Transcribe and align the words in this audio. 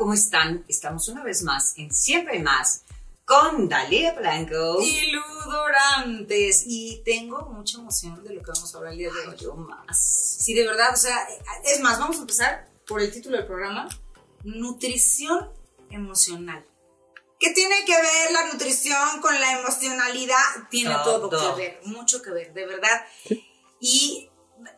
¿cómo 0.00 0.14
están? 0.14 0.64
Estamos 0.66 1.08
una 1.08 1.22
vez 1.22 1.42
más 1.42 1.74
en 1.76 1.92
Siempre 1.92 2.38
Más 2.38 2.84
con 3.26 3.68
Dalia 3.68 4.14
Blanco 4.14 4.80
y 4.80 5.10
Ludorantes. 5.10 6.64
Y 6.66 7.02
tengo 7.04 7.42
mucha 7.50 7.76
emoción 7.76 8.24
de 8.24 8.32
lo 8.32 8.42
que 8.42 8.50
vamos 8.50 8.74
a 8.74 8.78
hablar 8.78 8.94
el 8.94 8.98
día 8.98 9.10
de 9.12 9.28
hoy. 9.28 9.36
Yo 9.36 9.54
más. 9.54 10.38
Sí, 10.40 10.54
de 10.54 10.66
verdad, 10.66 10.94
o 10.94 10.96
sea, 10.96 11.28
es 11.66 11.80
más, 11.80 11.98
vamos 11.98 12.16
a 12.16 12.20
empezar 12.20 12.70
por 12.86 13.02
el 13.02 13.12
título 13.12 13.36
del 13.36 13.46
programa, 13.46 13.90
Nutrición 14.42 15.50
Emocional. 15.90 16.64
¿Qué 17.38 17.50
tiene 17.50 17.84
que 17.84 17.92
ver 17.92 18.32
la 18.32 18.46
nutrición 18.54 19.20
con 19.20 19.38
la 19.38 19.60
emocionalidad? 19.60 20.36
Tiene 20.70 20.94
todo, 21.04 21.28
Todo. 21.28 21.56
que 21.56 21.60
ver, 21.60 21.80
mucho 21.84 22.22
que 22.22 22.30
ver, 22.30 22.54
de 22.54 22.66
verdad. 22.66 23.04
Y 23.80 24.30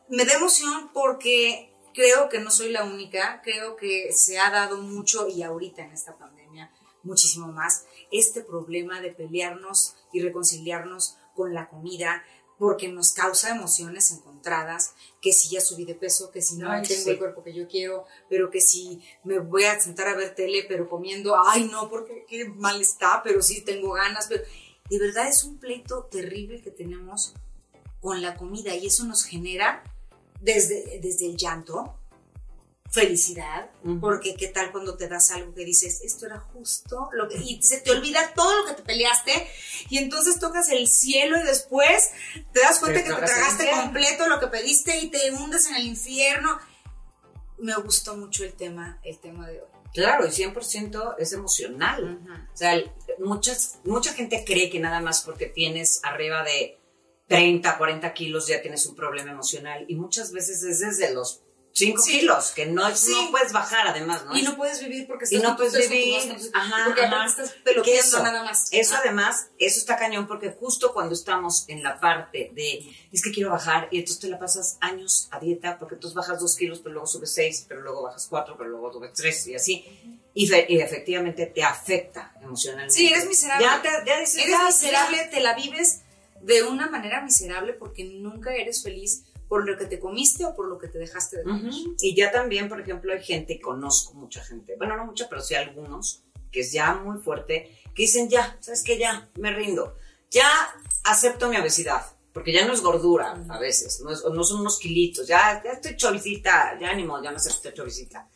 me 0.08 0.24
da 0.24 0.32
emoción 0.34 0.90
porque 0.92 1.71
creo 1.92 2.28
que 2.28 2.40
no 2.40 2.50
soy 2.50 2.70
la 2.70 2.84
única, 2.84 3.40
creo 3.42 3.76
que 3.76 4.12
se 4.12 4.38
ha 4.38 4.50
dado 4.50 4.78
mucho 4.78 5.28
y 5.28 5.42
ahorita 5.42 5.82
en 5.82 5.92
esta 5.92 6.16
pandemia 6.16 6.70
muchísimo 7.02 7.48
más 7.48 7.86
este 8.10 8.42
problema 8.42 9.00
de 9.00 9.10
pelearnos 9.10 9.96
y 10.12 10.20
reconciliarnos 10.20 11.16
con 11.34 11.54
la 11.54 11.68
comida 11.68 12.22
porque 12.58 12.86
nos 12.86 13.10
causa 13.10 13.50
emociones 13.50 14.12
encontradas, 14.12 14.94
que 15.20 15.32
si 15.32 15.48
ya 15.48 15.60
subí 15.60 15.84
de 15.84 15.96
peso, 15.96 16.30
que 16.30 16.40
si 16.40 16.56
no 16.56 16.70
Ay, 16.70 16.82
tengo 16.86 17.02
sí. 17.02 17.10
el 17.10 17.18
cuerpo 17.18 17.42
que 17.42 17.52
yo 17.52 17.66
quiero, 17.66 18.04
pero 18.28 18.50
que 18.50 18.60
si 18.60 19.02
me 19.24 19.40
voy 19.40 19.64
a 19.64 19.80
sentar 19.80 20.06
a 20.06 20.14
ver 20.14 20.36
tele, 20.36 20.64
pero 20.68 20.88
comiendo, 20.88 21.34
ay 21.44 21.64
no, 21.64 21.90
porque 21.90 22.24
qué 22.28 22.44
mal 22.44 22.80
está, 22.80 23.20
pero 23.24 23.42
sí 23.42 23.62
tengo 23.62 23.92
ganas, 23.94 24.26
pero 24.28 24.44
de 24.88 24.98
verdad 24.98 25.26
es 25.26 25.42
un 25.42 25.58
pleito 25.58 26.04
terrible 26.04 26.62
que 26.62 26.70
tenemos 26.70 27.34
con 28.00 28.22
la 28.22 28.36
comida 28.36 28.76
y 28.76 28.86
eso 28.86 29.04
nos 29.06 29.24
genera 29.24 29.82
desde, 30.42 30.98
desde 31.00 31.26
el 31.26 31.36
llanto, 31.36 31.98
felicidad, 32.90 33.70
porque 34.02 34.34
qué 34.36 34.48
tal 34.48 34.70
cuando 34.70 34.96
te 34.98 35.08
das 35.08 35.30
algo 35.30 35.54
que 35.54 35.64
dices, 35.64 36.02
esto 36.02 36.26
era 36.26 36.40
justo, 36.40 37.08
lo 37.12 37.26
que, 37.26 37.38
y 37.38 37.62
se 37.62 37.80
te 37.80 37.90
olvida 37.90 38.34
todo 38.34 38.60
lo 38.60 38.66
que 38.66 38.74
te 38.74 38.82
peleaste, 38.82 39.48
y 39.88 39.96
entonces 39.96 40.38
tocas 40.38 40.68
el 40.68 40.86
cielo 40.88 41.38
y 41.38 41.42
después 41.42 42.10
te 42.52 42.60
das 42.60 42.80
cuenta 42.80 43.02
que 43.02 43.08
te 43.08 43.16
tragaste 43.16 43.70
completo 43.70 44.28
lo 44.28 44.38
que 44.38 44.48
pediste 44.48 44.98
y 44.98 45.08
te 45.08 45.30
hundes 45.30 45.68
en 45.68 45.76
el 45.76 45.86
infierno. 45.86 46.58
Me 47.58 47.74
gustó 47.76 48.14
mucho 48.16 48.44
el 48.44 48.52
tema, 48.52 49.00
el 49.04 49.18
tema 49.18 49.48
de 49.48 49.62
hoy. 49.62 49.68
Claro, 49.94 50.26
y 50.26 50.30
100% 50.30 51.16
es 51.18 51.32
emocional. 51.32 52.20
O 52.52 52.56
sea, 52.56 52.82
muchas, 53.18 53.78
mucha 53.84 54.12
gente 54.12 54.44
cree 54.44 54.68
que 54.68 54.80
nada 54.80 55.00
más 55.00 55.22
porque 55.22 55.46
tienes 55.46 56.00
arriba 56.02 56.42
de 56.42 56.81
30, 57.36 57.78
40 57.78 58.14
kilos 58.14 58.46
ya 58.46 58.60
tienes 58.62 58.86
un 58.86 58.94
problema 58.94 59.30
emocional. 59.32 59.84
Y 59.88 59.96
muchas 59.96 60.32
veces 60.32 60.62
es 60.62 60.80
desde 60.80 61.12
los 61.14 61.42
5 61.74 62.02
Sí. 62.02 62.18
kilos, 62.20 62.50
que 62.50 62.66
no, 62.66 62.94
Sí. 62.94 63.12
no 63.12 63.30
puedes 63.30 63.50
bajar 63.54 63.88
además, 63.88 64.26
¿no? 64.26 64.36
Y 64.36 64.42
no 64.42 64.56
puedes 64.58 64.80
vivir 64.80 65.06
porque 65.06 65.24
Y 65.30 65.36
estás 65.36 65.42
no 65.52 65.56
con 65.56 65.66
puedes 65.70 65.88
vivir, 65.88 66.18
ajá, 66.52 66.84
porque 66.84 67.00
ajá. 67.00 67.24
estás 67.24 67.50
peloteando 67.64 68.00
eso, 68.02 68.22
nada 68.22 68.44
más. 68.44 68.68
Eso 68.72 68.94
Ah. 68.94 69.00
además, 69.02 69.46
eso 69.58 69.78
está 69.78 69.96
cañón 69.96 70.26
porque 70.26 70.50
justo 70.50 70.92
cuando 70.92 71.14
estamos 71.14 71.64
en 71.68 71.82
la 71.82 71.98
parte 71.98 72.50
de 72.52 72.84
es 73.10 73.22
que 73.22 73.32
quiero 73.32 73.48
bajar 73.48 73.88
y 73.90 74.00
entonces 74.00 74.20
te 74.20 74.28
la 74.28 74.38
pasas 74.38 74.76
años 74.82 75.28
a 75.30 75.40
dieta 75.40 75.78
porque 75.78 75.94
entonces 75.94 76.14
bajas 76.14 76.40
dos 76.40 76.56
kilos, 76.56 76.80
pero 76.80 76.92
luego 76.92 77.06
subes 77.06 77.32
seis, 77.32 77.64
pero 77.66 77.80
luego 77.80 78.02
bajas 78.02 78.26
cuatro, 78.28 78.54
pero 78.58 78.68
luego 78.68 78.92
subes 78.92 79.14
tres 79.14 79.46
y 79.46 79.54
así. 79.54 79.86
Y, 80.34 80.46
fe- 80.48 80.66
y 80.68 80.78
efectivamente 80.78 81.46
te 81.46 81.62
afecta 81.62 82.34
emocionalmente. 82.42 82.92
Sí, 82.94 83.06
eres 83.08 83.26
miserable. 83.26 83.64
Ya, 83.64 83.80
te, 83.80 83.88
ya 84.06 84.18
dices, 84.20 84.36
Eres 84.36 84.50
ya, 84.50 84.64
miserable, 84.66 85.24
te 85.30 85.40
la 85.40 85.54
vives 85.54 86.01
de 86.42 86.62
una 86.62 86.88
manera 86.90 87.22
miserable 87.22 87.72
porque 87.74 88.04
nunca 88.04 88.54
eres 88.54 88.82
feliz 88.82 89.24
por 89.48 89.66
lo 89.68 89.76
que 89.76 89.86
te 89.86 89.98
comiste 89.98 90.44
o 90.46 90.54
por 90.54 90.66
lo 90.68 90.78
que 90.78 90.88
te 90.88 90.98
dejaste 90.98 91.38
de 91.38 91.42
comer. 91.44 91.72
Y 92.00 92.14
ya 92.16 92.30
también, 92.32 92.68
por 92.68 92.80
ejemplo, 92.80 93.12
hay 93.12 93.22
gente, 93.22 93.60
conozco 93.60 94.14
mucha 94.14 94.42
gente, 94.42 94.74
bueno, 94.76 94.96
no 94.96 95.04
mucha, 95.06 95.28
pero 95.28 95.42
sí 95.42 95.54
algunos, 95.54 96.22
que 96.50 96.60
es 96.60 96.72
ya 96.72 96.94
muy 96.94 97.18
fuerte, 97.22 97.76
que 97.94 98.02
dicen, 98.02 98.28
ya, 98.28 98.56
¿sabes 98.60 98.82
qué? 98.82 98.98
Ya, 98.98 99.28
me 99.38 99.52
rindo. 99.54 99.96
Ya 100.30 100.46
acepto 101.04 101.48
mi 101.50 101.56
obesidad, 101.58 102.02
porque 102.32 102.52
ya 102.52 102.66
no 102.66 102.72
es 102.72 102.80
gordura 102.80 103.32
a 103.50 103.58
veces, 103.58 104.00
no, 104.00 104.10
es- 104.10 104.24
no 104.24 104.42
son 104.44 104.60
unos 104.60 104.78
kilitos, 104.78 105.26
ya, 105.28 105.62
ya 105.62 105.72
estoy 105.72 105.96
chovicita, 105.96 106.78
ya 106.80 106.94
ni 106.94 107.04
modo, 107.04 107.22
ya 107.22 107.30
me 107.30 107.36
acepto 107.36 107.70
chovicita. 107.72 108.28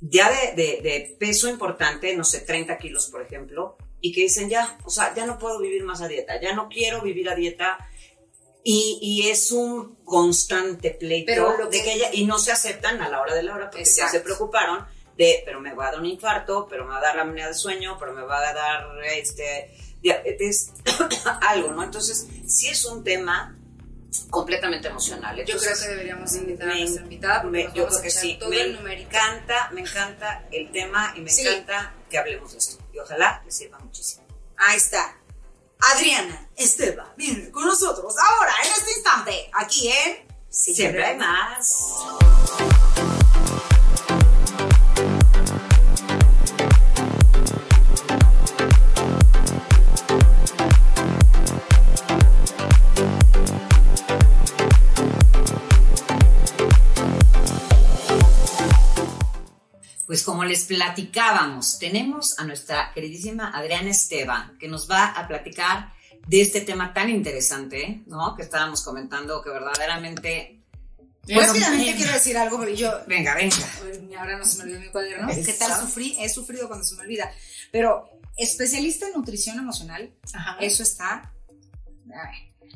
Ya 0.00 0.30
de, 0.30 0.62
de- 0.62 0.80
de 0.82 1.16
peso 1.18 1.48
importante, 1.48 2.14
no 2.16 2.22
sé, 2.22 2.40
30 2.42 2.78
kilos, 2.78 3.08
por 3.08 3.22
ejemplo, 3.22 3.76
y 4.08 4.12
que 4.12 4.22
dicen, 4.22 4.48
ya, 4.48 4.78
o 4.84 4.90
sea, 4.90 5.14
ya 5.14 5.26
no 5.26 5.38
puedo 5.38 5.58
vivir 5.60 5.82
más 5.84 6.00
a 6.00 6.08
dieta, 6.08 6.40
ya 6.40 6.54
no 6.54 6.68
quiero 6.68 7.02
vivir 7.02 7.28
a 7.28 7.34
dieta. 7.34 7.78
Y, 8.68 8.98
y 9.00 9.28
es 9.30 9.52
un 9.52 9.94
constante 10.04 10.90
pleito 10.90 11.26
Pero 11.32 11.56
lo 11.56 11.66
de 11.70 11.78
que- 11.78 11.84
que 11.84 11.92
ella, 11.94 12.08
y 12.12 12.24
no 12.26 12.36
se 12.38 12.50
aceptan 12.50 13.00
a 13.00 13.08
la 13.08 13.20
hora 13.20 13.34
de 13.34 13.44
la 13.44 13.54
hora 13.54 13.70
porque 13.70 13.84
ya 13.84 13.90
Exacto. 13.90 14.12
se 14.12 14.20
preocuparon 14.24 14.84
de, 15.16 15.42
pero 15.44 15.60
me 15.60 15.72
va 15.72 15.86
a 15.86 15.90
dar 15.92 16.00
un 16.00 16.06
infarto, 16.06 16.66
pero 16.68 16.84
me 16.84 16.90
va 16.90 16.98
a 16.98 17.00
dar 17.00 17.18
apnea 17.20 17.46
de 17.48 17.54
sueño, 17.54 17.96
pero 17.98 18.12
me 18.12 18.22
va 18.22 18.38
a 18.38 18.52
dar 18.52 19.04
este 19.04 19.70
diabetes, 20.02 20.72
algo, 21.48 21.70
¿no? 21.72 21.84
Entonces, 21.84 22.26
sí 22.46 22.66
es 22.68 22.84
un 22.84 23.04
tema 23.04 23.56
completamente 24.30 24.88
emocional. 24.88 25.36
Yo 25.36 25.42
Entonces, 25.42 25.72
creo 25.78 25.82
que 25.82 25.88
deberíamos 25.94 26.34
invitar 26.34 26.68
a 26.68 26.74
me- 26.74 26.80
nuestra 26.80 27.02
invitada 27.04 27.42
porque 27.42 27.58
me- 27.58 27.64
nos 27.64 27.74
yo 27.74 27.82
vamos 27.84 27.98
creo 28.00 28.00
a 28.00 28.02
que 28.14 28.20
sí. 28.20 28.36
todo 28.38 28.48
Me 28.50 28.60
el 28.62 29.00
encanta, 29.00 29.70
me 29.72 29.80
encanta 29.82 30.44
el 30.50 30.70
tema 30.72 31.14
y 31.16 31.20
me 31.20 31.30
Sí. 31.30 31.46
encanta 31.46 31.94
que 32.10 32.18
hablemos 32.18 32.50
de 32.52 32.58
esto. 32.58 32.82
Y 32.96 32.98
ojalá 32.98 33.42
les 33.44 33.54
sirva 33.54 33.78
muchísimo. 33.78 34.24
Ahí 34.56 34.78
está. 34.78 35.14
Adriana 35.94 36.48
Esteban 36.56 37.12
viene 37.14 37.50
con 37.50 37.66
nosotros 37.66 38.14
ahora, 38.18 38.54
en 38.64 38.72
este 38.72 38.92
instante, 38.92 39.50
aquí 39.52 39.88
en 39.88 40.26
Siempre 40.48 41.04
hay 41.04 41.16
más. 41.18 41.76
Pues 60.16 60.24
como 60.24 60.46
les 60.46 60.64
platicábamos, 60.64 61.78
tenemos 61.78 62.38
a 62.38 62.44
nuestra 62.44 62.90
queridísima 62.94 63.50
Adriana 63.50 63.90
Esteban, 63.90 64.56
que 64.58 64.66
nos 64.66 64.90
va 64.90 65.08
a 65.08 65.28
platicar 65.28 65.92
de 66.26 66.40
este 66.40 66.62
tema 66.62 66.94
tan 66.94 67.10
interesante, 67.10 68.02
¿no? 68.06 68.34
Que 68.34 68.44
estábamos 68.44 68.82
comentando 68.82 69.42
que 69.42 69.50
verdaderamente... 69.50 70.62
Bueno, 71.24 71.42
rápidamente 71.42 71.96
quiero 71.96 72.12
decir 72.14 72.38
algo, 72.38 72.56
porque 72.56 72.74
yo 72.74 72.90
Venga, 73.06 73.34
venga. 73.34 73.56
Ahora 74.18 74.38
no 74.38 74.46
se 74.46 74.56
me 74.56 74.62
olvidó 74.62 74.80
mi 74.80 74.88
cuaderno. 74.88 75.28
¿Qué 75.28 75.52
tal 75.52 75.78
sufrí? 75.82 76.16
He 76.18 76.30
sufrido 76.30 76.66
cuando 76.66 76.86
se 76.86 76.94
me 76.94 77.02
olvida. 77.02 77.30
Pero 77.70 78.08
especialista 78.38 79.08
en 79.08 79.12
nutrición 79.12 79.58
emocional, 79.58 80.14
eso 80.60 80.82
está. 80.82 81.30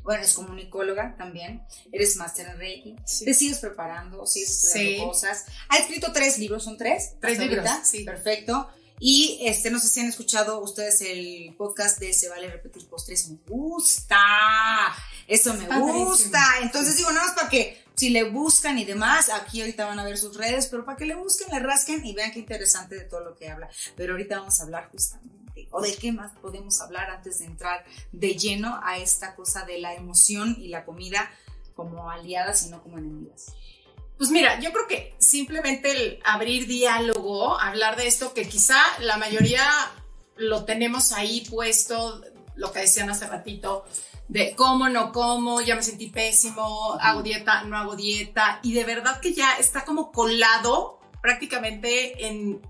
Bueno, 0.03 0.23
es 0.25 0.33
comunicóloga 0.35 1.15
también. 1.17 1.63
Eres 1.93 2.17
máster 2.17 2.49
en 2.49 2.59
Reiki. 2.59 2.97
Te 3.25 3.35
sigues 3.35 3.59
preparando, 3.59 4.27
sigues 4.27 4.51
estudiando 4.65 4.93
Sí. 5.03 5.07
cosas. 5.09 5.45
Ha 5.69 5.79
escrito 5.79 6.13
tres 6.13 6.39
libros, 6.39 6.65
¿son 6.65 6.77
tres? 6.77 7.13
Tres 7.21 7.39
libros, 7.39 7.69
sí. 7.85 8.05
Perfecto. 8.05 8.69
Y 9.03 9.39
este, 9.43 9.71
no 9.71 9.79
sé 9.79 9.89
si 9.89 10.01
han 10.01 10.09
escuchado 10.09 10.61
ustedes 10.61 11.01
el 11.01 11.55
podcast 11.57 11.99
de 12.01 12.13
Se 12.13 12.29
vale 12.29 12.51
repetir 12.51 12.87
postres. 12.87 13.29
Me 13.29 13.39
gusta. 13.49 14.19
Eso 15.27 15.55
me 15.55 15.65
Padrísimo. 15.67 16.05
gusta. 16.07 16.43
Entonces 16.63 16.97
digo, 16.97 17.11
nada 17.13 17.27
más 17.27 17.35
para 17.35 17.49
que 17.49 17.83
si 17.97 18.09
le 18.11 18.25
buscan 18.25 18.79
y 18.79 18.85
demás, 18.85 19.29
aquí 19.31 19.61
ahorita 19.61 19.85
van 19.85 19.99
a 19.99 20.05
ver 20.05 20.17
sus 20.17 20.37
redes, 20.37 20.67
pero 20.69 20.85
para 20.87 20.97
que 20.97 21.05
le 21.05 21.15
busquen, 21.15 21.49
le 21.51 21.61
rasquen 21.61 22.05
y 22.05 22.15
vean 22.15 22.31
qué 22.33 22.39
interesante 22.39 22.95
de 22.95 23.05
todo 23.05 23.21
lo 23.21 23.37
que 23.37 23.49
habla. 23.51 23.69
Pero 23.97 24.13
ahorita 24.15 24.39
vamos 24.39 24.59
a 24.61 24.65
hablar 24.65 24.89
justamente, 24.91 25.35
o 25.71 25.81
de 25.81 25.95
qué 25.97 26.13
más 26.13 26.33
podemos 26.43 26.81
hablar 26.81 27.11
antes 27.11 27.39
de 27.41 27.47
entrar 27.47 27.85
de 28.13 28.35
lleno 28.35 28.81
a 28.83 28.99
esta 28.99 29.35
cosa 29.35 29.65
de 29.65 29.79
la 29.79 29.95
emoción 29.95 30.57
y 30.59 30.69
la 30.69 30.85
comida 30.85 31.31
como 31.75 32.11
aliadas 32.11 32.67
y 32.67 32.71
no 32.71 32.83
como 32.83 32.99
enemigas. 32.99 33.55
Pues 34.19 34.31
mira, 34.31 34.61
yo 34.61 34.71
creo 34.73 34.87
que 34.87 35.15
simplemente 35.19 35.93
el 35.93 36.21
abrir 36.25 36.67
diálogo, 36.67 37.59
hablar 37.59 37.97
de 37.97 38.07
esto 38.07 38.35
que 38.35 38.47
quizá 38.47 38.79
la 39.01 39.17
mayoría 39.17 39.67
lo 40.37 40.65
tenemos 40.65 41.13
ahí 41.13 41.47
puesto, 41.49 42.21
lo 42.55 42.73
que 42.73 42.81
decían 42.81 43.09
hace 43.09 43.27
ratito, 43.27 43.85
de 44.29 44.55
cómo, 44.55 44.89
no 44.89 45.11
como, 45.13 45.61
ya 45.61 45.75
me 45.75 45.83
sentí 45.83 46.09
pésimo, 46.09 46.99
hago 47.01 47.23
dieta, 47.23 47.65
no 47.65 47.77
hago 47.77 47.97
dieta, 47.97 48.61
y 48.63 48.75
de 48.75 48.85
verdad 48.85 49.21
que 49.21 49.33
ya 49.33 49.55
está 49.55 49.85
como 49.85 50.13
colado 50.13 51.01
prácticamente 51.23 52.27
en, 52.27 52.61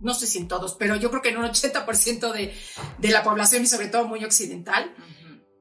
no 0.00 0.14
sé 0.14 0.26
si 0.26 0.38
en 0.38 0.48
todos, 0.48 0.74
pero 0.74 0.96
yo 0.96 1.10
creo 1.10 1.22
que 1.22 1.30
en 1.30 1.38
un 1.38 1.44
80% 1.44 2.32
de, 2.32 2.54
de 2.98 3.08
la 3.10 3.22
población 3.22 3.62
y 3.62 3.66
sobre 3.66 3.88
todo 3.88 4.06
muy 4.06 4.24
occidental, 4.24 4.94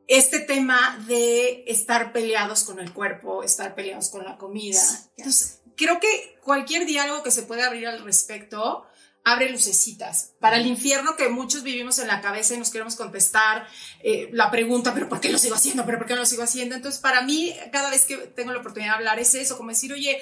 este 0.07 0.39
tema 0.39 1.03
de 1.07 1.65
estar 1.67 2.13
peleados 2.13 2.63
con 2.63 2.79
el 2.79 2.93
cuerpo, 2.93 3.43
estar 3.43 3.75
peleados 3.75 4.09
con 4.09 4.23
la 4.23 4.37
comida. 4.37 4.81
Entonces, 5.17 5.61
creo 5.75 5.99
que 5.99 6.37
cualquier 6.41 6.85
diálogo 6.85 7.23
que 7.23 7.31
se 7.31 7.43
pueda 7.43 7.67
abrir 7.67 7.87
al 7.87 8.03
respecto 8.03 8.85
abre 9.25 9.49
lucecitas 9.49 10.35
para 10.39 10.55
el 10.55 10.65
infierno 10.65 11.17
que 11.17 11.27
muchos 11.27 11.61
vivimos 11.61 11.99
en 11.99 12.07
la 12.07 12.21
cabeza 12.21 12.53
y 12.53 12.57
nos 12.57 12.69
queremos 12.69 12.95
contestar 12.95 13.67
eh, 14.01 14.29
la 14.31 14.49
pregunta, 14.49 14.93
pero 14.93 15.09
¿por 15.09 15.19
qué 15.19 15.29
lo 15.29 15.37
sigo 15.37 15.55
haciendo? 15.55 15.85
¿Pero 15.85 15.97
por 15.97 16.07
qué 16.07 16.13
no 16.13 16.21
lo 16.21 16.25
sigo 16.25 16.43
haciendo? 16.43 16.75
Entonces, 16.75 17.01
para 17.01 17.21
mí, 17.23 17.53
cada 17.73 17.89
vez 17.89 18.05
que 18.05 18.15
tengo 18.15 18.53
la 18.53 18.59
oportunidad 18.59 18.93
de 18.93 18.95
hablar 18.95 19.19
es 19.19 19.35
eso, 19.35 19.57
como 19.57 19.69
decir, 19.69 19.91
oye, 19.91 20.21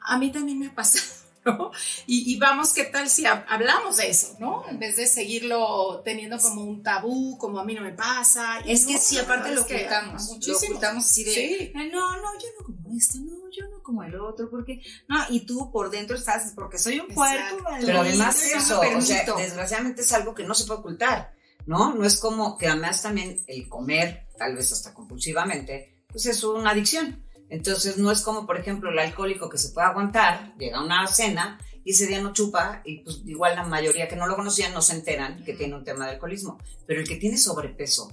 a 0.00 0.16
mí 0.16 0.32
también 0.32 0.58
me 0.58 0.68
ha 0.68 0.74
pasado. 0.74 1.25
¿No? 1.46 1.70
Y, 2.06 2.34
y 2.34 2.38
vamos, 2.38 2.72
¿qué 2.74 2.84
tal 2.84 3.08
si 3.08 3.24
hab- 3.24 3.44
hablamos 3.48 3.96
de 3.96 4.10
eso, 4.10 4.36
¿no? 4.38 4.68
En 4.68 4.78
vez 4.78 4.96
de 4.96 5.06
seguirlo 5.06 6.02
teniendo 6.04 6.38
como 6.38 6.62
un 6.64 6.82
tabú, 6.82 7.38
como 7.38 7.58
a 7.60 7.64
mí 7.64 7.74
no 7.74 7.82
me 7.82 7.92
pasa. 7.92 8.60
y 8.64 8.72
Es 8.72 8.82
no, 8.86 8.92
que 8.92 8.98
sí, 8.98 9.18
aparte 9.18 9.54
lo 9.54 9.62
ocultamos. 9.62 10.26
Lo 10.28 10.34
muchísimo. 10.34 10.70
ocultamos 10.70 11.04
así 11.04 11.24
de. 11.24 11.30
Sí. 11.34 11.72
"Ay, 11.74 11.90
No, 11.90 12.16
no, 12.16 12.32
yo 12.40 12.48
no 12.58 12.64
como 12.66 12.96
esto, 12.96 13.18
no, 13.20 13.32
yo 13.50 13.68
no 13.70 13.82
como 13.82 14.02
el 14.02 14.14
otro, 14.20 14.50
porque. 14.50 14.80
No, 15.08 15.16
y 15.30 15.40
tú 15.46 15.70
por 15.70 15.90
dentro 15.90 16.16
estás, 16.16 16.52
porque 16.54 16.78
soy 16.78 17.00
un 17.00 17.14
maldito, 17.14 17.64
Pero 17.84 18.00
además 18.00 18.42
eso, 18.42 18.80
o 18.80 18.80
sea, 19.00 19.20
permito". 19.20 19.36
desgraciadamente 19.36 20.02
es 20.02 20.12
algo 20.12 20.34
que 20.34 20.44
no 20.44 20.54
se 20.54 20.64
puede 20.64 20.80
ocultar, 20.80 21.32
¿no? 21.66 21.94
No 21.94 22.04
es 22.04 22.18
como 22.18 22.58
que 22.58 22.66
además 22.68 23.02
también 23.02 23.40
el 23.46 23.68
comer, 23.68 24.26
tal 24.38 24.54
vez 24.56 24.72
hasta 24.72 24.92
compulsivamente, 24.94 26.04
pues 26.08 26.26
es 26.26 26.42
una 26.44 26.70
adicción. 26.70 27.24
Entonces 27.48 27.96
no 27.98 28.10
es 28.10 28.22
como, 28.22 28.46
por 28.46 28.58
ejemplo, 28.58 28.90
el 28.90 28.98
alcohólico 28.98 29.48
que 29.48 29.58
se 29.58 29.70
puede 29.70 29.86
aguantar, 29.86 30.54
llega 30.58 30.78
a 30.78 30.84
una 30.84 31.06
cena 31.06 31.60
y 31.84 31.92
ese 31.92 32.06
día 32.06 32.20
no 32.20 32.32
chupa 32.32 32.82
y 32.84 32.98
pues 32.98 33.22
igual 33.26 33.54
la 33.54 33.62
mayoría 33.62 34.08
que 34.08 34.16
no 34.16 34.26
lo 34.26 34.34
conocían 34.34 34.74
no 34.74 34.82
se 34.82 34.94
enteran 34.94 35.44
que 35.44 35.54
tiene 35.54 35.74
un 35.76 35.84
tema 35.84 36.06
de 36.06 36.12
alcoholismo. 36.12 36.58
Pero 36.86 37.00
el 37.00 37.06
que 37.08 37.16
tiene 37.16 37.38
sobrepeso 37.38 38.12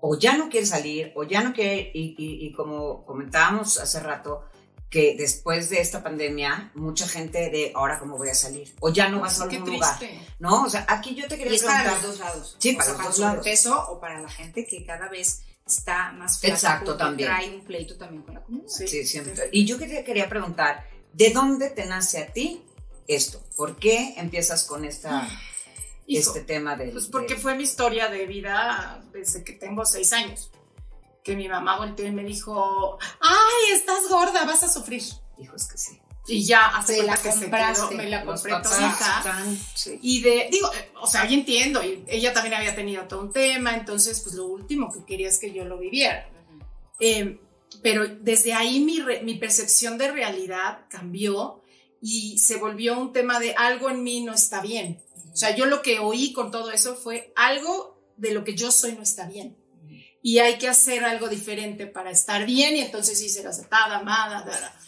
o 0.00 0.18
ya 0.18 0.36
no 0.36 0.48
quiere 0.48 0.66
salir 0.66 1.12
o 1.14 1.24
ya 1.24 1.42
no 1.42 1.52
quiere, 1.52 1.90
y, 1.94 2.14
y- 2.18 2.46
y 2.46 2.52
como 2.52 3.04
comentábamos 3.04 3.78
hace 3.78 4.00
rato, 4.00 4.44
que 4.90 5.16
después 5.18 5.70
de 5.70 5.80
esta 5.80 6.02
pandemia, 6.04 6.70
mucha 6.74 7.08
gente 7.08 7.50
de 7.50 7.72
ahora 7.74 7.98
cómo 7.98 8.16
voy 8.16 8.28
a 8.28 8.34
salir, 8.34 8.72
o 8.80 8.90
ya 8.90 9.08
no 9.08 9.20
vas 9.20 9.40
a 9.40 9.44
algún 9.44 9.68
lugar. 9.68 9.98
¿no? 10.38 10.62
O 10.62 10.70
sea, 10.70 10.86
aquí 10.88 11.14
yo 11.16 11.26
te 11.26 11.36
quería 11.36 11.52
Y 11.52 11.56
es 11.56 11.62
para 11.64 11.90
los 11.90 12.02
dos 12.02 12.18
lados. 12.20 12.56
Sí, 12.60 12.74
O 12.74 12.76
para 12.76 12.84
sea, 12.84 12.94
los 12.98 13.06
dos 13.06 13.18
lados. 13.18 13.36
sobrepeso 13.38 13.90
o 13.90 13.98
para 14.00 14.20
la 14.20 14.28
gente 14.28 14.64
que 14.66 14.84
cada 14.86 15.08
vez 15.08 15.42
está 15.66 16.12
más 16.12 16.40
flaca 16.40 16.54
Exacto, 16.54 16.96
también. 16.96 17.28
trae 17.30 17.54
un 17.54 17.64
pleito 17.64 17.96
también 17.96 18.22
con 18.22 18.34
la 18.34 18.42
comunidad. 18.42 18.68
Sí. 18.68 18.86
Sí, 18.86 19.04
siempre. 19.06 19.48
Y 19.52 19.64
yo 19.64 19.78
quería, 19.78 20.04
quería 20.04 20.28
preguntar, 20.28 20.88
¿de 21.12 21.30
dónde 21.30 21.70
te 21.70 21.86
nace 21.86 22.18
a 22.18 22.32
ti 22.32 22.62
esto? 23.06 23.42
¿Por 23.56 23.76
qué 23.76 24.14
empiezas 24.16 24.64
con 24.64 24.84
esta, 24.84 25.28
Hijo, 26.06 26.30
este 26.30 26.40
tema 26.42 26.76
del... 26.76 26.90
Pues 26.90 27.06
porque 27.06 27.36
fue 27.36 27.54
mi 27.54 27.62
historia 27.62 28.08
de 28.08 28.26
vida 28.26 29.02
desde 29.12 29.42
que 29.42 29.54
tengo 29.54 29.84
seis 29.86 30.12
años. 30.12 30.50
Que 31.22 31.34
mi 31.36 31.48
mamá 31.48 31.78
volteó 31.78 32.06
y 32.06 32.12
me 32.12 32.22
dijo, 32.22 32.98
ay, 33.20 33.72
estás 33.72 34.08
gorda, 34.10 34.44
vas 34.44 34.62
a 34.62 34.68
sufrir. 34.68 35.02
Hijos 35.38 35.66
que 35.66 35.78
sí. 35.78 35.98
Y 36.26 36.42
ya, 36.44 36.68
hace 36.68 36.96
Te 36.96 37.02
la 37.02 37.16
que 37.18 37.32
se 37.32 37.40
compraste. 37.40 37.88
quedó, 37.88 37.96
me 37.98 38.08
la 38.08 38.24
compré 38.24 38.52
sí. 39.74 39.98
Y 40.00 40.20
de, 40.22 40.48
digo, 40.50 40.72
eh, 40.72 40.90
o 41.00 41.06
sea, 41.06 41.26
yo 41.26 41.34
entiendo, 41.34 41.82
y 41.84 42.02
ella 42.08 42.32
también 42.32 42.54
había 42.54 42.74
tenido 42.74 43.02
todo 43.04 43.20
un 43.20 43.30
tema, 43.32 43.74
entonces, 43.76 44.20
pues 44.20 44.34
lo 44.34 44.46
último 44.46 44.90
que 44.90 45.04
quería 45.04 45.28
es 45.28 45.38
que 45.38 45.52
yo 45.52 45.64
lo 45.66 45.78
viviera. 45.78 46.28
Eh, 47.00 47.38
pero 47.82 48.06
desde 48.08 48.54
ahí 48.54 48.80
mi, 48.80 49.00
re- 49.00 49.22
mi 49.22 49.34
percepción 49.34 49.98
de 49.98 50.10
realidad 50.12 50.86
cambió 50.88 51.62
y 52.00 52.38
se 52.38 52.56
volvió 52.56 52.98
un 52.98 53.12
tema 53.12 53.38
de 53.40 53.54
algo 53.54 53.90
en 53.90 54.02
mí 54.02 54.22
no 54.22 54.32
está 54.32 54.62
bien. 54.62 55.02
O 55.32 55.36
sea, 55.36 55.54
yo 55.56 55.66
lo 55.66 55.82
que 55.82 55.98
oí 55.98 56.32
con 56.32 56.50
todo 56.50 56.70
eso 56.70 56.94
fue 56.96 57.32
algo 57.36 58.00
de 58.16 58.32
lo 58.32 58.44
que 58.44 58.54
yo 58.54 58.70
soy 58.72 58.92
no 58.92 59.02
está 59.02 59.26
bien. 59.26 59.56
Y 60.22 60.38
hay 60.38 60.56
que 60.56 60.68
hacer 60.68 61.04
algo 61.04 61.28
diferente 61.28 61.86
para 61.86 62.10
estar 62.10 62.46
bien 62.46 62.76
y 62.76 62.80
entonces 62.80 63.18
sí 63.18 63.28
ser 63.28 63.46
aceptada, 63.46 63.98
amada. 63.98 64.42
da, 64.44 64.58
da. 64.58 64.80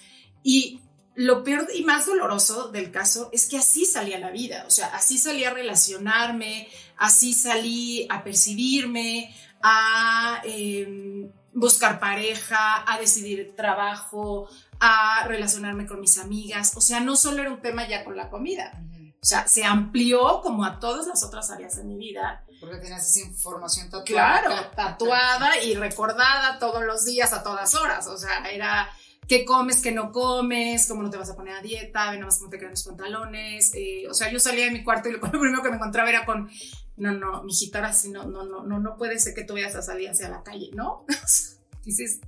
Y 0.43 0.81
lo 1.17 1.43
peor 1.43 1.67
y 1.75 1.83
más 1.83 2.07
doloroso 2.07 2.69
del 2.69 2.93
caso 2.93 3.31
es 3.33 3.49
que 3.49 3.57
así 3.57 3.87
salía 3.87 4.19
la 4.19 4.31
vida. 4.31 4.65
O 4.67 4.71
sea, 4.71 4.89
así 4.89 5.17
salí 5.17 5.45
a 5.45 5.51
relacionarme, 5.51 6.69
así 6.99 7.33
salí 7.33 8.07
a 8.11 8.23
percibirme, 8.23 9.35
a 9.63 10.43
eh, 10.45 11.31
buscar 11.55 11.99
pareja, 11.99 12.85
a 12.87 12.99
decidir 12.99 13.57
trabajo, 13.57 14.47
a 14.79 15.25
relacionarme 15.27 15.87
con 15.87 16.01
mis 16.01 16.19
amigas. 16.19 16.77
O 16.77 16.83
sea, 16.83 17.01
no 17.01 17.17
solo 17.17 17.41
era 17.41 17.51
un 17.51 17.63
tema 17.63 17.89
ya 17.89 18.05
con 18.05 18.15
la 18.15 18.29
comida. 18.29 18.79
O 19.23 19.27
sea, 19.27 19.49
se 19.49 19.65
amplió 19.65 20.43
como 20.43 20.65
a 20.65 20.79
todas 20.79 21.07
las 21.07 21.25
otras 21.25 21.51
áreas 21.51 21.77
de 21.77 21.85
mi 21.85 21.97
vida. 21.97 22.45
Porque 22.61 22.77
tienes 22.77 23.09
esa 23.09 23.27
información 23.27 23.89
tatuada. 23.89 24.43
Claro, 24.43 24.71
tatuada 24.77 25.63
y 25.63 25.75
recordada 25.75 26.59
todos 26.59 26.85
los 26.85 27.07
días, 27.07 27.33
a 27.33 27.43
todas 27.43 27.75
horas. 27.75 28.07
O 28.07 28.19
sea, 28.19 28.45
era 28.51 28.89
qué 29.29 29.45
comes, 29.45 29.83
qué 29.83 29.93
no 29.93 30.13
comes, 30.13 30.87
cómo 30.87 31.03
no 31.03 31.11
te 31.11 31.17
vas 31.17 31.31
a 31.31 31.37
poner 31.37 31.55
a 31.55 31.63
dieta, 31.63 32.11
ve 32.11 32.19
nomás 32.19 32.39
cómo 32.39 32.51
te 32.51 32.59
quedan 32.59 32.73
los 32.73 32.85
pantalones. 32.85 33.73
eh, 33.75 34.07
o 34.09 34.15
sea, 34.15 34.31
yo 34.31 34.39
salía 34.39 34.67
de 34.67 34.71
mi 34.71 34.85
cuarto 34.85 35.09
y 35.09 35.13
lo, 35.21 35.21
primero 35.21 35.63
que 35.63 35.71
me 35.71 35.77
encontraba 35.77 36.09
era 36.09 36.25
con, 36.25 36.49
no, 36.97 37.13
no, 37.13 37.43
mijita, 37.43 37.79
ahora 37.79 37.93
sí, 37.93 38.11
no, 38.11 38.25
no, 38.25 38.45
no, 38.45 38.63
no, 38.63 38.79
no 38.79 38.97
puede 38.97 39.19
ser 39.19 39.35
que 39.35 39.45
tú 39.45 39.55
vayas 39.55 39.75
a 39.75 39.83
salir 39.83 40.11
hacia 40.11 40.29
la 40.29 40.43
calle, 40.43 40.71
¿no? 40.73 41.05
Dices, 41.85 42.19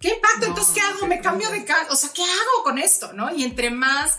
¿qué 0.00 0.08
impacto? 0.08 0.40
No, 0.40 0.46
Entonces, 0.48 0.74
¿qué 0.74 0.80
hago? 0.80 1.06
Me 1.06 1.20
cambio 1.20 1.48
de 1.50 1.64
casa. 1.64 1.92
O 1.92 1.94
sea, 1.94 2.10
¿qué 2.12 2.22
hago 2.22 2.64
con 2.64 2.78
esto? 2.78 3.12
¿No? 3.12 3.32
Y 3.32 3.44
entre 3.44 3.70
más 3.70 4.18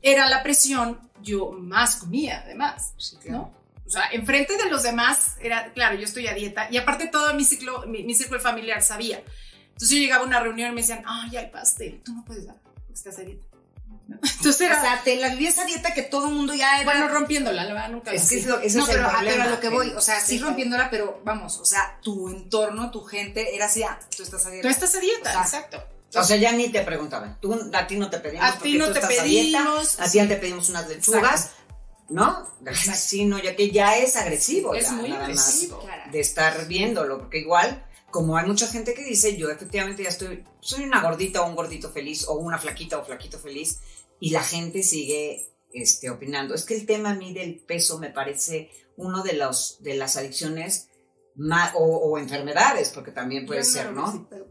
era 0.00 0.30
la 0.30 0.42
presión, 0.42 0.98
yo 1.20 1.52
más 1.52 1.96
comía, 1.96 2.40
además. 2.46 2.94
Sí, 2.96 3.16
claro. 3.18 3.38
¿no? 3.38 3.60
O 3.86 3.90
sea, 3.90 4.04
enfrente 4.12 4.56
de 4.56 4.70
los 4.70 4.82
demás 4.82 5.36
era, 5.40 5.72
claro, 5.74 5.96
yo 5.96 6.04
estoy 6.04 6.26
a 6.26 6.32
dieta 6.32 6.68
y 6.70 6.78
aparte 6.78 7.08
todo 7.08 7.34
mi 7.34 7.44
ciclo, 7.44 7.86
mi, 7.86 8.04
mi 8.04 8.14
círculo 8.14 8.40
familiar 8.40 8.80
sabía. 8.82 9.22
Entonces 9.80 9.96
yo 9.96 10.02
llegaba 10.02 10.24
a 10.24 10.26
una 10.26 10.40
reunión 10.40 10.72
y 10.72 10.74
me 10.74 10.80
decían, 10.82 11.02
ay, 11.06 11.36
hay 11.38 11.46
pastel, 11.50 12.02
tú 12.04 12.12
no 12.14 12.22
puedes 12.26 12.46
dar 12.46 12.56
porque 12.62 12.92
estás 12.92 13.18
a 13.18 13.22
dieta. 13.22 13.42
¿No? 14.08 14.18
Entonces 14.38 14.60
era, 14.60 14.78
O 14.78 14.82
sea, 14.82 15.00
te 15.02 15.16
la 15.16 15.28
viví 15.30 15.46
esa 15.46 15.64
dieta 15.64 15.94
que 15.94 16.02
todo 16.02 16.28
el 16.28 16.34
mundo 16.34 16.52
ya 16.52 16.80
era. 16.82 16.84
bueno, 16.84 17.08
rompiéndola, 17.08 17.64
la 17.64 17.72
verdad, 17.72 17.88
nunca 17.90 18.12
Es 18.12 18.28
que 18.28 18.40
es 18.40 18.46
lo- 18.46 18.60
ese 18.60 18.76
no, 18.76 18.84
es 18.84 18.90
el 18.90 18.96
pero, 18.96 19.08
a- 19.08 19.10
problema, 19.12 19.36
pero 19.36 19.48
a 19.48 19.54
lo 19.54 19.60
que 19.60 19.68
voy, 19.70 19.88
o 19.96 20.00
sea, 20.02 20.20
sí, 20.20 20.36
Sí, 20.36 20.44
rompiéndola, 20.44 20.90
pero 20.90 21.22
vamos, 21.24 21.56
o 21.58 21.64
sea, 21.64 21.98
tu 22.02 22.28
entorno, 22.28 22.90
tu 22.90 23.02
gente 23.04 23.54
era 23.54 23.66
así, 23.66 23.82
ah, 23.84 23.98
tú 24.14 24.22
estás 24.22 24.44
a 24.44 24.50
dieta. 24.50 24.68
Tú 24.68 24.72
estás 24.74 24.94
a 24.94 25.00
dieta, 25.00 25.30
O 25.30 25.32
sea, 25.32 25.42
exacto. 25.42 25.82
O 26.14 26.24
sea, 26.24 26.36
ya 26.36 26.52
ni 26.52 26.68
te 26.70 26.82
preguntaban. 26.82 27.38
Tú, 27.40 27.54
a 27.72 27.86
ti 27.86 27.96
no 27.96 28.10
te 28.10 28.18
pedimos 28.18 28.44
A 28.44 28.58
ti 28.58 28.76
no 28.76 28.88
tú 28.88 28.92
te 28.94 28.98
estás 28.98 29.18
a 29.20 29.22
dieta, 29.22 29.58
pedimos. 29.58 30.00
a 30.00 30.04
ti 30.10 30.18
ya 30.18 30.28
te 30.28 30.36
pedimos 30.36 30.68
unas 30.68 30.88
lechugas, 30.88 31.52
¿no? 32.08 32.48
Exacto. 32.66 33.00
Sí, 33.00 33.24
no, 33.26 33.38
ya 33.38 33.54
que 33.54 33.70
ya 33.70 33.96
es 33.96 34.16
agresivo. 34.16 34.74
Es 34.74 34.86
ya, 34.86 34.92
muy 34.92 35.08
nada 35.10 35.28
más 35.28 35.46
agresivo. 35.46 35.78
Claro. 35.78 36.02
de 36.10 36.18
estar 36.20 36.66
viéndolo, 36.66 37.18
porque 37.20 37.38
igual, 37.38 37.84
como 38.10 38.36
hay 38.36 38.46
mucha 38.46 38.66
gente 38.66 38.94
que 38.94 39.04
dice, 39.04 39.36
yo 39.36 39.50
efectivamente 39.50 40.02
ya 40.02 40.08
estoy, 40.08 40.44
soy 40.60 40.84
una 40.84 41.00
gordita 41.02 41.42
o 41.42 41.48
un 41.48 41.54
gordito 41.56 41.90
feliz, 41.90 42.26
o 42.28 42.34
una 42.34 42.58
flaquita 42.58 42.98
o 42.98 43.04
flaquito 43.04 43.38
feliz, 43.38 43.78
y 44.18 44.30
la 44.30 44.42
gente 44.42 44.82
sigue 44.82 45.48
este, 45.72 46.10
opinando. 46.10 46.54
Es 46.54 46.64
que 46.64 46.74
el 46.74 46.86
tema 46.86 47.10
a 47.10 47.14
mí 47.14 47.32
del 47.32 47.60
peso 47.60 47.98
me 47.98 48.10
parece 48.10 48.70
uno 48.96 49.22
de, 49.22 49.34
los, 49.34 49.78
de 49.80 49.94
las 49.94 50.16
adicciones 50.16 50.88
ma- 51.36 51.72
o, 51.74 51.84
o 51.84 52.18
enfermedades, 52.18 52.90
porque 52.90 53.12
también 53.12 53.46
puede 53.46 53.60
Yo 53.62 53.70
ser, 53.70 53.92
¿no? 53.92 54.12
sí, 54.12 54.26
pero- 54.28 54.46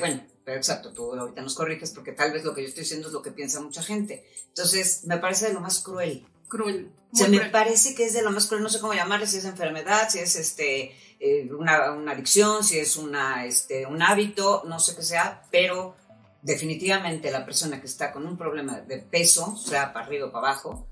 bueno, 0.00 0.26
pero 0.44 0.56
exacto, 0.56 0.92
tú 0.92 1.14
ahorita 1.14 1.40
nos 1.42 1.54
corriges 1.54 1.90
porque 1.92 2.12
tal 2.12 2.32
vez 2.32 2.42
lo 2.44 2.52
que 2.52 2.62
yo 2.62 2.68
estoy 2.68 2.82
diciendo 2.82 3.06
es 3.08 3.12
lo 3.14 3.22
que 3.22 3.30
piensa 3.30 3.60
mucha 3.60 3.82
gente. 3.82 4.26
Entonces, 4.48 5.04
me 5.04 5.18
parece 5.18 5.46
de 5.48 5.54
lo 5.54 5.60
más 5.60 5.80
cruel. 5.82 6.26
Cruel. 6.48 6.90
O 7.12 7.16
sea, 7.16 7.28
me 7.28 7.48
parece 7.50 7.94
que 7.94 8.04
es 8.06 8.12
de 8.14 8.22
lo 8.22 8.30
más 8.32 8.46
cruel, 8.46 8.62
no 8.62 8.68
sé 8.68 8.80
cómo 8.80 8.92
llamarle, 8.94 9.26
si 9.26 9.36
es 9.38 9.44
enfermedad, 9.44 10.08
si 10.10 10.18
es 10.18 10.34
este 10.36 10.92
eh, 11.24 11.48
una, 11.52 11.92
una 11.92 12.12
adicción, 12.12 12.64
si 12.64 12.78
es 12.78 12.96
una, 12.96 13.44
este, 13.46 13.86
un 13.86 14.02
hábito, 14.02 14.62
no 14.66 14.80
sé 14.80 14.96
qué 14.96 15.02
sea, 15.02 15.42
pero 15.52 15.94
definitivamente 16.42 17.30
la 17.30 17.44
persona 17.44 17.80
que 17.80 17.86
está 17.86 18.12
con 18.12 18.26
un 18.26 18.36
problema 18.36 18.80
de 18.80 18.98
peso, 18.98 19.56
sea 19.56 19.92
para 19.92 20.06
arriba 20.06 20.26
o 20.26 20.32
para 20.32 20.48
abajo, 20.48 20.88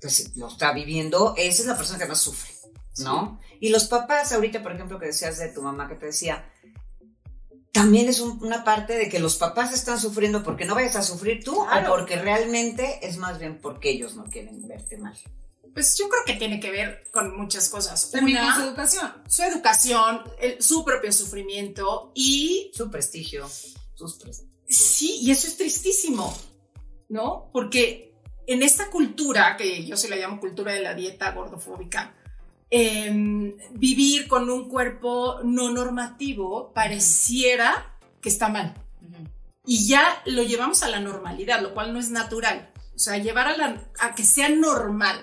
pues 0.00 0.34
lo 0.36 0.48
está 0.48 0.72
viviendo, 0.72 1.34
esa 1.36 1.62
es 1.62 1.68
la 1.68 1.76
persona 1.76 1.98
que 1.98 2.06
más 2.06 2.20
sufre, 2.20 2.50
¿no? 2.98 3.38
Y 3.60 3.68
los 3.68 3.84
papás, 3.86 4.32
ahorita, 4.32 4.62
por 4.62 4.72
ejemplo, 4.72 4.98
que 4.98 5.06
decías 5.06 5.38
de 5.38 5.48
tu 5.48 5.60
mamá 5.62 5.88
que 5.88 5.96
te 5.96 6.06
decía, 6.06 6.50
también 7.72 8.08
es 8.08 8.20
un- 8.20 8.42
una 8.42 8.64
parte 8.64 8.96
de 8.96 9.08
que 9.10 9.18
los 9.18 9.36
papás 9.36 9.74
están 9.74 10.00
sufriendo 10.00 10.42
porque 10.42 10.64
no 10.64 10.74
vayas 10.74 10.96
a 10.96 11.02
sufrir 11.02 11.44
tú 11.44 11.64
Claro. 11.66 11.92
o 11.92 11.96
porque 11.96 12.16
realmente 12.16 12.98
es 13.06 13.18
más 13.18 13.38
bien 13.38 13.58
porque 13.60 13.90
ellos 13.90 14.14
no 14.16 14.24
quieren 14.24 14.66
verte 14.66 14.96
mal. 14.96 15.14
Pues 15.76 15.94
yo 15.98 16.08
creo 16.08 16.22
que 16.24 16.32
tiene 16.34 16.58
que 16.58 16.70
ver 16.70 17.04
con 17.12 17.36
muchas 17.36 17.68
cosas. 17.68 18.10
También 18.10 18.38
Una, 18.38 18.46
con 18.54 18.62
su 18.62 18.68
educación. 18.70 19.12
su 19.28 19.42
educación, 19.42 20.22
el- 20.40 20.62
su 20.62 20.82
propio 20.86 21.12
sufrimiento 21.12 22.12
y 22.14 22.70
Su 22.74 22.90
prestigio, 22.90 23.46
sus 23.94 24.14
prestigio. 24.14 24.50
sí, 24.66 25.18
y 25.20 25.30
eso 25.32 25.46
es 25.46 25.58
tristísimo, 25.58 26.34
¿no? 27.10 27.50
Porque 27.52 28.14
en 28.46 28.62
esta 28.62 28.90
cultura, 28.90 29.58
que 29.58 29.84
yo 29.84 29.98
se 29.98 30.08
la 30.08 30.16
llamo 30.16 30.40
cultura 30.40 30.72
de 30.72 30.80
la 30.80 30.94
dieta 30.94 31.32
gordofóbica, 31.32 32.14
em, 32.70 33.54
vivir 33.72 34.28
con 34.28 34.48
un 34.48 34.70
cuerpo 34.70 35.40
no 35.44 35.68
normativo 35.70 36.72
pareciera 36.72 37.98
que 38.22 38.30
está 38.30 38.48
mal. 38.48 38.74
Y 39.66 39.86
ya 39.88 40.22
lo 40.24 40.42
llevamos 40.42 40.82
a 40.82 40.88
la 40.88 41.00
normalidad, 41.00 41.60
lo 41.60 41.74
cual 41.74 41.92
no 41.92 41.98
es 41.98 42.08
natural. 42.10 42.72
O 42.96 42.98
sea, 42.98 43.18
llevar 43.18 43.46
a, 43.46 43.56
la, 43.58 43.84
a 44.00 44.14
que 44.14 44.24
sea 44.24 44.48
normal, 44.48 45.22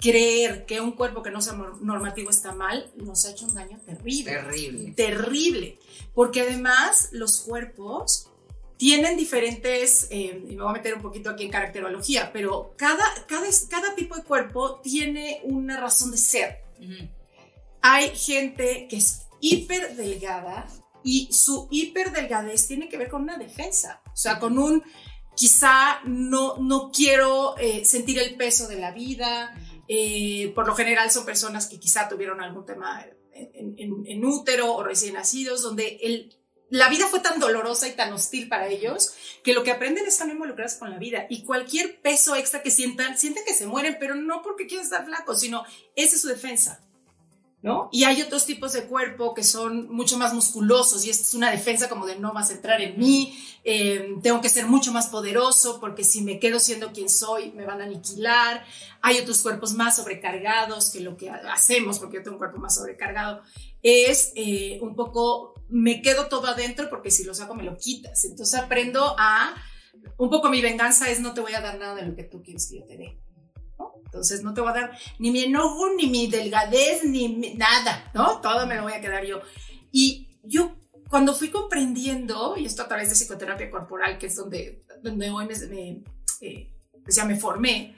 creer 0.00 0.64
que 0.64 0.80
un 0.80 0.92
cuerpo 0.92 1.22
que 1.22 1.30
no 1.30 1.42
sea 1.42 1.52
nor- 1.52 1.78
normativo 1.80 2.30
está 2.30 2.52
mal, 2.52 2.90
nos 2.96 3.26
ha 3.26 3.32
hecho 3.32 3.44
un 3.46 3.54
daño 3.54 3.78
terrible 3.84 4.32
Terrible. 4.32 4.92
terrible, 4.92 5.78
porque 6.14 6.40
además 6.40 7.10
los 7.12 7.40
cuerpos 7.42 8.26
tienen 8.78 9.18
diferentes, 9.18 10.06
eh, 10.10 10.42
y 10.48 10.56
me 10.56 10.62
voy 10.62 10.70
a 10.70 10.72
meter 10.72 10.94
un 10.94 11.02
poquito 11.02 11.28
aquí 11.28 11.44
en 11.44 11.50
caracterología, 11.50 12.32
pero 12.32 12.72
cada, 12.78 13.04
cada, 13.28 13.46
cada 13.68 13.94
tipo 13.94 14.16
de 14.16 14.22
cuerpo 14.22 14.80
tiene 14.82 15.40
una 15.44 15.78
razón 15.78 16.10
de 16.12 16.16
ser. 16.16 16.60
Hay 17.82 18.16
gente 18.16 18.86
que 18.88 18.96
es 18.96 19.26
hiper 19.40 19.96
delgada 19.96 20.66
y 21.04 21.28
su 21.32 21.68
hiper 21.70 22.12
delgadez 22.12 22.66
tiene 22.66 22.88
que 22.88 22.96
ver 22.96 23.08
con 23.10 23.22
una 23.22 23.36
defensa, 23.36 24.00
o 24.06 24.16
sea, 24.16 24.38
con 24.38 24.58
un 24.58 24.82
quizá 25.40 26.02
no, 26.04 26.58
no 26.58 26.90
quiero 26.92 27.56
eh, 27.56 27.86
sentir 27.86 28.18
el 28.18 28.36
peso 28.36 28.68
de 28.68 28.76
la 28.76 28.90
vida. 28.90 29.58
Eh, 29.88 30.52
por 30.54 30.66
lo 30.66 30.74
general 30.74 31.10
son 31.10 31.24
personas 31.24 31.66
que 31.66 31.80
quizá 31.80 32.10
tuvieron 32.10 32.42
algún 32.42 32.66
tema 32.66 33.06
en, 33.32 34.24
útero 34.26 34.74
o 34.74 34.84
recién 34.84 35.14
nacidos, 35.14 35.62
donde 35.62 36.28
la 36.68 36.90
vida 36.90 37.06
fue 37.06 37.20
tan 37.20 37.40
dolorosa 37.40 37.88
y 37.88 37.92
tan 37.92 38.12
hostil 38.12 38.48
para 38.48 38.68
ellos 38.68 39.14
que 39.42 39.54
lo 39.54 39.62
que 39.62 39.70
aprenden 39.70 40.04
es 40.04 40.20
a 40.20 40.26
no 40.26 40.38
con 40.78 40.90
la 40.90 40.98
vida 40.98 41.26
y 41.30 41.42
cualquier 41.44 42.02
peso 42.02 42.36
extra 42.36 42.62
que 42.62 42.70
sientan, 42.70 43.16
sienten 43.16 43.46
que 43.46 43.54
se 43.54 43.66
mueren, 43.66 43.96
pero 43.98 44.16
no 44.16 44.42
porque 44.42 44.66
quieren 44.66 44.84
estar 44.84 45.06
flacos, 45.06 45.40
sino 45.40 45.64
esa 45.96 46.16
es 46.16 46.20
su 46.20 46.28
defensa. 46.28 46.86
¿No? 47.62 47.90
Y 47.92 48.04
hay 48.04 48.22
otros 48.22 48.46
tipos 48.46 48.72
de 48.72 48.84
cuerpo 48.84 49.34
que 49.34 49.44
son 49.44 49.92
mucho 49.92 50.16
más 50.16 50.32
musculosos 50.32 51.04
y 51.04 51.10
es 51.10 51.34
una 51.34 51.50
defensa 51.50 51.90
como 51.90 52.06
de 52.06 52.18
no 52.18 52.32
vas 52.32 52.48
a 52.48 52.54
entrar 52.54 52.80
en 52.80 52.98
mí, 52.98 53.38
eh, 53.64 54.16
tengo 54.22 54.40
que 54.40 54.48
ser 54.48 54.66
mucho 54.66 54.92
más 54.92 55.08
poderoso 55.08 55.78
porque 55.78 56.02
si 56.02 56.22
me 56.22 56.38
quedo 56.38 56.58
siendo 56.58 56.92
quien 56.92 57.10
soy 57.10 57.52
me 57.52 57.66
van 57.66 57.82
a 57.82 57.84
aniquilar. 57.84 58.64
Hay 59.02 59.18
otros 59.18 59.42
cuerpos 59.42 59.74
más 59.74 59.96
sobrecargados 59.96 60.90
que 60.90 61.00
lo 61.00 61.16
que 61.16 61.30
hacemos, 61.30 61.98
porque 61.98 62.16
yo 62.16 62.22
tengo 62.22 62.36
un 62.36 62.38
cuerpo 62.38 62.58
más 62.58 62.74
sobrecargado, 62.74 63.42
es 63.82 64.32
eh, 64.36 64.78
un 64.82 64.94
poco, 64.94 65.54
me 65.68 66.02
quedo 66.02 66.28
todo 66.28 66.46
adentro 66.48 66.88
porque 66.90 67.10
si 67.10 67.24
lo 67.24 67.34
saco 67.34 67.54
me 67.54 67.62
lo 67.62 67.76
quitas. 67.76 68.24
Entonces 68.24 68.58
aprendo 68.58 69.14
a, 69.18 69.54
un 70.18 70.30
poco 70.30 70.50
mi 70.50 70.60
venganza 70.60 71.10
es 71.10 71.20
no 71.20 71.34
te 71.34 71.40
voy 71.40 71.54
a 71.54 71.60
dar 71.60 71.78
nada 71.78 71.94
de 71.94 72.02
lo 72.02 72.14
que 72.14 72.24
tú 72.24 72.42
quieres 72.42 72.68
que 72.68 72.78
yo 72.78 72.86
te 72.86 72.96
dé. 72.96 73.18
Entonces 74.10 74.42
no 74.42 74.52
te 74.52 74.60
voy 74.60 74.70
a 74.70 74.74
dar 74.74 74.98
ni 75.20 75.30
mi 75.30 75.44
enojo, 75.44 75.88
ni 75.96 76.08
mi 76.08 76.26
delgadez, 76.26 77.04
ni 77.04 77.28
mi- 77.28 77.54
nada, 77.54 78.10
¿no? 78.12 78.40
Todo 78.40 78.66
me 78.66 78.74
lo 78.74 78.82
voy 78.82 78.92
a 78.92 79.00
quedar 79.00 79.24
yo. 79.24 79.40
Y 79.92 80.26
yo 80.42 80.76
cuando 81.08 81.34
fui 81.34 81.48
comprendiendo, 81.50 82.56
y 82.56 82.66
esto 82.66 82.82
a 82.82 82.88
través 82.88 83.08
de 83.08 83.14
psicoterapia 83.14 83.70
corporal, 83.70 84.18
que 84.18 84.26
es 84.26 84.36
donde, 84.36 84.84
donde 85.02 85.30
hoy 85.30 85.46
me, 85.46 85.56
me, 85.68 86.04
eh, 86.40 86.72
pues 87.04 87.14
ya 87.16 87.24
me 87.24 87.36
formé, 87.36 87.96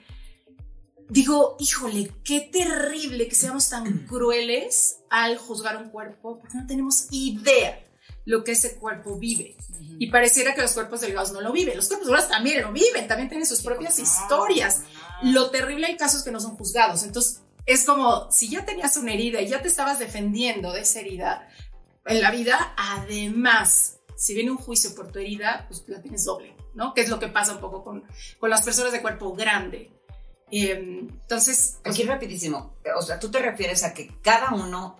digo, 1.09 1.55
híjole, 1.59 2.11
qué 2.23 2.41
terrible 2.41 3.27
que 3.27 3.35
seamos 3.35 3.69
tan 3.69 3.99
crueles 4.07 4.97
al 5.09 5.37
juzgar 5.37 5.77
un 5.77 5.89
cuerpo, 5.89 6.39
porque 6.39 6.57
no 6.57 6.65
tenemos 6.67 7.07
idea 7.11 7.79
lo 8.25 8.43
que 8.43 8.53
ese 8.53 8.75
cuerpo 8.77 9.17
vive. 9.19 9.55
Y 9.99 10.07
pareciera 10.09 10.55
que 10.55 10.61
los 10.61 10.71
cuerpos 10.71 11.01
delgados 11.01 11.33
no 11.33 11.41
lo 11.41 11.51
viven. 11.51 11.75
Los 11.75 11.87
cuerpos 11.87 12.07
delgados 12.07 12.29
también 12.29 12.61
lo 12.61 12.71
viven, 12.71 13.05
también 13.07 13.27
tienen 13.29 13.45
sus 13.45 13.61
propias 13.61 13.99
historias. 13.99 14.83
Lo 15.23 15.49
terrible 15.49 15.87
hay 15.87 15.97
casos 15.97 16.23
que 16.23 16.31
no 16.31 16.39
son 16.39 16.55
juzgados. 16.55 17.03
Entonces, 17.03 17.41
es 17.65 17.85
como 17.85 18.29
si 18.31 18.49
ya 18.49 18.65
tenías 18.65 18.97
una 18.97 19.13
herida 19.13 19.41
y 19.41 19.47
ya 19.47 19.61
te 19.61 19.67
estabas 19.67 19.99
defendiendo 19.99 20.71
de 20.73 20.81
esa 20.81 20.99
herida 20.99 21.47
en 22.05 22.21
la 22.21 22.31
vida, 22.31 22.73
además, 22.77 23.99
si 24.17 24.33
viene 24.33 24.51
un 24.51 24.57
juicio 24.57 24.93
por 24.93 25.11
tu 25.11 25.19
herida, 25.19 25.65
pues 25.67 25.83
la 25.87 26.01
tienes 26.01 26.25
doble, 26.25 26.55
¿no? 26.73 26.93
Que 26.93 27.01
es 27.01 27.09
lo 27.09 27.19
que 27.19 27.29
pasa 27.29 27.53
un 27.53 27.61
poco 27.61 27.83
con, 27.83 28.03
con 28.39 28.49
las 28.49 28.63
personas 28.63 28.91
de 28.91 29.01
cuerpo 29.01 29.33
grande. 29.33 29.91
Eh, 30.51 30.73
entonces, 30.73 31.79
pues, 31.81 31.95
Aquí 31.95 32.03
rapidísimo, 32.03 32.75
o 32.95 33.01
sea, 33.01 33.19
tú 33.19 33.31
te 33.31 33.39
refieres 33.39 33.83
a 33.83 33.93
que 33.93 34.11
cada 34.21 34.53
uno 34.53 34.99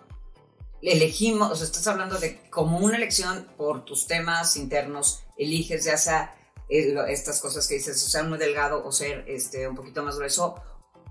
elegimos, 0.82 1.50
o 1.50 1.56
sea, 1.56 1.66
estás 1.66 1.86
hablando 1.86 2.18
de 2.18 2.40
como 2.50 2.78
una 2.78 2.96
elección 2.96 3.46
por 3.56 3.84
tus 3.84 4.06
temas 4.06 4.56
internos, 4.56 5.22
eliges 5.36 5.84
ya 5.84 5.96
sea 5.96 6.34
eh, 6.78 6.94
estas 7.08 7.40
cosas 7.40 7.66
que 7.66 7.74
dices, 7.74 8.02
o 8.04 8.08
ser 8.08 8.24
muy 8.24 8.38
delgado 8.38 8.84
o 8.84 8.92
ser 8.92 9.24
este, 9.28 9.66
un 9.68 9.74
poquito 9.76 10.02
más 10.02 10.16
grueso, 10.16 10.54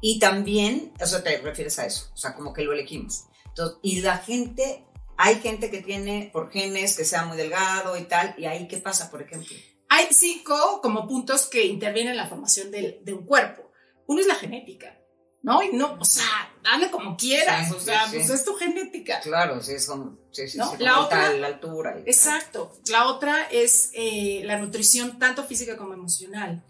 y 0.02 0.20
también, 0.20 0.94
o 1.02 1.06
sea, 1.06 1.24
te 1.24 1.38
refieres 1.38 1.80
a 1.80 1.86
eso, 1.86 2.10
o 2.14 2.18
sea, 2.18 2.36
como 2.36 2.54
que 2.54 2.64
lo 2.64 2.74
elegimos. 2.74 3.26
Entonces, 3.48 3.78
y 3.82 4.02
la 4.02 4.18
gente, 4.18 4.86
hay 5.18 5.36
gente 5.36 5.70
que 5.72 5.82
tiene 5.82 6.30
por 6.34 6.52
genes 6.52 6.98
que 6.98 7.06
sea 7.06 7.26
muy 7.26 7.38
delgado 7.38 7.98
y 7.98 8.04
tal, 8.04 8.36
y 8.38 8.46
ahí, 8.46 8.68
¿qué 8.68 8.78
pasa, 8.78 9.10
por 9.10 9.22
ejemplo? 9.22 9.56
hay 9.96 10.08
cinco 10.10 10.80
como 10.82 11.08
puntos 11.08 11.46
que 11.46 11.66
intervienen 11.68 12.14
en 12.14 12.18
la 12.18 12.28
formación 12.28 12.72
del- 12.72 12.98
de 13.04 13.14
un 13.14 13.28
cuerpo. 13.28 13.70
Uno 14.08 14.22
es 14.22 14.26
la 14.26 14.34
genética, 14.34 14.98
¿no? 15.44 15.62
Y 15.62 15.74
no, 15.74 15.98
o 16.00 16.06
sea, 16.06 16.52
dale 16.64 16.90
como 16.90 17.16
quieras, 17.16 17.68
Sí, 17.70 17.76
o 17.76 17.80
sea, 17.80 18.06
sí, 18.08 18.16
pues 18.16 18.28
sí. 18.28 18.34
es 18.34 18.44
tu 18.46 18.56
genética. 18.56 19.20
Claro, 19.20 19.62
sí, 19.62 19.74
es 19.74 19.86
como, 19.86 20.18
sí, 20.32 20.48
sí, 20.48 20.58
¿No? 20.58 20.72
sí, 20.72 20.78
La 20.80 21.00
otra- 21.02 21.32
la 21.34 21.48
altura. 21.48 22.00
y- 22.00 22.10
Exacto. 22.10 22.74
La 22.90 23.08
otra 23.08 23.44
es 23.52 23.92
eh, 23.94 24.42
la 24.46 24.58
nutrición, 24.58 25.20
tanto 25.20 25.44
física 25.46 25.78
como 25.78 25.94
emocional. 25.94 26.64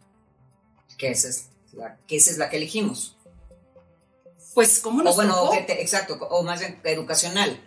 que 0.98 1.10
esa 1.12 1.27
es 1.30 1.50
la 1.74 1.98
que, 2.08 2.15
esa 2.18 2.30
es 2.32 2.38
la 2.38 2.50
que 2.50 2.58
elegimos. 2.58 3.18
Pues, 4.53 4.80
¿cómo 4.80 5.01
nos 5.01 5.13
O 5.13 5.15
bueno, 5.15 5.34
tocó? 5.36 5.51
que 5.53 5.62
te- 5.62 5.82
exacto, 5.82 6.15
o 6.15 6.44
más 6.44 6.60
bien 6.60 6.80
educacional. 6.84 7.60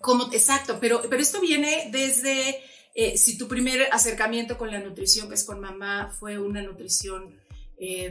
Como, 0.00 0.30
exacto, 0.32 0.78
pero, 0.80 1.00
pero 1.08 1.20
esto 1.22 1.40
viene 1.40 1.88
desde, 1.90 2.62
eh, 2.94 3.16
si 3.16 3.38
tu 3.38 3.48
primer 3.48 3.88
acercamiento 3.92 4.58
con 4.58 4.70
la 4.70 4.78
nutrición, 4.80 5.28
que 5.28 5.34
es 5.34 5.44
con 5.44 5.60
mamá, 5.60 6.14
fue 6.18 6.38
una 6.38 6.60
nutrición 6.62 7.38
eh, 7.80 8.10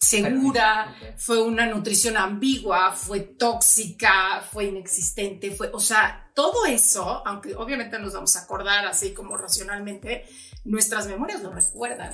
segura, 0.00 0.96
fue 1.18 1.42
una 1.42 1.66
nutrición 1.66 2.16
ambigua, 2.16 2.92
fue 2.92 3.20
tóxica, 3.20 4.42
fue 4.50 4.64
inexistente, 4.64 5.50
fue, 5.50 5.70
o 5.72 5.80
sea, 5.80 6.30
todo 6.34 6.64
eso, 6.64 7.22
aunque 7.26 7.54
obviamente 7.54 7.98
nos 7.98 8.14
vamos 8.14 8.34
a 8.36 8.42
acordar 8.42 8.86
así 8.86 9.12
como 9.12 9.36
racionalmente, 9.36 10.24
nuestras 10.64 11.06
memorias 11.06 11.42
lo 11.42 11.52
recuerdan. 11.52 12.12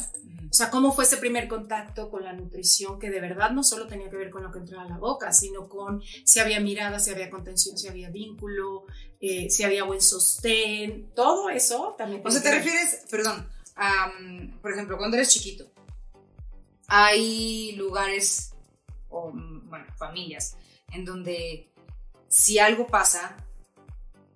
O 0.51 0.53
sea, 0.53 0.71
cómo 0.71 0.93
fue 0.93 1.05
ese 1.05 1.17
primer 1.17 1.49
contacto 1.49 2.11
con 2.11 2.25
la 2.25 2.33
nutrición 2.33 2.99
que 2.99 3.11
de 3.11 3.21
verdad 3.21 3.51
no 3.51 3.63
solo 3.63 3.87
tenía 3.87 4.09
que 4.11 4.17
ver 4.17 4.31
con 4.31 4.43
lo 4.43 4.51
que 4.51 4.59
entraba 4.59 4.85
a 4.85 4.89
la 4.89 4.99
boca, 4.99 5.33
sino 5.33 5.69
con 5.69 6.03
si 6.25 6.41
había 6.41 6.61
mirada, 6.61 6.99
si 6.99 7.11
había 7.11 7.31
contención, 7.31 7.77
si 7.77 7.89
había 7.89 8.11
vínculo, 8.11 8.85
eh, 9.21 9.49
si 9.51 9.65
había 9.65 9.85
buen 9.85 10.01
sostén, 10.01 11.11
todo 11.15 11.51
eso 11.51 11.95
también. 11.99 12.23
O 12.25 12.31
sea, 12.31 12.43
te 12.43 12.53
refieres, 12.53 13.05
perdón, 13.11 13.47
a, 13.77 14.11
por 14.63 14.73
ejemplo, 14.73 14.97
cuando 14.97 15.17
eres 15.17 15.31
chiquito, 15.31 15.71
hay 16.89 17.73
lugares 17.73 18.55
o, 19.09 19.33
bueno, 19.33 19.87
familias 19.97 20.57
en 20.93 21.05
donde 21.05 21.71
si 22.29 22.59
algo 22.59 22.87
pasa, 22.87 23.37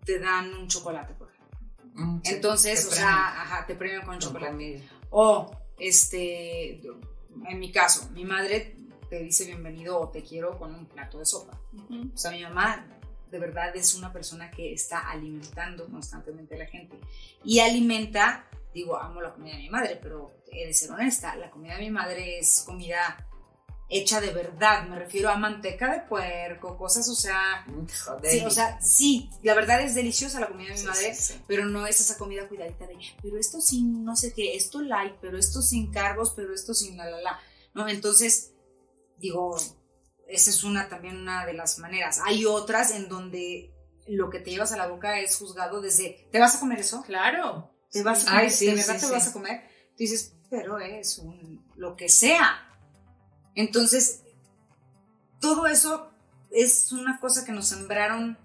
te 0.05 0.19
dan 0.19 0.55
un 0.55 0.69
chocolate, 0.69 1.15
por 1.15 1.29
ejemplo. 1.29 1.59
Mm, 1.95 2.21
sí, 2.25 2.35
Entonces, 2.35 2.87
o 2.87 2.91
sea, 2.91 3.43
ajá, 3.43 3.67
te 3.67 3.75
premian 3.75 4.03
con 4.03 4.15
con 4.15 4.19
chocolate. 4.21 4.53
comida. 4.53 4.81
O, 5.11 5.51
este, 5.79 6.81
en 7.49 7.59
mi 7.59 7.73
caso, 7.73 8.09
mi 8.11 8.25
madre 8.25 8.77
te 9.09 9.23
dice 9.23 9.45
bienvenido 9.45 9.99
o 9.99 10.09
te 10.09 10.23
quiero 10.23 10.59
con 10.59 10.75
un 10.75 10.87
plato 10.87 11.19
de 11.19 11.27
sopa. 11.27 11.59
O 12.15 12.17
sea, 12.17 12.31
mi 12.31 12.43
mamá 12.43 12.87
de 13.31 13.39
verdad 13.39 13.75
es 13.77 13.95
una 13.95 14.13
persona 14.13 14.51
que 14.51 14.73
está 14.73 15.09
alimentando 15.11 15.87
constantemente 15.87 16.55
a 16.55 16.59
la 16.59 16.67
gente. 16.67 16.99
Y 17.45 17.61
alimenta, 17.61 18.47
digo, 18.75 18.97
amo 18.97 19.21
la 19.21 19.33
comida 19.33 19.53
de 19.57 19.63
mi 19.63 19.71
madre, 19.71 19.99
pero 20.03 20.43
he 20.53 20.67
de 20.67 20.73
ser 20.75 20.91
honesta, 20.91 21.37
la 21.37 21.51
comida 21.51 21.75
de 21.75 21.81
mi 21.81 21.91
madre 21.91 22.39
es 22.39 22.63
comida 22.67 23.27
hecha 23.89 24.21
de 24.21 24.33
verdad. 24.33 24.87
Me 24.87 24.99
refiero 24.99 25.29
a 25.29 25.37
manteca 25.37 25.93
de 25.93 26.01
puerco, 26.03 26.79
cosas, 26.79 27.09
o 27.09 27.15
sea... 27.15 27.67
Joder. 28.05 28.31
Sí, 28.31 28.45
o 28.47 28.51
sea, 28.51 28.81
sí, 28.81 29.31
la 29.43 29.55
verdad 29.55 29.81
es 29.83 29.95
deliciosa 29.95 30.41
la 30.41 30.47
comida 30.47 30.69
de 30.69 30.75
mi 30.75 30.79
Sí, 30.81 30.87
madre, 30.87 31.15
sí, 31.15 31.33
sí. 31.35 31.43
pero 31.47 31.67
no 31.67 31.87
es 31.87 32.01
esa 32.01 32.17
comida 32.17 32.49
cuidadita 32.49 32.87
de, 32.87 32.97
pero 33.21 33.39
esto 33.39 33.61
sin 33.61 34.05
no 34.05 34.15
sé 34.17 34.33
qué, 34.33 34.55
esto 34.55 34.81
light, 34.81 35.15
pero 35.21 35.37
esto 35.39 35.61
sin 35.61 35.91
cargos, 35.91 36.33
pero 36.37 36.55
esto 36.55 36.73
sin 36.73 36.97
la 36.97 37.11
la 37.11 37.21
la, 37.21 37.41
¿no? 37.75 37.89
Entonces, 37.89 38.53
digo, 39.19 39.57
esa 40.29 40.51
es 40.51 40.63
una 40.63 40.89
también 40.89 41.17
una 41.17 41.45
de 41.45 41.55
las 41.55 41.79
maneras. 41.81 42.21
Hay 42.25 42.47
otras 42.47 42.93
en 42.93 43.09
donde 43.09 43.75
lo 44.07 44.31
que 44.31 44.39
te 44.39 44.51
llevas 44.51 44.73
a 44.73 44.77
la 44.77 44.87
boca 44.87 45.19
es 45.21 45.37
juzgado 45.37 45.81
desde, 45.81 46.29
¿te 46.31 46.39
vas 46.39 46.55
a 46.55 46.61
comer 46.61 46.79
eso? 46.81 47.03
Claro. 47.03 47.70
¿Te 47.91 48.03
vas 48.03 48.27
a 48.27 48.31
Ay, 48.33 48.37
comer? 48.39 48.51
sí, 48.53 48.67
¿De 48.67 48.75
verdad 48.75 48.95
sí, 48.95 49.01
te 49.01 49.07
sí. 49.07 49.13
vas 49.13 49.29
a 49.29 49.33
comer? 49.33 49.61
Tú 49.91 49.97
dices, 49.99 50.33
pero 50.49 50.79
es 50.79 51.19
un, 51.19 51.65
lo 51.77 51.97
que 51.97 52.09
sea. 52.09 52.67
Entonces, 53.55 54.23
todo 55.41 55.67
eso 55.67 56.11
es 56.51 56.93
una 56.93 57.19
cosa 57.21 57.45
que 57.45 57.53
nos 57.53 57.69
sembraron 57.69 58.39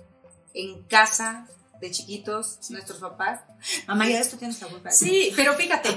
en 0.54 0.84
casa 0.84 1.48
de 1.82 1.92
chiquitos, 1.92 2.60
nuestros 2.72 3.00
papás. 3.00 3.42
Mamá, 3.88 4.08
ya 4.08 4.20
esto 4.20 4.38
tienes 4.38 4.60
la 4.62 4.68
culpa. 4.68 4.92
Sí, 4.92 5.32
pero 5.36 5.54
fíjate. 5.56 5.90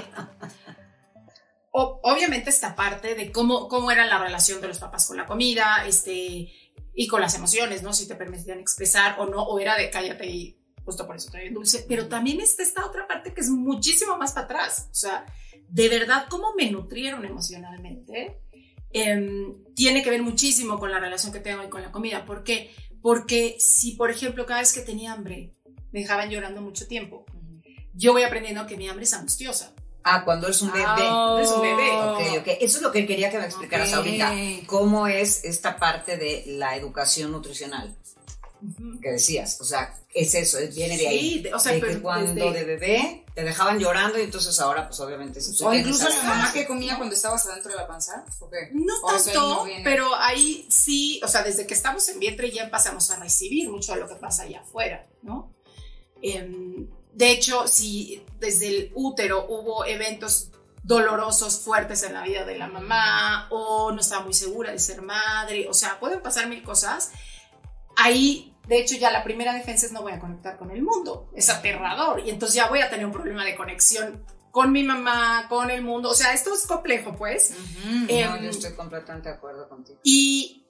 o- 1.71 1.99
obviamente 2.03 2.49
esta 2.49 2.75
parte 2.75 3.15
de 3.15 3.31
cómo, 3.31 3.67
cómo 3.67 3.91
era 3.91 4.05
la 4.05 4.17
relación 4.19 4.59
de 4.61 4.67
los 4.67 4.79
papás 4.79 5.07
con 5.07 5.17
la 5.17 5.25
comida, 5.25 5.85
este, 5.87 6.51
y 6.93 7.07
con 7.07 7.21
las 7.21 7.35
emociones, 7.35 7.81
¿no? 7.83 7.93
Si 7.93 8.07
te 8.07 8.15
permitían 8.15 8.59
expresar 8.59 9.19
o 9.19 9.25
no, 9.27 9.43
o 9.43 9.59
era 9.59 9.77
de 9.77 9.89
cállate 9.89 10.25
y 10.27 10.58
justo 10.89 11.05
por 11.05 11.15
eso 11.15 11.29
doy 11.31 11.49
dulce. 11.49 11.85
Pero 11.87 12.07
también 12.07 12.41
está 12.41 12.63
esta 12.63 12.83
otra 12.85 13.07
parte 13.07 13.31
que 13.33 13.41
es 13.41 13.49
muchísimo 13.49 14.17
más 14.17 14.31
para 14.33 14.45
atrás. 14.45 14.87
O 14.91 14.95
sea, 14.95 15.25
de 15.67 15.87
verdad, 15.87 16.25
cómo 16.29 16.53
me 16.57 16.71
nutrieron 16.71 17.23
emocionalmente 17.25 18.41
em, 18.91 19.63
tiene 19.75 20.01
que 20.01 20.09
ver 20.09 20.23
muchísimo 20.23 20.79
con 20.79 20.89
la 20.89 20.99
relación 20.99 21.31
que 21.31 21.39
tengo 21.39 21.61
hoy 21.61 21.69
con 21.69 21.83
la 21.83 21.91
comida. 21.91 22.25
¿Por 22.25 22.43
qué? 22.43 22.71
Porque 23.03 23.55
si, 23.59 23.91
por 23.91 24.09
ejemplo, 24.09 24.47
cada 24.47 24.61
vez 24.61 24.73
que 24.73 24.81
tenía 24.81 25.13
hambre, 25.13 25.53
me 25.91 25.99
dejaban 26.01 26.29
llorando 26.31 26.61
mucho 26.61 26.87
tiempo, 26.87 27.25
yo 27.93 28.13
voy 28.13 28.23
aprendiendo 28.23 28.65
que 28.65 28.77
mi 28.77 28.87
hambre 28.89 29.03
es 29.05 29.13
angustiosa. 29.13 29.73
Ah, 30.03 30.23
cuando 30.25 30.47
eres 30.47 30.61
un 30.63 30.71
bebé. 30.71 30.85
Ah, 30.87 31.35
eres 31.37 31.51
un 31.51 31.61
bebé. 31.61 31.91
Ok, 32.01 32.41
ok. 32.41 32.47
Eso 32.61 32.77
es 32.77 32.81
lo 32.81 32.91
que 32.91 33.05
quería 33.05 33.29
que 33.29 33.37
me 33.37 33.45
explicaras 33.45 33.91
Ok. 33.93 33.97
ahorita. 33.97 34.33
¿Cómo 34.65 35.07
es 35.07 35.43
esta 35.43 35.77
parte 35.77 36.17
de 36.17 36.43
la 36.47 36.75
educación 36.75 37.31
nutricional? 37.31 37.95
Que 39.01 39.11
decías, 39.11 39.59
o 39.61 39.63
sea, 39.63 39.95
es 40.13 40.33
eso, 40.35 40.57
es- 40.59 40.75
viene 40.75 40.97
de 40.97 41.07
ahí. 41.07 41.19
Sí, 41.35 41.39
de- 41.43 41.53
o 41.53 41.59
sea, 41.59 41.71
de 41.73 41.79
que 41.79 41.85
pero 41.87 42.01
cuando 42.01 42.33
desde- 42.45 42.59
de 42.59 42.63
bebé 42.65 43.25
te 43.33 43.43
dejaban 43.43 43.79
llorando 43.79 44.19
y 44.19 44.23
entonces 44.23 44.59
ahora 44.59 44.87
pues 44.87 44.99
obviamente 44.99 45.39
tú 45.41 45.67
O 45.67 45.73
incluso 45.73 46.09
la 46.09 46.23
mamá 46.23 46.51
que 46.51 46.65
comía 46.67 46.97
cuando 46.97 47.15
estabas 47.15 47.45
adentro 47.45 47.71
de 47.71 47.77
la 47.77 47.87
panza. 47.87 48.25
¿O 48.39 48.49
qué? 48.49 48.69
No 48.73 48.93
O 49.03 49.11
no 49.11 49.17
tanto, 49.23 49.63
viene. 49.65 49.83
pero 49.83 50.13
ahí 50.15 50.65
sí, 50.69 51.21
o 51.23 51.27
sea, 51.27 51.43
desde 51.43 51.65
que 51.65 51.73
estamos 51.73 52.07
en 52.09 52.19
vientre 52.19 52.51
ya 52.51 52.63
empezamos 52.63 53.09
a 53.11 53.15
recibir 53.17 53.69
mucho 53.69 53.93
de 53.93 54.01
lo 54.01 54.07
que 54.09 54.15
pasa 54.15 54.43
allá 54.43 54.61
afuera, 54.61 55.07
¿no? 55.21 55.53
Em, 56.21 56.87
de 57.13 57.31
hecho, 57.31 57.67
si 57.67 58.23
desde 58.39 58.67
el 58.67 58.91
útero 58.95 59.45
hubo 59.47 59.85
eventos 59.85 60.49
dolorosos 60.83 61.59
fuertes 61.59 62.03
en 62.03 62.13
la 62.13 62.23
vida 62.23 62.45
de 62.45 62.57
la 62.57 62.67
mamá 62.67 63.47
o 63.51 63.91
no 63.91 64.01
estaba 64.01 64.23
muy 64.23 64.33
segura 64.33 64.71
de 64.71 64.79
ser 64.79 65.01
madre, 65.01 65.67
o 65.69 65.73
sea, 65.73 65.99
pueden 65.99 66.21
pasar 66.21 66.47
mil 66.47 66.63
cosas. 66.63 67.11
Ahí, 67.95 68.55
de 68.67 68.79
hecho, 68.79 68.95
ya 68.95 69.11
la 69.11 69.23
primera 69.23 69.53
defensa 69.53 69.85
es 69.85 69.91
no 69.91 70.01
voy 70.01 70.13
a 70.13 70.19
conectar 70.19 70.57
con 70.57 70.71
el 70.71 70.81
mundo, 70.81 71.29
es 71.35 71.49
aterrador 71.49 72.21
y 72.25 72.29
entonces 72.29 72.55
ya 72.55 72.67
voy 72.67 72.81
a 72.81 72.89
tener 72.89 73.05
un 73.05 73.11
problema 73.11 73.43
de 73.43 73.55
conexión 73.55 74.23
con 74.51 74.71
mi 74.71 74.83
mamá, 74.83 75.45
con 75.47 75.69
el 75.69 75.83
mundo, 75.83 76.09
o 76.09 76.13
sea, 76.13 76.33
esto 76.33 76.53
es 76.53 76.65
complejo, 76.65 77.15
pues. 77.15 77.51
Ujú. 77.51 77.89
No, 77.91 78.07
Em, 78.09 78.43
yo 78.43 78.49
estoy 78.49 78.73
completamente 78.73 79.29
de 79.29 79.35
acuerdo 79.35 79.69
contigo. 79.69 79.99
Y, 80.03 80.65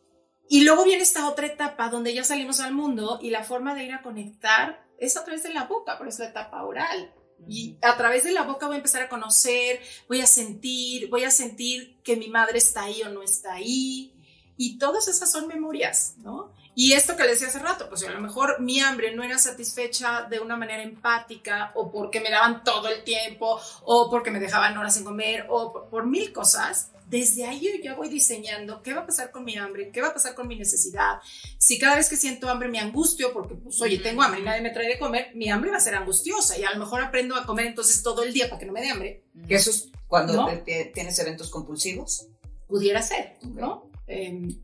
y 0.49 0.63
luego 0.63 0.83
viene 0.83 1.03
esta 1.03 1.29
otra 1.29 1.47
etapa 1.47 1.89
donde 1.89 2.13
ya 2.13 2.23
salimos 2.23 2.59
al 2.59 2.73
mundo 2.73 3.19
y 3.21 3.29
la 3.29 3.43
forma 3.43 3.75
de 3.75 3.85
ir 3.85 3.93
a 3.93 4.01
conectar 4.01 4.85
es 4.97 5.15
a 5.15 5.23
través 5.23 5.43
de 5.43 5.53
la 5.53 5.63
boca, 5.65 5.97
pero 5.97 6.09
es 6.09 6.19
la 6.19 6.25
etapa 6.25 6.63
oral. 6.63 7.13
Y 7.47 7.77
a 7.81 7.95
través 7.95 8.25
de 8.25 8.33
la 8.33 8.43
boca 8.43 8.65
voy 8.67 8.75
a 8.75 8.79
empezar 8.79 9.01
a 9.01 9.07
conocer, 9.07 9.79
voy 10.09 10.19
a 10.19 10.25
sentir, 10.25 11.09
voy 11.09 11.23
a 11.23 11.31
sentir 11.31 12.01
que 12.03 12.17
mi 12.17 12.27
madre 12.27 12.57
está 12.57 12.83
ahí 12.83 13.01
o 13.03 13.09
no 13.09 13.23
está 13.23 13.53
ahí. 13.53 14.13
Y 14.57 14.77
todas 14.77 15.07
esas 15.07 15.31
son 15.31 15.47
memorias, 15.47 16.15
¿no? 16.17 16.51
Y 16.81 16.93
esto 16.93 17.17
que 17.17 17.23
les 17.23 17.31
decía 17.31 17.49
hace 17.49 17.59
rato, 17.59 17.89
pues 17.89 18.05
a 18.05 18.09
lo 18.09 18.21
mejor 18.21 18.61
mi 18.61 18.79
hambre 18.79 19.13
no 19.13 19.21
era 19.21 19.37
satisfecha 19.37 20.27
de 20.29 20.39
una 20.39 20.55
manera 20.55 20.81
empática 20.81 21.73
o 21.75 21.91
porque 21.91 22.21
me 22.21 22.29
daban 22.29 22.63
todo 22.63 22.87
el 22.87 23.03
tiempo 23.03 23.59
o 23.83 24.09
porque 24.09 24.31
me 24.31 24.39
dejaban 24.39 24.77
horas 24.77 24.95
sin 24.95 25.03
comer 25.03 25.45
o 25.49 25.73
por, 25.73 25.89
por 25.89 26.05
mil 26.07 26.31
cosas. 26.31 26.91
Desde 27.05 27.45
ahí 27.45 27.59
yo 27.59 27.83
ya 27.83 27.95
voy 27.95 28.07
diseñando 28.07 28.81
qué 28.81 28.93
va 28.93 29.01
a 29.01 29.05
pasar 29.05 29.29
con 29.29 29.43
mi 29.43 29.57
hambre, 29.57 29.91
qué 29.91 30.01
va 30.01 30.07
a 30.07 30.13
pasar 30.13 30.35
con 30.35 30.47
mi 30.47 30.55
necesidad. 30.55 31.19
Si 31.57 31.77
cada 31.77 31.97
vez 31.97 32.07
que 32.07 32.15
siento 32.15 32.47
hambre 32.47 32.69
me 32.69 32.79
angustio 32.79 33.33
porque, 33.33 33.55
pues, 33.55 33.81
oye, 33.81 33.97
tengo 33.97 34.21
hambre 34.21 34.39
y 34.39 34.43
nadie 34.43 34.61
me 34.61 34.69
trae 34.69 34.87
de 34.87 34.97
comer, 34.97 35.31
mi 35.35 35.49
hambre 35.49 35.71
va 35.71 35.77
a 35.77 35.81
ser 35.81 35.95
angustiosa 35.95 36.57
y 36.57 36.63
a 36.63 36.71
lo 36.71 36.79
mejor 36.79 37.01
aprendo 37.01 37.35
a 37.35 37.45
comer 37.45 37.65
entonces 37.65 38.01
todo 38.01 38.23
el 38.23 38.31
día 38.31 38.47
para 38.47 38.57
que 38.57 38.65
no 38.65 38.71
me 38.71 38.79
dé 38.79 38.89
hambre. 38.91 39.25
Que 39.49 39.55
eso 39.55 39.69
es 39.69 39.89
cuando 40.07 40.31
¿No? 40.31 40.47
tienes 40.63 41.19
eventos 41.19 41.49
compulsivos. 41.49 42.27
pudiera 42.69 43.01
ser, 43.01 43.37
¿no? 43.43 43.91
Em, 44.07 44.57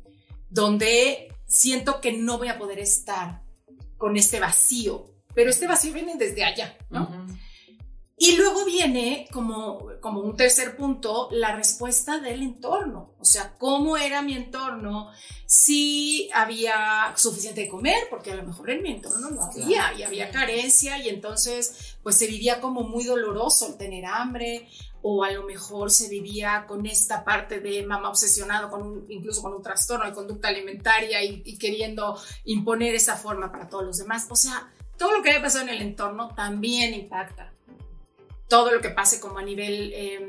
donde 0.50 1.34
siento 1.55 2.01
que 2.01 2.12
no 2.12 2.38
voy 2.38 2.50
a 2.50 2.57
poder 2.57 2.79
estar 2.79 3.41
con 3.97 4.17
este 4.17 4.39
vacío, 4.39 5.05
pero 5.33 5.50
este 5.50 5.67
vacío 5.67 5.93
viene 5.93 6.15
desde 6.17 6.43
allá, 6.43 6.77
¿no? 6.89 7.25
Y 8.17 8.38
luego 8.38 8.63
viene 8.63 9.27
como, 9.34 9.88
como 10.00 10.22
un 10.22 10.38
tercer 10.38 10.77
punto 10.77 11.27
la 11.31 11.53
respuesta 11.53 12.19
del 12.19 12.41
entorno, 12.43 13.13
o 13.19 13.25
sea, 13.25 13.55
cómo 13.57 13.98
era 13.98 14.22
mi 14.22 14.36
entorno, 14.36 15.12
si 15.45 16.29
había 16.34 17.13
suficiente 17.17 17.62
de 17.62 17.67
comer, 17.69 18.07
porque 18.10 18.31
a 18.31 18.36
lo 18.36 18.43
mejor 18.43 18.69
en 18.69 18.84
mi 18.84 18.91
entorno 18.91 19.29
no 19.31 19.43
había 19.43 19.93
y 19.93 20.03
había 20.03 20.31
carencia 20.31 20.98
y 20.98 21.10
entonces 21.10 21.98
pues 22.03 22.17
se 22.17 22.27
vivía 22.27 22.62
como 22.62 22.84
muy 22.84 23.03
doloroso 23.03 23.67
el 23.67 23.77
tener 23.77 24.05
hambre 24.05 24.69
o 25.01 25.24
a 25.24 25.31
lo 25.31 25.43
mejor 25.43 25.91
se 25.91 26.07
vivía 26.07 26.65
con 26.67 26.86
esta 26.86 27.24
parte 27.25 27.60
de 27.60 27.86
mamá 27.86 28.10
obsesionado 28.10 28.69
con 28.72 28.81
un- 28.81 29.05
incluso 29.10 29.41
con 29.41 29.53
un 29.53 29.62
trastorno 29.62 30.05
de 30.05 30.13
conducta 30.13 30.48
alimentaria 30.48 31.22
y, 31.24 31.41
y 31.45 31.57
queriendo 31.57 32.17
imponer 32.45 32.95
esa 32.95 33.17
forma 33.17 33.51
para 33.51 33.67
todos 33.69 33.84
los 33.84 33.98
demás, 33.98 34.25
o 34.29 34.36
sea, 34.36 34.72
todo 34.98 35.12
lo 35.12 35.22
que 35.22 35.31
haya 35.31 35.41
pasado 35.41 35.65
en 35.65 35.69
el 35.69 35.81
entorno 35.81 36.34
también 36.34 36.93
impacta 36.93 37.51
todo 38.47 38.71
lo 38.71 38.81
que 38.81 38.89
pase 38.89 39.19
como 39.19 39.39
a 39.39 39.43
nivel 39.43 39.91
eh, 39.93 40.27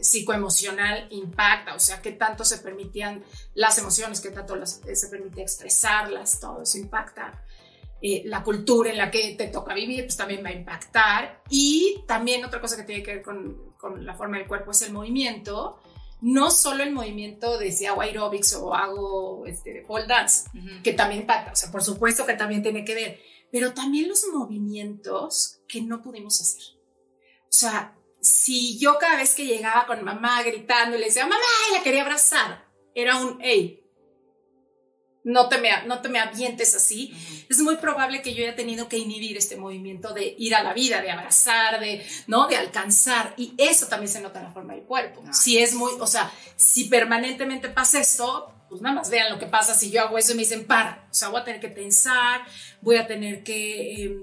psicoemocional 0.00 1.06
impacta, 1.10 1.74
o 1.74 1.78
sea, 1.78 2.00
qué 2.02 2.12
tanto 2.12 2.44
se 2.44 2.58
permitían 2.58 3.24
las 3.54 3.78
emociones, 3.78 4.20
qué 4.20 4.30
tanto 4.30 4.56
las- 4.56 4.80
eh, 4.86 4.96
se 4.96 5.08
permitía 5.08 5.42
expresarlas, 5.44 6.40
todo 6.40 6.62
eso 6.62 6.78
impacta. 6.78 7.42
Eh, 8.00 8.22
la 8.26 8.42
cultura 8.44 8.90
en 8.90 8.96
la 8.98 9.10
que 9.10 9.34
te 9.36 9.48
toca 9.48 9.74
vivir, 9.74 10.04
pues 10.04 10.16
también 10.16 10.44
va 10.44 10.50
a 10.50 10.52
impactar. 10.52 11.42
Y 11.50 12.04
también 12.06 12.44
otra 12.44 12.60
cosa 12.60 12.76
que 12.76 12.84
tiene 12.84 13.02
que 13.02 13.14
ver 13.16 13.22
con, 13.22 13.72
con 13.76 14.04
la 14.06 14.14
forma 14.14 14.38
del 14.38 14.46
cuerpo 14.46 14.70
es 14.70 14.82
el 14.82 14.92
movimiento. 14.92 15.80
No 16.20 16.50
solo 16.50 16.82
el 16.84 16.92
movimiento 16.92 17.58
de 17.58 17.72
si 17.72 17.86
hago 17.86 18.00
aerobics 18.02 18.52
o 18.54 18.72
hago 18.74 19.46
este, 19.46 19.82
pole 19.86 20.06
dance, 20.06 20.48
Ujú. 20.56 20.82
que 20.84 20.92
también 20.92 21.22
impacta, 21.22 21.52
o 21.52 21.56
sea, 21.56 21.70
por 21.72 21.82
supuesto 21.82 22.24
que 22.26 22.34
también 22.34 22.62
tiene 22.62 22.84
que 22.84 22.94
ver, 22.94 23.20
pero 23.50 23.72
también 23.72 24.08
los 24.08 24.24
movimientos 24.32 25.60
que 25.68 25.80
no 25.82 26.02
pudimos 26.02 26.40
hacer. 26.40 26.77
O 27.48 27.52
sea, 27.52 27.94
si 28.20 28.78
yo 28.78 28.98
cada 28.98 29.16
vez 29.16 29.34
que 29.34 29.46
llegaba 29.46 29.86
con 29.86 30.04
mamá 30.04 30.42
gritando 30.42 30.96
y 30.96 31.00
le 31.00 31.06
decía, 31.06 31.24
mamá, 31.24 31.44
y 31.70 31.74
la 31.74 31.82
quería 31.82 32.02
abrazar, 32.02 32.66
era 32.94 33.16
un, 33.16 33.38
hey, 33.40 33.84
no 35.24 35.48
te 35.48 35.58
me, 35.58 35.70
no 35.86 36.00
te 36.00 36.08
me 36.08 36.18
avientes 36.18 36.74
así, 36.74 37.14
es 37.48 37.58
muy 37.60 37.76
probable 37.76 38.22
que 38.22 38.34
yo 38.34 38.44
haya 38.44 38.56
tenido 38.56 38.88
que 38.88 38.98
inhibir 38.98 39.36
este 39.36 39.56
movimiento 39.56 40.14
de 40.14 40.34
ir 40.38 40.54
a 40.54 40.62
la 40.62 40.72
vida, 40.72 41.02
de 41.02 41.10
abrazar, 41.10 41.80
de, 41.80 42.04
¿no? 42.26 42.46
De 42.46 42.56
alcanzar. 42.56 43.34
Y 43.36 43.54
eso 43.58 43.86
también 43.86 44.10
se 44.10 44.20
nota 44.20 44.38
en 44.38 44.46
la 44.46 44.52
forma 44.52 44.74
del 44.74 44.84
cuerpo. 44.84 45.22
Ah. 45.26 45.32
Si 45.32 45.58
es 45.58 45.74
muy, 45.74 45.92
o 45.98 46.06
sea, 46.06 46.32
si 46.56 46.84
permanentemente 46.84 47.68
pasa 47.68 48.00
esto, 48.00 48.54
pues 48.68 48.80
nada 48.80 48.96
más 48.96 49.10
vean 49.10 49.30
lo 49.30 49.38
que 49.38 49.46
pasa 49.46 49.74
si 49.74 49.90
yo 49.90 50.02
hago 50.02 50.18
eso 50.18 50.32
y 50.32 50.36
me 50.36 50.42
dicen, 50.42 50.66
para. 50.66 51.06
O 51.10 51.14
sea, 51.14 51.28
voy 51.28 51.40
a 51.40 51.44
tener 51.44 51.60
que 51.60 51.68
tensar, 51.68 52.42
voy 52.80 52.96
a 52.96 53.06
tener 53.06 53.42
que 53.42 54.04
eh, 54.04 54.20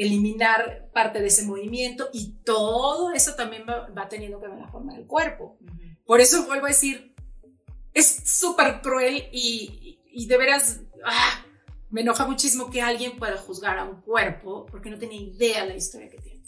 eliminar 0.00 0.88
parte 0.94 1.20
de 1.20 1.28
ese 1.28 1.44
movimiento 1.44 2.08
y 2.12 2.32
todo 2.44 3.12
eso 3.12 3.34
también 3.34 3.64
va, 3.68 3.88
va 3.88 4.08
teniendo 4.08 4.40
que 4.40 4.48
ver 4.48 4.58
la 4.58 4.68
forma 4.68 4.94
del 4.94 5.06
cuerpo. 5.06 5.58
Ujú. 5.60 5.78
Por 6.04 6.20
eso 6.20 6.46
vuelvo 6.46 6.66
a 6.66 6.70
decir, 6.70 7.14
es 7.92 8.22
súper 8.24 8.80
cruel 8.80 9.28
y, 9.30 10.00
y 10.10 10.26
de 10.26 10.38
veras 10.38 10.80
ah, 11.04 11.44
me 11.90 12.00
enoja 12.00 12.26
muchísimo 12.26 12.70
que 12.70 12.80
alguien 12.80 13.18
pueda 13.18 13.36
juzgar 13.36 13.78
a 13.78 13.84
un 13.84 14.00
cuerpo 14.00 14.66
porque 14.66 14.90
no 14.90 14.98
tiene 14.98 15.16
idea 15.16 15.66
la 15.66 15.76
historia 15.76 16.08
que 16.08 16.18
tiene. 16.18 16.40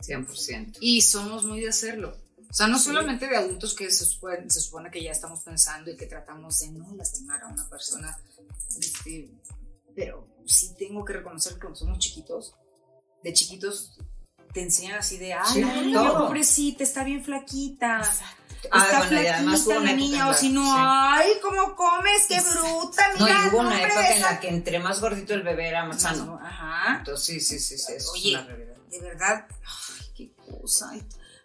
100%. 0.00 0.78
Y 0.80 1.02
somos 1.02 1.44
muy 1.44 1.60
de 1.60 1.68
hacerlo. 1.68 2.16
O 2.50 2.54
sea, 2.54 2.66
no 2.66 2.78
solamente 2.78 3.28
de 3.28 3.36
adultos 3.36 3.74
que 3.74 3.90
se 3.90 4.04
supone, 4.04 4.50
se 4.50 4.60
supone 4.60 4.90
que 4.90 5.02
ya 5.02 5.12
estamos 5.12 5.40
pensando 5.40 5.90
y 5.90 5.96
que 5.96 6.06
tratamos 6.06 6.58
de 6.58 6.72
no 6.72 6.94
lastimar 6.96 7.42
a 7.44 7.48
una 7.48 7.66
persona, 7.68 8.14
este, 8.78 9.30
pero 9.94 10.28
sí 10.44 10.74
tengo 10.76 11.04
que 11.04 11.14
reconocer 11.14 11.54
que 11.54 11.60
cuando 11.60 11.78
somos 11.78 11.98
chiquitos, 11.98 12.54
de 13.22 13.32
chiquitos 13.32 13.98
te 14.52 14.62
enseñan 14.62 14.98
así 14.98 15.16
de, 15.16 15.32
ay, 15.32 15.62
Sí, 15.64 15.92
todo. 15.92 16.26
pobrecita, 16.26 16.84
está 16.84 17.04
bien 17.04 17.24
flaquita. 17.24 18.02
Ah, 18.70 18.84
está 18.84 18.98
bueno, 18.98 19.22
y 19.22 19.26
además 19.26 19.66
hubo 19.66 19.76
una 19.78 19.92
niña, 19.92 20.28
o 20.28 20.34
si 20.34 20.50
no, 20.50 20.62
sí. 20.62 20.70
ay, 20.78 21.30
¿cómo 21.42 21.74
comes? 21.74 22.26
¡Qué 22.28 22.38
bruta! 22.40 23.02
No, 23.18 23.24
Mira, 23.24 23.40
y 23.44 23.48
hubo 23.48 23.58
una 23.60 23.82
época 23.82 24.14
en 24.14 24.22
la 24.22 24.38
que 24.40 24.48
entre 24.48 24.78
más 24.78 25.00
gordito 25.00 25.34
el 25.34 25.42
bebé 25.42 25.68
era 25.68 25.84
más 25.84 26.02
sano. 26.02 26.38
Ajá. 26.40 26.98
Entonces, 26.98 27.24
sí, 27.24 27.58
sí, 27.58 27.58
sí, 27.58 27.78
sí, 27.78 27.92
eso 27.96 28.12
Oye, 28.12 28.28
es 28.34 28.34
una 28.38 28.44
realidad. 28.46 28.76
de 28.90 29.00
verdad, 29.00 29.46
ay, 29.50 30.06
qué 30.14 30.32
cosa. 30.34 30.92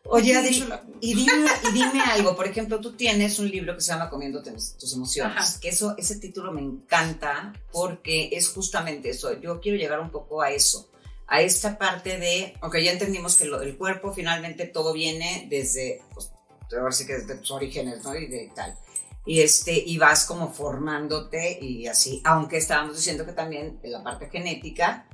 Oye, 0.09 0.23
¿Quién 0.31 0.37
Adri, 0.37 0.55
hizo 0.57 0.67
la- 0.67 0.83
y 1.01 1.15
dime, 1.15 1.49
y 1.69 1.71
dime 1.73 2.01
algo, 2.01 2.35
por 2.35 2.45
ejemplo, 2.47 2.79
tú 2.79 2.93
tienes 2.93 3.39
un 3.39 3.49
libro 3.49 3.73
que 3.75 3.81
se 3.81 3.91
llama 3.91 4.09
Comiéndote 4.09 4.51
tus 4.51 4.93
emociones, 4.93 5.37
Ajá. 5.37 5.59
que 5.59 5.69
eso, 5.69 5.95
ese 5.97 6.17
título 6.17 6.51
me 6.53 6.61
encanta 6.61 7.51
porque 7.71 8.29
es 8.31 8.49
justamente 8.49 9.09
eso, 9.09 9.33
yo 9.41 9.59
quiero 9.59 9.77
llegar 9.77 9.99
un 9.99 10.09
poco 10.11 10.41
a 10.41 10.51
eso, 10.51 10.89
a 11.27 11.41
esta 11.41 11.77
parte 11.77 12.17
de, 12.17 12.53
ok, 12.61 12.77
ya 12.77 12.91
entendimos 12.91 13.35
que 13.35 13.45
lo- 13.45 13.61
el 13.61 13.77
cuerpo 13.77 14.13
finalmente 14.13 14.65
todo 14.65 14.93
viene 14.93 15.47
desde, 15.49 16.01
pues, 16.13 16.31
ahora 16.77 16.91
sí 16.91 17.05
que 17.05 17.13
desde 17.17 17.35
tus 17.35 17.51
orígenes, 17.51 18.03
¿no? 18.03 18.15
Y 18.15 18.27
de 18.27 18.51
tal. 18.55 18.77
Y, 19.25 19.41
este, 19.41 19.73
y 19.73 19.97
vas 19.97 20.25
como 20.25 20.53
formándote 20.53 21.59
y 21.61 21.87
así, 21.87 22.21
aunque 22.23 22.57
estábamos 22.57 22.95
diciendo 22.95 23.25
que 23.25 23.33
también 23.33 23.77
en 23.83 23.91
la 23.91 24.03
parte 24.03 24.29
genética, 24.29 25.05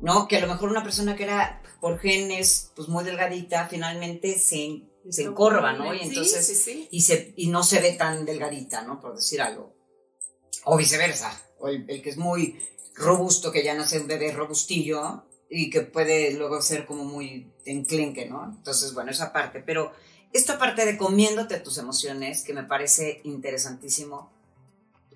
¿no? 0.00 0.28
Que 0.28 0.36
a 0.36 0.40
lo 0.40 0.46
mejor 0.46 0.68
una 0.70 0.84
persona 0.84 1.16
que 1.16 1.24
era 1.24 1.60
por 1.80 1.98
genes, 1.98 2.70
pues 2.76 2.86
muy 2.88 3.02
delgadita, 3.02 3.66
finalmente 3.66 4.38
se, 4.38 4.82
se 5.10 5.22
encorva, 5.24 5.72
¿no? 5.72 5.92
Y 5.92 5.98
Sí, 5.98 6.04
entonces, 6.06 6.46
sí, 6.46 6.54
sí. 6.54 6.88
y, 6.92 7.00
se, 7.00 7.34
y 7.36 7.48
no 7.48 7.64
se 7.64 7.80
ve 7.80 7.92
tan 7.94 8.24
delgadita, 8.24 8.82
¿no? 8.82 9.00
Por 9.00 9.16
decir 9.16 9.40
algo. 9.42 9.74
O 10.64 10.76
viceversa. 10.76 11.32
O 11.58 11.66
el, 11.66 11.84
el 11.90 12.00
que 12.00 12.10
es 12.10 12.16
muy 12.16 12.60
robusto, 12.94 13.50
que 13.50 13.64
ya 13.64 13.74
nace 13.74 13.98
un 13.98 14.06
bebé 14.06 14.30
robustillo 14.30 15.24
y 15.50 15.70
que 15.70 15.80
puede 15.82 16.32
luego 16.34 16.60
ser 16.62 16.84
como 16.86 17.04
muy 17.04 17.50
enclenque, 17.64 18.26
¿no? 18.26 18.44
Entonces, 18.56 18.92
bueno, 18.94 19.10
esa 19.10 19.32
parte. 19.32 19.62
Pero 19.64 19.92
esta 20.32 20.58
parte 20.58 20.84
de 20.84 20.96
comiéndote 20.98 21.58
tus 21.60 21.78
emociones, 21.78 22.42
que 22.44 22.52
me 22.52 22.64
parece 22.64 23.20
interesantísimo, 23.24 24.30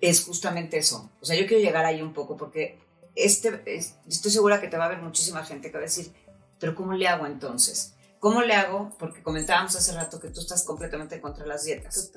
es 0.01 0.23
justamente 0.23 0.77
eso. 0.77 1.09
O 1.21 1.25
sea, 1.25 1.35
yo 1.39 1.45
quiero 1.47 1.63
llegar 1.63 1.85
ahí 1.85 2.01
un 2.01 2.13
poco 2.13 2.35
porque 2.35 2.79
este, 3.15 3.61
es- 3.65 3.95
estoy 4.07 4.31
segura 4.31 4.59
que 4.59 4.67
te 4.67 4.77
va 4.77 4.85
a 4.85 4.89
ver 4.89 5.01
muchísima 5.01 5.45
gente 5.45 5.69
que 5.69 5.77
va 5.77 5.83
a 5.83 5.85
decir, 5.85 6.11
pero 6.59 6.75
¿cómo 6.75 6.93
le 6.93 7.07
hago 7.07 7.25
entonces? 7.25 7.93
¿Cómo 8.19 8.41
le 8.41 8.53
hago? 8.55 8.95
Porque 8.97 9.21
comentábamos 9.21 9.75
hace 9.75 9.91
rato 9.93 10.19
que 10.19 10.29
tú 10.29 10.39
estás 10.41 10.63
completamente 10.63 11.19
contra 11.21 11.45
las 11.45 11.65
dietas. 11.65 12.11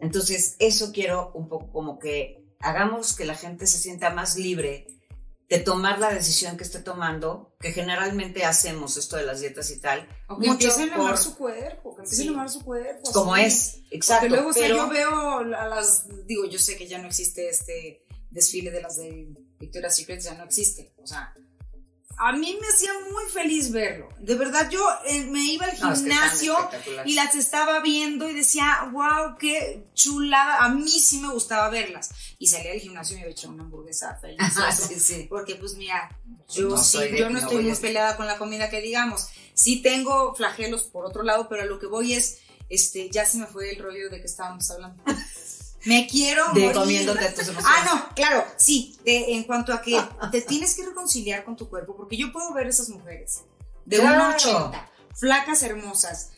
Entonces, 0.00 0.54
eso 0.58 0.92
quiero 0.92 1.30
un 1.34 1.48
poco 1.48 1.72
como 1.72 1.98
que 1.98 2.44
hagamos 2.60 3.14
que 3.16 3.24
la 3.24 3.34
gente 3.34 3.66
se 3.66 3.78
sienta 3.78 4.10
más 4.10 4.36
libre 4.36 4.86
de 5.48 5.58
tomar 5.60 5.98
la 6.00 6.12
decisión 6.12 6.56
que 6.56 6.64
esté 6.64 6.80
tomando, 6.80 7.54
que 7.60 7.72
generalmente 7.72 8.44
hacemos 8.44 8.96
esto 8.96 9.16
de 9.16 9.24
las 9.24 9.40
dietas 9.40 9.70
y 9.70 9.78
tal. 9.80 10.08
O 10.28 10.38
que 10.38 10.48
empiecen 10.48 10.90
a 10.90 10.96
amar 10.96 11.18
su 11.18 11.36
cuerpo, 11.36 11.94
que 11.94 12.02
empiecen 12.02 12.28
a 12.28 12.32
amar 12.32 12.50
su 12.50 12.62
cuerpo. 12.64 13.12
Como 13.12 13.34
así. 13.34 13.44
es, 13.44 13.78
exacto. 13.90 14.22
Porque 14.22 14.34
luego, 14.34 14.50
o 14.50 14.52
sea, 14.52 14.62
pero- 14.62 14.76
yo 14.76 14.88
veo 14.88 15.38
a 15.38 15.66
las, 15.68 16.06
digo, 16.26 16.46
yo 16.46 16.58
sé 16.58 16.76
que 16.76 16.88
ya 16.88 16.98
no 16.98 17.06
existe 17.06 17.48
este 17.48 18.04
desfile 18.30 18.70
de 18.70 18.82
las 18.82 18.96
de 18.96 19.28
Victoria's 19.60 19.94
Secret, 19.96 20.20
ya 20.20 20.34
no 20.34 20.44
existe. 20.44 20.92
O 20.98 21.06
sea, 21.06 21.32
a 22.18 22.32
mí 22.32 22.58
me 22.60 22.66
hacía 22.68 22.90
muy 23.10 23.24
feliz 23.26 23.70
verlo. 23.70 24.08
De 24.18 24.34
verdad, 24.36 24.70
yo 24.70 24.86
eh, 25.06 25.24
me 25.24 25.42
iba 25.44 25.66
al 25.66 25.78
No, 25.80 25.92
es 25.92 26.00
que 26.00 26.08
están 26.08 26.30
gimnasio 26.30 26.70
y 27.04 27.14
las 27.14 27.34
estaba 27.34 27.80
viendo 27.80 28.28
y 28.30 28.34
decía, 28.34 28.88
wow, 28.92 29.36
qué 29.38 29.84
chulada. 29.94 30.64
A 30.64 30.70
mí 30.70 30.88
sí 30.88 31.18
me 31.20 31.28
gustaba 31.28 31.68
verlas. 31.68 32.10
Y 32.38 32.46
salía 32.46 32.70
del 32.72 32.80
gimnasio 32.80 33.18
y 33.18 33.20
me 33.20 33.28
echaba 33.28 33.54
una 33.54 33.64
hamburguesa 33.64 34.16
feliz. 34.16 34.38
Ajá, 34.40 34.72
sí, 34.72 34.98
sí. 34.98 35.26
Porque 35.28 35.56
pues 35.56 35.74
mira, 35.74 36.08
yo 36.48 36.70
No 36.70 36.78
sí, 36.78 36.98
yo 37.18 37.28
no 37.28 37.38
estoy 37.38 37.64
muy 37.64 37.76
peleada 37.76 38.16
con 38.16 38.26
la 38.26 38.38
comida 38.38 38.70
que 38.70 38.80
digamos. 38.80 39.28
Sí 39.54 39.82
tengo 39.82 40.34
flagelos 40.34 40.84
por 40.84 41.04
otro 41.04 41.22
lado, 41.22 41.48
pero 41.48 41.62
a 41.62 41.66
lo 41.66 41.78
que 41.78 41.86
voy 41.86 42.14
es, 42.14 42.38
este, 42.68 43.10
ya 43.10 43.26
se 43.26 43.38
me 43.38 43.46
fue 43.46 43.70
el 43.70 43.78
rollo 43.82 44.10
de 44.10 44.20
que 44.20 44.26
estábamos 44.26 44.70
hablando. 44.70 45.02
Me 45.86 46.06
quiero 46.06 46.44
De 46.52 46.60
morir. 46.60 46.72
comiéndote 46.74 47.30
tus 47.30 47.48
emociones. 47.48 47.64
Ah, 47.66 47.84
no, 48.08 48.14
claro, 48.14 48.44
sí, 48.56 48.98
de- 49.04 49.34
en 49.34 49.44
cuanto 49.44 49.72
a 49.72 49.80
que 49.80 50.00
te 50.30 50.40
tienes 50.42 50.74
que 50.74 50.84
reconciliar 50.84 51.44
con 51.44 51.56
tu 51.56 51.68
cuerpo, 51.68 51.96
porque 51.96 52.16
yo 52.16 52.32
puedo 52.32 52.52
ver 52.52 52.66
esas 52.66 52.88
mujeres 52.88 53.42
de 53.84 53.98
Claro. 53.98 54.34
1,80, 54.36 54.88
flacas, 55.14 55.62
hermosas, 55.62 56.30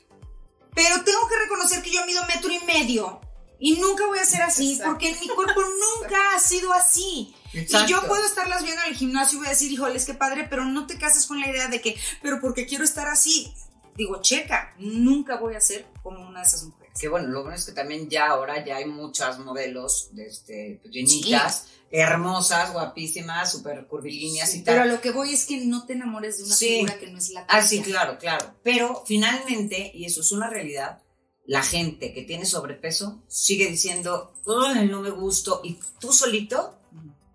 pero 0.74 1.02
tengo 1.02 1.26
que 1.28 1.38
reconocer 1.38 1.82
que 1.82 1.90
yo 1.90 2.04
mido 2.06 2.24
metro 2.26 2.50
y 2.52 2.60
medio 2.66 3.20
y 3.58 3.80
nunca 3.80 4.06
voy 4.06 4.18
a 4.20 4.24
ser 4.24 4.42
así, 4.42 4.72
Exacto. 4.74 4.92
porque 4.92 5.16
mi 5.20 5.28
cuerpo 5.28 5.60
nunca 6.02 6.36
ha 6.36 6.38
sido 6.40 6.72
así. 6.72 7.34
Y 7.52 7.58
Exacto. 7.60 7.88
yo 7.88 8.06
puedo 8.06 8.24
estarlas 8.24 8.62
viendo 8.62 8.82
en 8.82 8.90
el 8.90 8.94
gimnasio 8.96 9.36
y 9.36 9.38
voy 9.38 9.46
a 9.48 9.50
decir, 9.50 9.72
híjoles, 9.72 10.04
qué 10.04 10.14
padre, 10.14 10.46
pero 10.48 10.64
no 10.66 10.86
te 10.86 10.98
cases 10.98 11.26
con 11.26 11.40
la 11.40 11.48
idea 11.48 11.66
de 11.68 11.80
que, 11.80 11.98
pero 12.22 12.40
porque 12.40 12.66
quiero 12.66 12.84
estar 12.84 13.08
así. 13.08 13.52
Digo, 13.96 14.20
checa, 14.22 14.74
nunca 14.78 15.38
voy 15.38 15.56
a 15.56 15.60
ser 15.60 15.86
como 16.04 16.20
una 16.28 16.42
de 16.42 16.46
esas 16.46 16.62
mujeres. 16.64 16.77
Que 16.98 17.08
bueno, 17.08 17.28
lo 17.28 17.42
bueno 17.42 17.56
es 17.56 17.64
que 17.64 17.72
también 17.72 18.08
ya 18.08 18.26
ahora 18.28 18.64
ya 18.64 18.76
hay 18.76 18.86
muchas 18.86 19.38
modelos 19.38 20.08
de 20.12 20.26
este, 20.26 20.78
pues, 20.82 20.92
llenitas, 20.92 21.66
hermosas, 21.90 22.72
guapísimas, 22.72 23.50
súper 23.52 23.86
curvilíneas 23.86 24.54
y 24.54 24.62
tal. 24.62 24.74
Pero 24.76 24.86
lo 24.94 25.00
que 25.00 25.10
voy 25.10 25.32
es 25.32 25.46
que 25.46 25.64
no 25.64 25.86
te 25.86 25.94
enamores 25.94 26.38
de 26.38 26.44
una 26.44 26.54
Sí. 26.54 26.66
figura 26.68 26.98
que 26.98 27.10
no 27.10 27.18
es 27.18 27.30
la 27.30 27.40
Ah, 27.48 27.58
tuya. 27.60 27.66
sí, 27.68 27.82
claro, 27.82 28.18
claro. 28.18 28.54
Pero 28.62 29.04
finalmente, 29.06 29.90
y 29.94 30.04
eso 30.04 30.20
es 30.20 30.32
una 30.32 30.50
realidad, 30.50 31.02
la 31.46 31.62
gente 31.62 32.12
que 32.12 32.22
tiene 32.24 32.44
sobrepeso 32.44 33.22
sigue 33.26 33.68
diciendo, 33.68 34.34
no 34.44 35.00
me 35.00 35.10
gusto, 35.10 35.60
y 35.64 35.78
tú 35.98 36.12
solito 36.12 36.74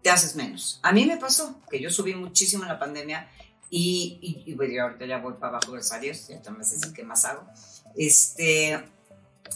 te 0.03 0.09
haces 0.11 0.35
menos. 0.35 0.79
A 0.83 0.91
mí 0.91 1.05
me 1.05 1.17
pasó 1.17 1.61
que 1.71 1.79
yo 1.81 1.89
subí 1.89 2.13
muchísimo 2.13 2.63
en 2.63 2.69
la 2.69 2.77
pandemia 2.77 3.29
y, 3.69 4.19
y, 4.21 4.51
y, 4.51 4.53
bueno, 4.53 4.83
ahorita 4.83 5.05
ya 5.07 5.17
voy 5.17 5.33
para 5.33 5.57
abajo, 5.57 5.71
gracias 5.71 5.97
a 5.97 5.99
Dios, 5.99 6.27
ya 6.27 6.39
también 6.41 6.65
sé 6.65 6.77
qué 6.93 7.03
más 7.03 7.25
hago. 7.25 7.43
Este, 7.95 8.83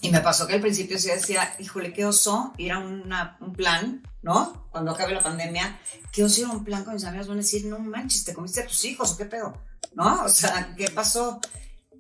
y 0.02 0.10
me 0.12 0.22
pasó 0.22 0.46
que 0.48 0.54
al 0.54 0.62
principio 0.62 1.00
sí 1.00 1.10
decía, 1.10 1.56
híjole, 1.60 1.94
qué 1.94 2.06
oso 2.06 2.54
ir 2.58 2.72
a 2.72 2.80
una- 2.80 3.38
un 3.42 3.54
plan, 3.54 4.04
¿no? 4.22 4.68
Cuando 4.72 4.92
acabe 4.92 5.14
la 5.14 5.22
pandemia, 5.24 5.80
qué 6.12 6.24
oso 6.24 6.42
ir 6.42 6.46
a 6.48 6.52
un 6.52 6.64
plan 6.64 6.84
con 6.84 6.94
mis 6.94 7.04
amigas, 7.06 7.28
van 7.28 7.38
a 7.38 7.42
decir, 7.42 7.66
no 7.66 7.80
manches, 7.80 8.24
¿te 8.24 8.34
comiste 8.34 8.62
a 8.62 8.68
tus 8.68 8.86
hijos 8.86 9.12
o 9.12 9.18
qué 9.18 9.26
pedo? 9.26 9.54
¿No? 9.94 10.24
O 10.26 10.30
sea, 10.30 10.74
¿qué 10.78 10.90
pasó? 10.90 11.40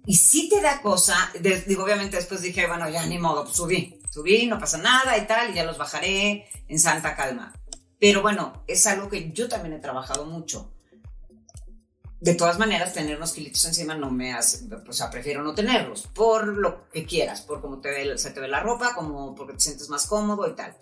Y 0.05 0.15
sí 0.15 0.47
te 0.49 0.61
da 0.61 0.81
cosa, 0.81 1.15
de- 1.39 1.61
digo, 1.61 1.83
obviamente 1.83 2.15
después 2.17 2.41
dije, 2.41 2.67
bueno, 2.67 2.89
ya 2.89 3.05
ni 3.05 3.17
modo, 3.19 3.43
pues 3.43 3.57
subí, 3.57 3.99
subí, 4.11 4.45
no 4.45 4.57
pasa 4.59 4.77
nada 4.77 5.17
y 5.17 5.25
tal, 5.27 5.51
y 5.51 5.53
ya 5.55 5.63
los 5.65 5.77
bajaré 5.77 6.47
en 6.67 6.79
santa 6.79 7.15
calma. 7.15 7.53
Pero 7.99 8.21
bueno, 8.21 8.63
es 8.67 8.85
algo 8.85 9.09
que 9.09 9.31
yo 9.31 9.49
también 9.49 9.73
he 9.73 9.79
trabajado 9.79 10.25
mucho. 10.25 10.71
De 12.19 12.33
todas 12.33 12.57
maneras, 12.57 12.93
tener 12.93 13.17
unos 13.17 13.33
kilitos 13.33 13.63
encima 13.65 13.93
no 13.93 14.09
me 14.09 14.33
hace, 14.33 14.65
o 14.87 14.93
sea, 14.93 15.11
prefiero 15.11 15.43
no 15.43 15.53
tenerlos, 15.53 16.07
por 16.15 16.47
lo 16.47 16.89
que 16.89 17.05
quieras, 17.05 17.41
por 17.41 17.61
cómo 17.61 17.79
te 17.79 17.91
ve, 17.91 18.17
se 18.17 18.31
te 18.31 18.39
ve 18.39 18.47
la 18.47 18.61
ropa, 18.61 18.95
como 18.95 19.35
porque 19.35 19.53
te 19.53 19.59
sientes 19.59 19.87
más 19.89 20.07
cómodo 20.07 20.49
y 20.49 20.55
tal. 20.55 20.75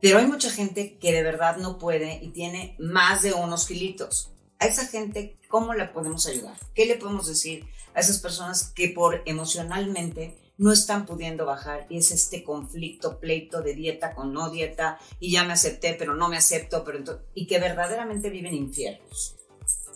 Pero 0.00 0.18
hay 0.18 0.26
mucha 0.26 0.50
gente 0.50 0.98
que 0.98 1.12
de 1.12 1.22
verdad 1.22 1.58
no 1.58 1.78
puede 1.78 2.18
y 2.22 2.30
tiene 2.30 2.76
más 2.80 3.22
de 3.22 3.32
unos 3.32 3.66
kilitos. 3.66 4.32
A 4.58 4.66
esa 4.66 4.86
gente, 4.86 5.38
¿cómo 5.48 5.74
le 5.74 5.86
podemos 5.86 6.26
ayudar? 6.26 6.56
¿Qué 6.74 6.86
le 6.86 6.96
podemos 6.96 7.28
decir 7.28 7.66
a 7.94 8.00
esas 8.00 8.20
personas 8.20 8.72
que 8.74 8.88
por 8.88 9.22
emocionalmente 9.26 10.36
no 10.58 10.72
están 10.72 11.06
pudiendo 11.06 11.46
bajar 11.46 11.86
y 11.88 11.98
es 11.98 12.10
este 12.10 12.42
conflicto, 12.42 13.18
pleito 13.18 13.62
de 13.62 13.74
dieta 13.74 14.14
con 14.14 14.32
no 14.32 14.50
dieta 14.50 14.98
y 15.20 15.32
ya 15.32 15.44
me 15.44 15.52
acepté, 15.52 15.94
pero 15.94 16.14
no 16.14 16.28
me 16.28 16.36
acepto, 16.36 16.84
pero 16.84 17.00
y 17.34 17.46
que 17.46 17.58
verdaderamente 17.58 18.28
viven 18.30 18.54
infiernos? 18.54 19.36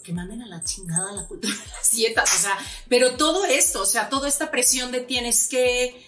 Que 0.08 0.14
manden 0.14 0.40
a 0.40 0.46
la 0.46 0.64
chingada 0.64 1.12
la 1.12 1.26
cultura 1.26 1.54
de 1.54 1.70
las 1.70 1.90
dietas, 1.90 2.34
o 2.34 2.38
sea, 2.38 2.58
pero 2.88 3.16
todo 3.16 3.44
esto, 3.44 3.82
o 3.82 3.86
sea, 3.86 4.08
toda 4.08 4.26
esta 4.26 4.50
presión 4.50 4.90
de 4.90 5.00
tienes 5.00 5.48
que, 5.48 6.02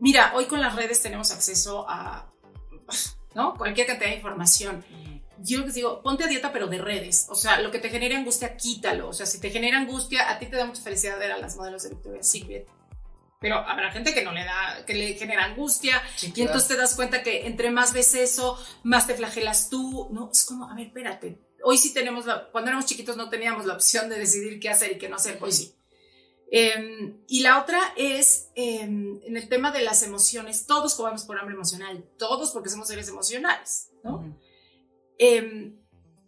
mira, 0.00 0.32
hoy 0.34 0.44
con 0.44 0.60
las 0.60 0.76
redes 0.76 1.00
tenemos 1.00 1.30
acceso 1.30 1.86
a, 1.88 2.30
¿no? 3.34 3.54
Cualquier 3.54 3.86
cantidad 3.86 4.10
de 4.10 4.16
información. 4.16 4.84
Yo 5.38 5.64
les 5.64 5.76
digo, 5.76 6.02
ponte 6.02 6.24
a 6.24 6.26
dieta, 6.26 6.52
pero 6.52 6.66
de 6.66 6.76
redes. 6.76 7.26
O 7.30 7.34
sea, 7.34 7.58
lo 7.62 7.70
que 7.70 7.78
te 7.78 7.88
genere 7.88 8.16
angustia, 8.16 8.54
quítalo. 8.54 9.08
O 9.08 9.12
sea, 9.14 9.24
si 9.24 9.40
te 9.40 9.50
genera 9.50 9.78
angustia, 9.78 10.30
a 10.30 10.38
ti 10.38 10.44
te 10.44 10.56
da 10.56 10.66
mucha 10.66 10.82
felicidad 10.82 11.18
ver 11.18 11.32
a 11.32 11.38
las 11.38 11.56
modelos 11.56 11.84
de 11.84 11.90
Victoria's 11.90 12.28
Secret. 12.28 12.68
Pero 13.40 13.56
habrá 13.56 13.92
gente 13.92 14.12
que 14.12 14.24
no 14.24 14.32
le 14.32 14.44
da, 14.44 14.84
que 14.84 14.92
le 14.92 15.14
genera 15.14 15.44
angustia. 15.44 16.02
Y 16.20 16.42
entonces 16.42 16.68
te 16.68 16.76
das 16.76 16.94
cuenta 16.94 17.22
que 17.22 17.46
entre 17.46 17.70
más 17.70 17.94
ves 17.94 18.14
eso, 18.14 18.58
más 18.82 19.06
te 19.06 19.14
flagelas 19.14 19.70
tú. 19.70 20.08
No, 20.12 20.28
es 20.30 20.44
como, 20.44 20.68
a 20.68 20.74
ver, 20.74 20.88
espérate. 20.88 21.47
Hoy 21.62 21.78
sí 21.78 21.92
tenemos, 21.92 22.26
la, 22.26 22.48
cuando 22.50 22.70
éramos 22.70 22.86
chiquitos 22.86 23.16
no 23.16 23.28
teníamos 23.28 23.66
la 23.66 23.74
opción 23.74 24.08
de 24.08 24.18
decidir 24.18 24.60
qué 24.60 24.68
hacer 24.68 24.92
y 24.92 24.98
qué 24.98 25.08
no 25.08 25.16
hacer. 25.16 25.38
Hoy 25.40 25.52
sí. 25.52 25.74
Eh, 26.50 27.14
y 27.26 27.40
la 27.40 27.60
otra 27.60 27.78
es 27.96 28.48
eh, 28.54 28.80
en 28.80 29.36
el 29.36 29.48
tema 29.48 29.70
de 29.70 29.82
las 29.82 30.02
emociones. 30.02 30.66
Todos 30.66 30.94
comemos 30.94 31.24
por 31.24 31.38
hambre 31.38 31.54
emocional. 31.54 32.04
Todos 32.18 32.52
porque 32.52 32.70
somos 32.70 32.88
seres 32.88 33.08
emocionales, 33.08 33.90
¿no? 34.02 34.34
Eh, 35.18 35.72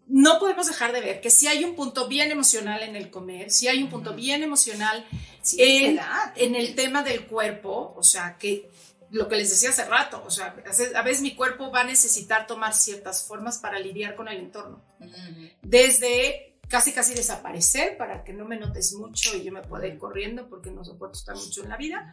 no 0.06 0.40
podemos 0.40 0.66
dejar 0.66 0.92
de 0.92 1.00
ver 1.00 1.20
que 1.20 1.30
si 1.30 1.46
hay 1.46 1.62
un 1.62 1.76
punto 1.76 2.08
bien 2.08 2.32
emocional 2.32 2.82
en 2.82 2.96
el 2.96 3.10
comer, 3.10 3.50
si 3.52 3.68
hay 3.68 3.80
un 3.80 3.88
punto 3.88 4.14
bien 4.14 4.42
emocional 4.42 5.06
Sí, 5.42 5.56
en, 5.62 5.98
en 6.36 6.54
el 6.54 6.74
tema 6.74 7.02
del 7.02 7.26
cuerpo, 7.26 7.94
o 7.96 8.02
sea, 8.02 8.36
que 8.38 8.70
lo 9.10 9.28
que 9.28 9.36
les 9.36 9.50
decía 9.50 9.70
hace 9.70 9.84
rato, 9.84 10.22
o 10.24 10.30
sea, 10.30 10.54
a 10.94 11.02
veces 11.02 11.22
mi 11.22 11.34
cuerpo 11.34 11.70
va 11.70 11.80
a 11.80 11.84
necesitar 11.84 12.46
tomar 12.46 12.74
ciertas 12.74 13.24
formas 13.24 13.58
para 13.58 13.78
lidiar 13.78 14.14
con 14.14 14.28
el 14.28 14.38
entorno. 14.38 14.84
Desde 15.62 16.58
casi 16.68 16.92
casi 16.92 17.14
desaparecer 17.14 17.96
para 17.96 18.22
que 18.22 18.32
no 18.32 18.44
me 18.44 18.56
notes 18.56 18.92
mucho 18.94 19.36
y 19.36 19.42
yo 19.42 19.52
me 19.52 19.62
pueda 19.62 19.88
ir 19.88 19.98
corriendo 19.98 20.48
porque 20.48 20.70
no 20.70 20.84
soporto 20.84 21.18
estar 21.18 21.34
mucho 21.34 21.64
en 21.64 21.68
la 21.68 21.76
vida, 21.76 22.12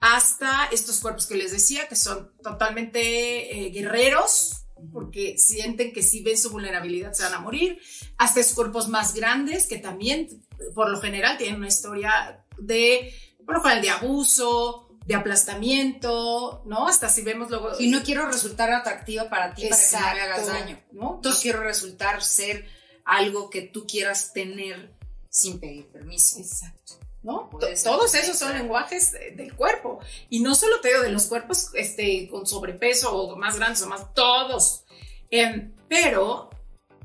hasta 0.00 0.66
estos 0.72 1.00
cuerpos 1.00 1.26
que 1.26 1.36
les 1.36 1.52
decía 1.52 1.88
que 1.88 1.96
son 1.96 2.32
totalmente 2.42 3.66
eh, 3.66 3.70
guerreros 3.70 4.64
porque 4.92 5.36
sienten 5.38 5.92
que 5.92 6.02
si 6.02 6.22
ven 6.22 6.38
su 6.38 6.50
vulnerabilidad 6.50 7.12
se 7.12 7.24
van 7.24 7.34
a 7.34 7.40
morir, 7.40 7.80
hasta 8.16 8.40
esos 8.40 8.54
cuerpos 8.54 8.88
más 8.88 9.14
grandes 9.14 9.66
que 9.66 9.78
también 9.78 10.28
por 10.74 10.88
lo 10.88 11.00
general 11.00 11.36
tienen 11.36 11.56
una 11.56 11.68
historia 11.68 12.44
de, 12.58 13.12
por 13.44 13.56
lo 13.56 13.62
general, 13.62 13.82
de 13.82 13.90
abuso, 13.90 14.87
de 15.08 15.14
aplastamiento, 15.14 16.62
¿no? 16.66 16.86
Hasta 16.86 17.08
si 17.08 17.22
vemos 17.22 17.48
luego... 17.48 17.70
Y 17.78 17.88
no 17.88 18.02
quiero 18.02 18.26
resultar 18.26 18.70
atractiva 18.70 19.30
para 19.30 19.54
ti 19.54 19.66
para 19.66 19.80
que 19.80 19.96
no 19.96 20.14
me 20.14 20.20
hagas 20.20 20.46
daño. 20.46 20.80
¿no? 20.92 21.02
No 21.02 21.14
Entonces, 21.16 21.40
quiero 21.42 21.60
resultar 21.62 22.22
ser 22.22 22.66
algo 23.06 23.48
que 23.48 23.62
tú 23.62 23.86
quieras 23.86 24.34
tener 24.34 24.94
sin 25.30 25.60
pedir 25.60 25.86
permiso. 25.86 26.38
Exacto. 26.38 27.00
¿no? 27.22 27.48
Todos 27.82 28.14
esos 28.14 28.38
son 28.38 28.52
lenguajes 28.52 29.12
de- 29.12 29.30
del 29.30 29.54
cuerpo. 29.56 29.98
Y 30.28 30.40
no 30.40 30.54
solo 30.54 30.78
te 30.82 30.88
digo 30.88 31.00
de 31.00 31.10
los 31.10 31.24
cuerpos 31.24 31.70
este, 31.72 32.28
con 32.28 32.46
sobrepeso 32.46 33.10
o 33.16 33.34
más 33.36 33.56
grandes 33.56 33.80
o 33.80 33.86
más, 33.86 34.12
todos. 34.12 34.84
Em, 35.30 35.72
pero 35.88 36.50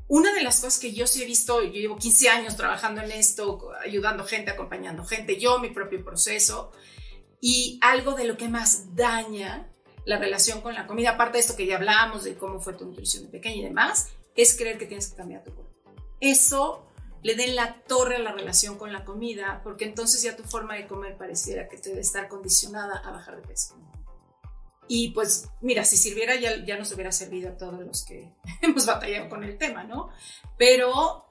una 0.08 0.34
de 0.34 0.42
las 0.42 0.60
cosas 0.60 0.78
que 0.78 0.92
yo 0.92 1.06
sí 1.06 1.22
he 1.22 1.26
visto, 1.26 1.62
yo 1.62 1.72
llevo 1.72 1.96
15 1.96 2.28
años 2.28 2.54
trabajando 2.54 3.00
en 3.00 3.12
esto, 3.12 3.70
ayudando 3.82 4.24
gente, 4.24 4.50
acompañando 4.50 5.06
gente, 5.06 5.40
yo 5.40 5.58
mi 5.58 5.70
propio 5.70 6.04
proceso, 6.04 6.70
y 7.46 7.78
algo 7.82 8.12
de 8.12 8.24
lo 8.24 8.38
que 8.38 8.48
más 8.48 8.96
daña 8.96 9.70
la 10.06 10.16
relación 10.18 10.62
con 10.62 10.72
la 10.72 10.86
comida, 10.86 11.10
aparte 11.10 11.34
de 11.36 11.40
esto 11.40 11.56
que 11.56 11.66
ya 11.66 11.76
hablamos, 11.76 12.24
de 12.24 12.36
cómo 12.36 12.58
fue 12.58 12.72
tu 12.72 12.86
nutrición 12.86 13.24
de 13.24 13.28
pequeña 13.28 13.56
y 13.56 13.64
demás, 13.64 14.08
es 14.34 14.56
creer 14.56 14.78
que 14.78 14.86
tienes 14.86 15.08
que 15.08 15.16
cambiar 15.16 15.44
tu 15.44 15.54
cuerpo. 15.54 15.74
Eso 16.20 16.86
le 17.22 17.34
den 17.34 17.54
la 17.54 17.82
torre 17.82 18.16
a 18.16 18.20
la 18.20 18.32
relación 18.32 18.78
con 18.78 18.94
la 18.94 19.04
comida, 19.04 19.60
porque 19.62 19.84
entonces 19.84 20.22
ya 20.22 20.36
tu 20.36 20.42
forma 20.44 20.74
de 20.76 20.86
comer 20.86 21.18
pareciera 21.18 21.68
que 21.68 21.76
te 21.76 21.90
debe 21.90 22.00
estar 22.00 22.28
condicionada 22.28 22.96
a 23.04 23.10
bajar 23.10 23.36
de 23.36 23.46
peso. 23.46 23.76
Y 24.88 25.10
pues, 25.10 25.48
mira, 25.60 25.84
si 25.84 25.98
sirviera 25.98 26.36
ya, 26.36 26.64
ya 26.64 26.78
nos 26.78 26.92
hubiera 26.92 27.12
servido 27.12 27.50
a 27.50 27.56
todos 27.58 27.78
los 27.80 28.06
que 28.06 28.32
hemos 28.62 28.86
batallado 28.86 29.28
con 29.28 29.44
el 29.44 29.58
tema, 29.58 29.84
¿no? 29.84 30.08
Pero 30.58 31.26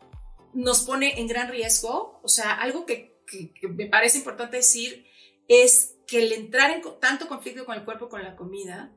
nos 0.53 0.81
pone 0.83 1.19
en 1.19 1.27
gran 1.27 1.49
riesgo, 1.49 2.19
o 2.23 2.27
sea, 2.27 2.53
algo 2.53 2.85
que- 2.85 3.11
que 3.25 3.67
me 3.67 3.87
parece 3.87 4.19
importante 4.19 4.57
decir 4.57 5.07
es 5.47 5.92
que 6.13 6.23
el 6.23 6.31
entrar 6.31 6.69
en 6.69 6.81
tanto 6.99 7.27
conflicto 7.27 7.65
con 7.65 7.75
el 7.75 7.83
cuerpo, 7.83 8.09
con 8.09 8.23
la 8.23 8.35
comida, 8.35 8.91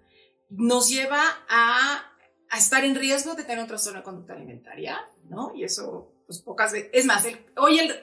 nos 0.51 0.89
lleva 0.89 1.23
a 1.49 2.13
a 2.51 2.59
estar 2.59 2.85
en 2.85 2.95
riesgo 2.95 3.35
de 3.35 3.45
tener 3.45 3.61
un 3.61 3.69
trastorno 3.69 4.01
de 4.01 4.05
conducta 4.05 4.35
alimentaria, 4.35 5.05
¿no? 5.29 5.53
Y 5.55 5.65
eso, 5.65 6.13
pues 6.27 6.41
pocas 6.41 6.73
veces, 6.73 6.91
es 6.93 7.05
más, 7.05 7.25
el, 7.25 7.39
hoy 7.57 7.79
el, 7.79 7.95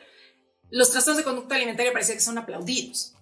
los 0.69 0.91
trastornos 0.91 1.17
de 1.17 1.23
conducta 1.23 1.56
alimentaria 1.56 1.93
parece 1.93 2.13
que 2.13 2.19
son 2.19 2.38
aplaudidos. 2.38 3.13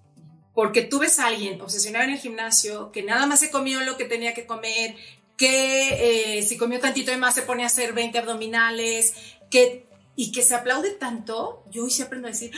Porque 0.53 0.81
tú 0.81 0.99
ves 0.99 1.19
a 1.19 1.27
alguien 1.27 1.61
obsesionado 1.61 2.05
en 2.05 2.11
el 2.11 2.19
gimnasio, 2.19 2.91
que 2.91 3.03
nada 3.03 3.25
más 3.25 3.39
se 3.39 3.51
comió 3.51 3.79
lo 3.81 3.97
que 3.97 4.05
tenía 4.05 4.33
que 4.33 4.45
comer, 4.45 4.95
que 5.37 6.37
eh, 6.39 6.43
si 6.43 6.57
comió 6.57 6.79
tantito 6.79 7.11
de 7.11 7.17
más 7.17 7.35
se 7.35 7.43
pone 7.43 7.63
a 7.63 7.67
hacer 7.67 7.93
20 7.93 8.17
abdominales, 8.19 9.13
que, 9.49 9.87
y 10.15 10.31
que 10.31 10.41
se 10.41 10.55
aplaude 10.55 10.91
tanto, 10.91 11.63
yo 11.71 11.83
hoy 11.83 11.91
sí 11.91 12.01
aprendo 12.01 12.27
a 12.27 12.31
decir, 12.31 12.51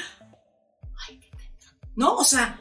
ay, 1.08 1.20
qué 1.20 1.30
¿no? 1.96 2.16
O 2.16 2.24
sea, 2.24 2.60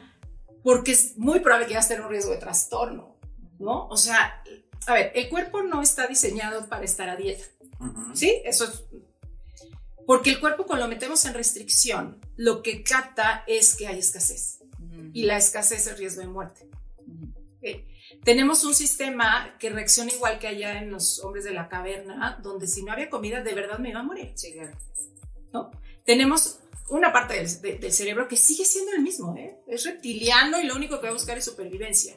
porque 0.63 0.93
es 0.93 1.17
muy 1.17 1.41
probable 1.41 1.67
que 1.67 1.75
vas 1.75 1.85
a 1.85 1.89
tener 1.89 2.03
un 2.03 2.11
riesgo 2.11 2.31
de 2.31 2.37
trastorno, 2.37 3.17
¿no? 3.59 3.87
O 3.87 3.97
sea, 3.97 4.43
a 4.87 4.93
ver, 4.93 5.11
el 5.15 5.29
cuerpo 5.29 5.61
no 5.61 5.81
está 5.81 6.07
diseñado 6.07 6.67
para 6.67 6.85
estar 6.85 7.09
a 7.09 7.15
dieta, 7.15 7.45
¿sí? 8.13 8.41
Eso 8.45 8.65
es... 8.65 8.83
Porque 10.05 10.31
el 10.31 10.39
cuerpo 10.39 10.65
cuando 10.65 10.85
lo 10.85 10.93
metemos 10.93 11.23
en 11.25 11.33
restricción, 11.33 12.19
lo 12.35 12.61
que 12.61 12.83
capta 12.83 13.43
es 13.47 13.75
que 13.75 13.87
hay 13.87 13.99
escasez. 13.99 14.59
Y 15.13 15.23
la 15.23 15.37
escasez 15.37 15.87
es 15.87 15.97
riesgo 15.97 16.21
de 16.21 16.27
muerte. 16.27 16.67
Tenemos 18.23 18.63
un 18.63 18.73
sistema 18.73 19.55
que 19.59 19.69
reacciona 19.69 20.11
igual 20.11 20.39
que 20.39 20.47
allá 20.47 20.79
en 20.79 20.91
los 20.91 21.19
hombres 21.19 21.45
de 21.45 21.51
la 21.51 21.69
caverna, 21.69 22.39
donde 22.41 22.67
si 22.67 22.83
no 22.83 22.91
había 22.91 23.09
comida, 23.09 23.41
de 23.41 23.53
verdad 23.53 23.79
me 23.79 23.89
iba 23.89 23.99
a 23.99 24.03
morir. 24.03 24.33
Sí, 24.35 24.53
claro. 24.53 24.77
¿No? 25.53 25.71
Tenemos 26.05 26.59
una 26.89 27.11
parte 27.11 27.35
del, 27.61 27.93
cerebro 27.93 28.27
que 28.27 28.37
sigue 28.37 28.65
siendo 28.65 28.91
el 28.93 29.01
mismo, 29.01 29.35
¿eh? 29.37 29.57
es 29.67 29.85
reptiliano 29.85 30.59
y 30.59 30.65
lo 30.65 30.75
único 30.75 30.99
que 30.99 31.07
va 31.07 31.11
a 31.11 31.13
buscar 31.13 31.37
es 31.37 31.45
supervivencia. 31.45 32.15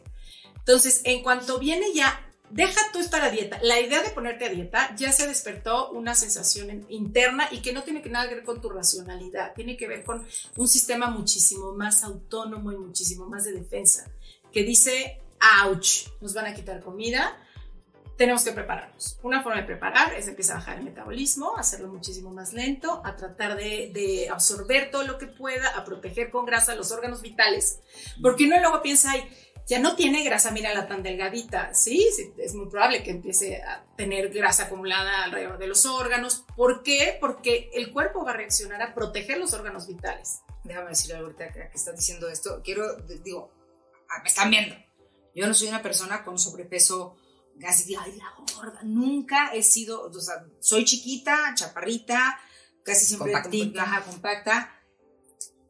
Entonces, 0.59 1.02
en 1.05 1.22
cuanto 1.22 1.59
viene 1.59 1.92
ya 1.94 2.26
deja 2.50 2.81
tú 2.92 2.98
estar 2.98 3.22
a 3.22 3.31
dieta. 3.31 3.59
La 3.62 3.81
idea 3.81 4.02
de 4.02 4.11
ponerte 4.11 4.44
a 4.44 4.48
dieta 4.48 4.94
ya 4.96 5.12
se 5.12 5.26
despertó 5.26 5.90
una 5.90 6.14
sensación 6.14 6.87
interna 6.88 7.48
y 7.50 7.61
que 7.61 7.72
no 7.72 7.83
tiene 7.83 8.02
que 8.02 8.11
nada 8.11 8.29
que 8.29 8.37
ver 8.37 8.44
con 8.44 8.61
tu 8.61 8.68
racionalidad, 8.68 9.55
tiene 9.55 9.76
que 9.76 9.88
ver 9.88 10.05
con 10.05 10.26
un 10.57 10.68
sistema 10.68 11.09
muchísimo 11.11 11.72
más 11.72 12.02
autónomo 12.05 12.72
y 12.72 12.76
muchísimo 12.76 13.26
más 13.26 13.44
de 13.44 13.52
defensa, 13.52 14.11
que 14.52 14.62
dice, 14.62 15.20
ouch, 15.64 16.09
nos 16.20 16.35
van 16.35 16.46
a 16.46 16.55
quitar 16.55 16.83
comida, 16.83 17.37
tenemos 18.16 18.44
que 18.44 18.52
prepararnos. 18.52 19.18
Una 19.22 19.42
forma 19.42 19.61
de 19.61 19.66
preparar 19.66 20.14
es 20.14 20.29
empezar 20.29 20.57
a 20.57 20.59
bajar 20.61 20.79
el 20.79 20.85
metabolismo, 20.85 21.57
hacerlo 21.57 21.88
muchísimo 21.88 22.31
más 22.31 22.52
lento, 22.52 23.02
a 23.05 23.16
tratar 23.16 23.57
de, 23.57 23.90
de, 23.92 24.29
absorber 24.31 24.90
todo 24.90 25.05
lo 25.05 25.18
que 25.18 25.26
pueda, 25.26 25.76
a 25.76 25.85
proteger 25.85 26.31
con 26.31 26.46
grasa 26.46 26.74
los 26.74 26.92
órganos 26.92 27.22
vitales, 27.22 27.81
porque 28.22 28.44
uno 28.44 28.59
luego 28.59 28.83
piensa, 28.83 29.12
ay, 29.12 29.29
ya 29.66 29.81
no 29.81 29.96
tiene 29.96 30.22
grasa, 30.22 30.52
mira 30.52 30.72
la 30.72 30.87
tan 30.87 31.02
delgadita, 31.02 31.74
¿sí? 31.74 32.09
Es 32.38 32.55
muy 32.55 32.68
probable 32.68 33.02
que 33.02 33.11
empiece 33.11 33.62
a 33.62 33.85
tener 33.96 34.29
grasa 34.29 34.66
acumulada 34.66 35.24
alrededor 35.24 35.59
de 35.59 35.66
los 35.66 35.85
órganos. 35.87 36.44
¿Por 36.57 36.85
qué? 36.85 37.18
Porque 37.20 37.70
el 37.74 37.92
cuerpo 37.92 38.24
va 38.24 38.31
a 38.31 38.37
reaccionar 38.37 38.81
a 38.81 38.94
proteger 38.94 39.38
los 39.38 39.52
órganos 39.55 39.88
vitales. 39.88 40.42
Déjame 40.62 40.90
decir 40.90 41.14
ahorita 41.14 41.52
que, 41.52 41.62
estás 41.74 41.96
diciendo 41.96 42.29
esto, 42.29 42.61
quiero, 42.62 42.96
digo, 43.24 43.52
me 44.22 44.29
están 44.29 44.50
viendo. 44.50 44.76
Yo 45.35 45.46
no 45.48 45.55
soy 45.55 45.68
una 45.68 45.83
persona 45.83 46.22
con 46.22 46.38
sobrepeso, 46.38 47.16
casi, 47.61 47.95
ay, 47.95 48.16
la 48.16 48.33
gorda. 48.55 48.81
Nunca 48.83 49.53
he 49.55 49.62
sido, 49.62 50.03
o 50.03 50.21
sea, 50.21 50.45
soy 50.61 50.85
chiquita, 50.85 51.55
chaparrita, 51.55 52.38
casi 52.83 53.07
siempre 53.07 53.33
compactita, 53.33 54.05
compacta 54.05 54.77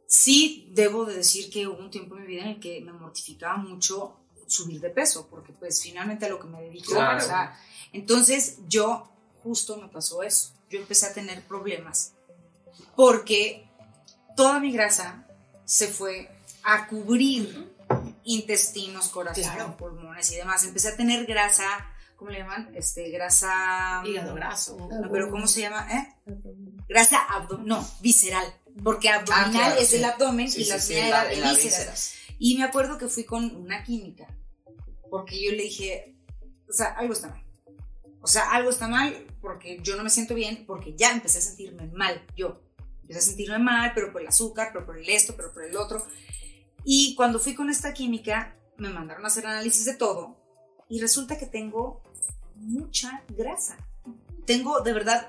Sí, 0.06 0.70
debo 0.72 1.04
de 1.04 1.16
decir 1.16 1.50
que 1.50 1.66
hubo 1.66 1.78
un 1.78 1.90
tiempo 1.90 2.14
en 2.16 2.22
mi 2.22 2.28
vida 2.28 2.42
en 2.42 2.48
el 2.48 2.60
que 2.60 2.80
me 2.80 2.92
mortificaba 2.92 3.56
mucho 3.56 4.20
subir 4.46 4.80
de 4.80 4.90
peso, 4.90 5.26
porque 5.28 5.52
pues 5.52 5.82
finalmente 5.82 6.26
a 6.26 6.28
lo 6.28 6.38
que 6.38 6.46
me 6.46 6.62
dedico, 6.62 6.92
o 6.92 7.20
sea, 7.20 7.58
entonces 7.92 8.58
yo 8.68 9.10
justo 9.42 9.76
me 9.76 9.88
pasó 9.88 10.22
eso, 10.22 10.52
yo 10.70 10.78
empecé 10.78 11.06
a 11.06 11.12
tener 11.12 11.44
problemas, 11.48 12.14
porque 12.94 13.68
toda 14.36 14.60
mi 14.60 14.72
grasa 14.72 15.26
se 15.64 15.88
fue 15.88 16.30
a 16.62 16.86
cubrir 16.86 17.75
intestinos, 18.26 19.08
corazón, 19.08 19.76
pulmones 19.76 20.30
y 20.32 20.36
demás, 20.36 20.62
empecé 20.64 20.88
a 20.88 20.96
tener 20.96 21.26
grasa, 21.26 21.64
¿cómo 22.16 22.30
le 22.30 22.38
llaman? 22.38 22.70
Este, 22.74 23.10
grasa... 23.10 24.02
Hígado 24.04 24.34
graso. 24.34 24.76
No, 24.76 25.10
pero 25.10 25.30
¿cómo 25.30 25.46
se 25.46 25.62
llama? 25.62 25.88
¿Eh? 25.90 26.32
Grasa 26.88 27.18
abdominal, 27.28 27.80
no, 27.80 27.88
visceral 28.00 28.52
porque 28.82 29.08
ah, 29.08 29.16
abdominal 29.16 29.78
es 29.78 29.92
el 29.92 30.04
abdomen 30.04 30.48
y 30.54 30.64
la 30.64 30.78
sí, 30.78 30.94
era 30.94 31.24
de 31.24 31.36
vísceras. 31.36 32.14
Y 32.38 32.56
me 32.56 32.64
acuerdo 32.64 32.98
que 32.98 33.08
fui 33.08 33.24
con 33.24 33.44
una 33.56 33.82
química, 33.82 34.26
porque 35.10 35.42
yo 35.42 35.52
le 35.52 35.62
dije, 35.64 36.14
o 36.68 36.72
sea, 36.72 36.88
algo 36.88 37.14
está 37.14 37.28
mal. 37.28 37.42
O 38.20 38.26
sea, 38.26 38.50
algo 38.50 38.70
está 38.70 38.88
mal 38.88 39.26
porque 39.40 39.78
yo 39.82 39.96
no 39.96 40.02
me 40.02 40.10
siento 40.10 40.34
bien, 40.34 40.64
porque 40.66 40.94
ya 40.94 41.12
empecé 41.12 41.38
a 41.38 41.42
sentirme 41.42 41.86
mal, 41.86 42.22
yo. 42.36 42.60
Empecé 43.02 43.20
a 43.20 43.22
sentirme 43.22 43.58
mal, 43.60 43.92
pero 43.94 44.12
por 44.12 44.20
el 44.20 44.26
azúcar, 44.26 44.70
pero 44.72 44.84
por 44.84 44.98
el 44.98 45.08
esto, 45.08 45.34
pero 45.36 45.52
por 45.52 45.64
el 45.64 45.76
otro. 45.76 46.04
Y 46.88 47.16
cuando 47.16 47.40
fui 47.40 47.56
con 47.56 47.68
esta 47.68 47.92
química, 47.92 48.56
me 48.76 48.90
mandaron 48.90 49.24
a 49.24 49.26
hacer 49.26 49.44
análisis 49.44 49.84
de 49.86 49.94
todo 49.94 50.36
y 50.88 51.00
resulta 51.00 51.36
que 51.36 51.46
tengo 51.46 52.00
mucha 52.54 53.24
grasa. 53.28 53.76
Tengo, 54.44 54.80
de 54.82 54.92
verdad, 54.92 55.26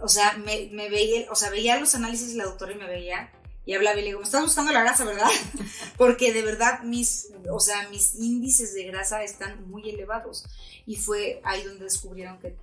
o 0.00 0.06
sea, 0.06 0.36
me, 0.36 0.68
veía, 0.88 1.28
o 1.32 1.34
sea, 1.34 1.50
veía 1.50 1.80
los 1.80 1.96
análisis 1.96 2.30
de 2.30 2.36
la 2.36 2.44
doctora 2.44 2.70
y 2.70 2.76
me 2.76 2.86
veía 2.86 3.32
y 3.66 3.74
hablaba 3.74 3.98
y 3.98 4.02
le 4.02 4.06
digo, 4.10 4.20
me 4.20 4.26
estás 4.26 4.42
buscando 4.42 4.70
la 4.72 4.82
grasa, 4.82 5.04
¿verdad? 5.04 5.28
Porque 5.98 6.32
de 6.32 6.42
verdad 6.42 6.84
mis, 6.84 7.30
o 7.50 7.58
sea, 7.58 7.88
mis 7.88 8.14
índices 8.14 8.72
de 8.72 8.84
grasa 8.84 9.24
están 9.24 9.68
muy 9.68 9.90
elevados. 9.90 10.46
Y 10.86 10.94
fue 10.94 11.40
ahí 11.42 11.64
donde 11.64 11.82
descubrieron 11.82 12.38
que 12.38 12.56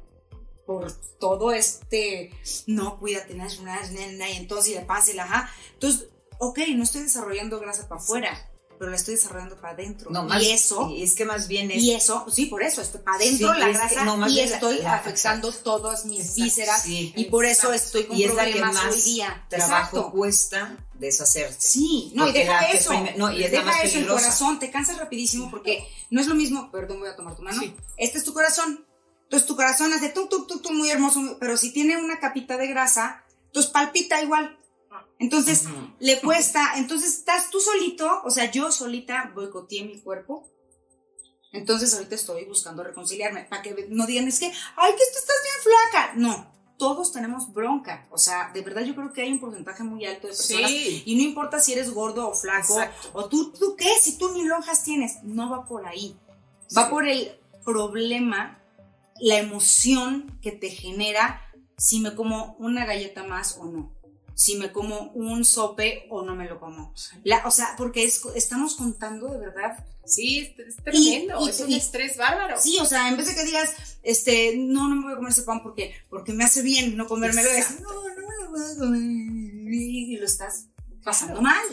por 0.65 0.93
todo 1.19 1.52
este, 1.52 2.32
no, 2.67 2.99
cuídate, 2.99 3.36
es 3.36 3.60
una, 3.60 3.82
y 4.30 4.38
entonces 4.38 4.71
y 4.71 4.75
la 4.75 4.88
paz 4.88 5.13
la, 5.13 5.23
ajá. 5.23 5.52
Entonces, 5.73 6.08
ok, 6.39 6.60
no 6.75 6.84
estoy 6.84 7.04
desarrollando 7.04 7.60
grasa 7.60 7.88
para 7.88 8.02
afuera, 8.02 8.49
pero 8.80 8.91
la 8.91 8.97
estoy 8.97 9.15
desarrollando 9.15 9.58
para 9.58 9.73
adentro. 9.73 10.10
No, 10.10 10.23
más, 10.23 10.41
y 10.41 10.52
eso. 10.52 10.91
Es 10.95 11.13
que 11.13 11.25
más 11.25 11.47
bien 11.47 11.69
es. 11.69 11.84
Y 11.84 11.93
eso, 11.93 12.25
sí, 12.32 12.47
por 12.47 12.63
eso, 12.63 12.82
estoy 12.82 13.02
para 13.02 13.17
adentro 13.17 13.54
la 13.54 13.67
grasa 13.69 14.30
y 14.30 14.39
estoy 14.39 14.82
afectando 14.82 15.52
todas 15.52 16.06
mis 16.06 16.36
vísceras 16.36 16.84
y 16.88 17.25
por 17.30 17.45
eso 17.45 17.71
estoy 17.73 18.06
con 18.06 18.17
y 18.17 18.23
es 18.23 18.34
la 18.34 18.45
que 18.45 18.62
más 18.62 18.86
hoy 18.86 19.02
día. 19.02 19.45
Trabajo 19.49 20.12
cuesta 20.12 20.78
deshacerse. 20.93 21.60
Sí, 21.60 22.12
no, 22.15 22.28
y 22.28 22.34
deja 22.34 22.69
eso. 22.71 22.93
no, 23.17 23.32
y 23.32 23.43
es 23.43 23.52
deja 23.52 23.63
más 23.63 23.84
eso, 23.84 23.99
el 23.99 24.08
corazón, 24.08 24.60
te 24.60 24.71
cansas 24.71 24.97
rapidísimo 24.97 25.52
porque 25.52 25.88
no 26.10 26.21
es 26.21 26.28
lo 26.28 26.36
mismo, 26.36 26.71
perdón, 26.71 26.99
voy 26.99 27.10
a 27.10 27.15
tomar 27.15 27.36
tu 27.36 27.41
mano. 27.41 27.62
Este 27.97 28.17
es 28.17 28.23
tu 28.23 28.34
corazón. 28.34 28.86
Entonces 29.23 29.47
tu 29.47 29.56
corazón 29.56 29.93
hace 29.93 30.10
tú, 30.10 30.28
tú, 30.28 30.47
tú, 30.47 30.60
tú, 30.60 30.71
muy 30.71 30.89
hermoso, 30.89 31.38
pero 31.39 31.56
si 31.56 31.71
tiene 31.71 31.97
una 31.97 32.19
capita 32.19 32.58
de 32.58 32.65
grasa, 32.65 33.23
entonces 33.45 33.71
palpita 33.71 34.21
igual. 34.23 34.59
Entonces, 35.19 35.65
le 35.99 36.21
cuesta, 36.21 36.73
entonces 36.77 37.17
estás 37.17 37.49
tú 37.49 37.60
solito, 37.60 38.21
o 38.23 38.32
sea, 38.32 38.49
yo 38.49 38.71
solita 38.71 39.32
boicoteé 39.36 39.84
mi 39.84 39.99
cuerpo. 39.99 40.47
Entonces 41.51 41.93
ahorita 41.93 42.15
estoy 42.15 42.45
buscando 42.45 42.84
reconciliarme 42.84 43.43
para 43.43 43.62
que 43.62 43.88
no 43.89 44.05
digan 44.05 44.27
es 44.27 44.39
que, 44.39 44.45
ay, 44.45 44.91
que 44.93 45.03
tú 45.12 45.19
estás 45.19 45.36
bien 45.43 45.63
flaca. 45.63 46.13
No, 46.15 46.53
todos 46.77 47.12
tenemos 47.12 47.51
bronca. 47.51 48.08
O 48.12 48.17
sea, 48.17 48.51
de 48.53 48.62
verdad 48.62 48.84
yo 48.84 48.95
creo 48.95 49.12
que 49.12 49.23
hay 49.23 49.32
un 49.32 49.41
porcentaje 49.41 49.84
muy 49.84 50.05
alto 50.05 50.27
de 50.27 50.34
personas. 50.34 50.71
Y 50.71 51.15
no 51.17 51.23
importa 51.23 51.60
si 51.60 51.73
eres 51.73 51.91
gordo 51.91 52.29
o 52.29 52.34
flaco. 52.34 52.79
O 53.12 53.27
tú, 53.27 53.51
tú 53.51 53.75
qué, 53.75 53.89
si 53.99 54.17
tú 54.17 54.32
ni 54.32 54.45
lonjas 54.45 54.84
tienes. 54.84 55.21
No 55.23 55.49
va 55.49 55.65
por 55.65 55.86
ahí. 55.86 56.17
Va 56.77 56.89
por 56.89 57.08
el 57.08 57.38
problema, 57.65 58.63
la 59.19 59.38
emoción 59.38 60.39
que 60.41 60.53
te 60.53 60.69
genera 60.69 61.41
si 61.77 61.99
me 61.99 62.15
como 62.15 62.55
una 62.60 62.86
galleta 62.86 63.23
más 63.23 63.58
o 63.58 63.65
no 63.65 63.98
si 64.39 64.56
me 64.56 64.71
como 64.71 65.12
un 65.12 65.43
sope 65.43 66.08
o 66.10 66.23
no 66.23 66.34
me 66.34 66.47
lo 66.47 66.62
como. 66.62 66.93
o 67.43 67.52
sea, 67.52 67.75
porque 67.78 68.06
estamos 68.06 68.75
contando 68.78 69.28
de 69.34 69.38
verdad. 69.38 69.86
Sí, 70.06 70.56
es 70.58 70.78
tremendo, 70.78 71.45
es 71.45 71.60
un 71.60 71.73
estrés 71.73 72.15
bárbaro. 72.15 72.56
Sí, 72.58 72.78
o 72.80 72.86
sea, 72.86 73.10
en 73.10 73.17
vez 73.17 73.28
de 73.28 73.36
que 73.36 73.43
digas, 73.43 73.99
este, 74.02 74.56
no, 74.56 74.88
no 74.88 74.95
me 74.95 75.04
voy 75.04 75.12
a 75.12 75.15
comer 75.17 75.34
ese 75.34 75.43
pan 75.43 75.62
porque, 75.62 75.93
porque 76.10 76.32
me 76.32 76.45
hace 76.45 76.62
bien 76.62 76.95
no 76.95 77.06
comérmelo, 77.06 77.49
es, 77.49 77.82
no, 77.82 77.91
no 77.91 78.02
me 78.02 78.43
lo 78.43 78.49
voy 78.49 78.62
a 78.62 78.80
comer, 78.80 79.73
y 79.73 80.15
lo 80.15 80.25
estás 80.25 80.67
pasando 81.04 81.41
mal. 81.41 81.65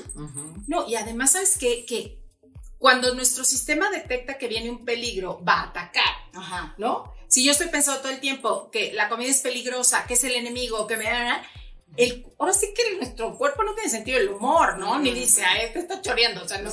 No, 0.67 0.89
y 0.89 0.97
además, 0.97 1.31
¿sabes 1.31 1.57
qué? 1.59 1.87
Que 1.87 2.21
cuando 2.79 3.15
nuestro 3.15 3.45
sistema 3.45 3.91
detecta 3.91 4.39
que 4.39 4.49
viene 4.49 4.71
un 4.71 4.85
peligro, 4.85 5.41
va 5.45 5.61
a 5.61 5.69
atacar, 5.69 6.17
Ajá. 6.35 6.75
¿no? 6.79 7.15
Si 7.29 7.45
yo 7.45 7.53
estoy 7.53 7.69
pensando 7.69 8.01
todo 8.01 8.11
el 8.11 8.21
tiempo 8.21 8.73
que 8.73 8.93
la 8.93 9.09
comida 9.09 9.31
es 9.31 9.41
peligrosa, 9.41 10.05
que 10.09 10.15
es 10.15 10.25
el 10.25 10.35
enemigo, 10.35 10.89
que 10.89 10.97
me 10.97 11.07
el, 11.97 12.27
ahora 12.39 12.53
sí 12.53 12.75
que 12.75 12.97
nuestro 12.97 13.37
cuerpo 13.37 13.63
no 13.65 13.75
tiene 13.75 13.89
sentido 13.89 14.19
del 14.19 14.29
humor, 14.29 14.79
¿no? 14.79 14.99
Ni 14.99 15.13
dice, 15.13 15.45
ay, 15.45 15.73
te 15.73 15.79
está 15.79 16.03
choreando, 16.03 16.43
o 16.43 16.49
sea, 16.49 16.61
no, 16.61 16.71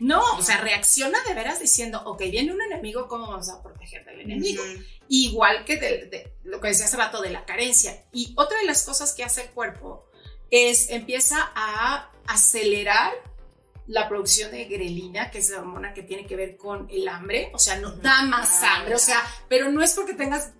no, 0.00 0.22
o 0.38 0.42
sea, 0.42 0.58
reacciona 0.58 1.18
de 1.24 1.34
veras 1.34 1.60
diciendo, 1.60 2.02
ok, 2.04 2.20
viene 2.30 2.52
un 2.52 2.62
enemigo, 2.62 3.08
¿cómo 3.08 3.28
vamos 3.28 3.50
a 3.50 3.62
proteger 3.62 4.04
del 4.06 4.20
enemigo? 4.22 4.62
Igual 5.08 5.64
que 5.64 5.76
de, 5.76 6.32
lo 6.44 6.60
que 6.60 6.68
decía 6.68 6.86
hace 6.86 6.96
rato 6.96 7.20
de 7.20 7.30
la 7.30 7.44
carencia. 7.44 8.04
Y 8.12 8.32
otra 8.36 8.58
de 8.58 8.64
las 8.64 8.84
cosas 8.84 9.12
que 9.12 9.22
hace 9.22 9.42
el 9.42 9.50
cuerpo 9.50 10.08
es 10.50 10.90
empieza 10.90 11.52
a 11.54 12.10
acelerar 12.26 13.12
la 13.86 14.08
producción 14.08 14.50
de 14.50 14.64
grelina, 14.64 15.30
que 15.30 15.38
es 15.38 15.50
la 15.50 15.58
hormona 15.58 15.94
que 15.94 16.02
tiene 16.02 16.26
que 16.26 16.36
ver 16.36 16.56
con 16.56 16.88
el 16.90 17.06
hambre, 17.06 17.50
o 17.52 17.58
sea, 17.58 17.76
no 17.78 17.92
da 17.92 18.22
más 18.22 18.62
Ah, 18.62 18.76
hambre, 18.76 18.94
o 18.94 18.98
sea, 18.98 19.22
pero 19.48 19.70
no 19.70 19.82
es 19.82 19.94
porque 19.94 20.14
tengas 20.14 20.52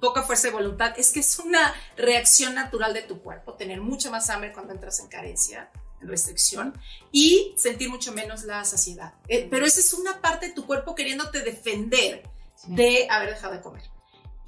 poca 0.00 0.22
fuerza 0.22 0.48
de 0.48 0.54
voluntad, 0.54 0.94
es 0.98 1.12
que 1.12 1.20
es 1.20 1.38
una 1.38 1.74
reacción 1.96 2.54
natural 2.54 2.94
de 2.94 3.02
tu 3.02 3.20
cuerpo, 3.22 3.54
tener 3.54 3.80
mucha 3.80 4.10
más 4.10 4.28
hambre 4.30 4.52
cuando 4.52 4.72
entras 4.72 5.00
en 5.00 5.08
carencia, 5.08 5.70
en 6.02 6.08
restricción, 6.08 6.78
y 7.12 7.54
sentir 7.56 7.88
mucho 7.88 8.12
menos 8.12 8.44
la 8.44 8.64
saciedad. 8.64 9.14
Eh, 9.28 9.46
pero 9.50 9.64
esa 9.66 9.80
es 9.80 9.92
una 9.94 10.20
parte 10.20 10.48
de 10.48 10.52
tu 10.54 10.66
cuerpo 10.66 10.94
queriéndote 10.94 11.40
defender 11.40 12.22
de 12.66 13.06
haber 13.10 13.30
dejado 13.30 13.54
de 13.54 13.60
comer. 13.60 13.82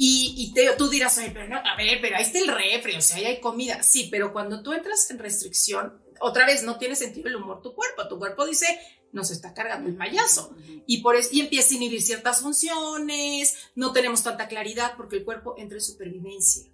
Y, 0.00 0.34
y 0.36 0.52
te- 0.54 0.70
tú 0.76 0.88
dirás, 0.88 1.18
Oye, 1.18 1.30
pero 1.32 1.48
no, 1.48 1.56
a 1.58 1.74
ver, 1.76 1.98
pero 2.00 2.16
ahí 2.16 2.22
está 2.22 2.38
el 2.38 2.46
refri, 2.48 2.94
o 2.96 3.00
sea, 3.00 3.16
ahí 3.16 3.24
hay 3.24 3.40
comida. 3.40 3.82
Sí, 3.82 4.08
pero 4.10 4.32
cuando 4.32 4.62
tú 4.62 4.72
entras 4.72 5.10
en 5.10 5.18
restricción, 5.18 6.00
otra 6.20 6.46
vez 6.46 6.62
no 6.62 6.78
tiene 6.78 6.94
sentido 6.94 7.28
el 7.28 7.36
humor 7.36 7.62
tu 7.62 7.74
cuerpo. 7.74 8.06
Tu 8.06 8.16
cuerpo 8.18 8.46
dice, 8.46 8.66
nos 9.12 9.30
está 9.30 9.54
cargando 9.54 9.88
el 9.88 9.96
payaso. 9.96 10.54
Y, 10.86 11.02
por 11.02 11.16
eso, 11.16 11.30
y 11.32 11.40
empieza 11.40 11.74
a 11.74 11.76
inhibir 11.76 12.02
ciertas 12.02 12.40
funciones, 12.40 13.56
no 13.74 13.92
tenemos 13.92 14.22
tanta 14.22 14.48
claridad 14.48 14.94
porque 14.96 15.16
el 15.16 15.24
cuerpo 15.24 15.54
entra 15.58 15.78
en 15.78 15.84
supervivencia. 15.84 16.70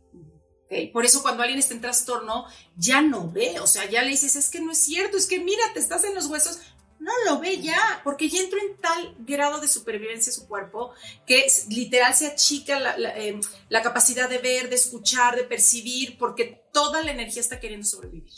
¿ok? 0.65 0.93
Por 0.93 1.05
eso 1.05 1.23
cuando 1.23 1.43
alguien 1.43 1.59
está 1.59 1.75
en 1.75 1.81
trastorno, 1.81 2.47
ya 2.77 3.03
no 3.03 3.31
ve, 3.31 3.61
o 3.61 3.67
sea, 3.67 3.89
ya 3.89 4.03
le 4.03 4.11
dices, 4.11 4.37
es 4.37 4.51
que 4.51 4.61
no 4.61 4.73
es 4.73 4.79
cierto, 4.79 5.17
es 5.17 5.27
que 5.27 5.41
mira, 5.41 5.63
te 5.73 5.81
estás 5.81 6.05
en 6.05 6.15
los 6.15 6.27
huesos. 6.27 6.61
No 7.01 7.13
lo 7.27 7.39
ve 7.39 7.61
ya, 7.61 8.01
porque 8.03 8.31
ya 8.31 8.41
entró 8.41 8.59
en 8.59 8.81
tal 8.81 9.15
grado 9.19 9.61
de 9.61 9.69
supervivencia 9.69 10.33
su 10.33 10.49
cuerpo 10.49 10.93
que 11.27 11.45
literal 11.69 12.15
se 12.15 12.29
achica 12.29 12.81
la, 12.81 12.95
eh, 13.19 13.39
la 13.69 13.83
capacidad 13.83 14.31
de 14.31 14.39
ver, 14.39 14.71
de 14.71 14.77
escuchar, 14.77 15.37
de 15.37 15.45
percibir, 15.45 16.17
porque 16.17 16.65
toda 16.73 17.03
la 17.03 17.11
energía 17.13 17.43
está 17.43 17.61
queriendo 17.61 17.87
sobrevivir. 17.87 18.33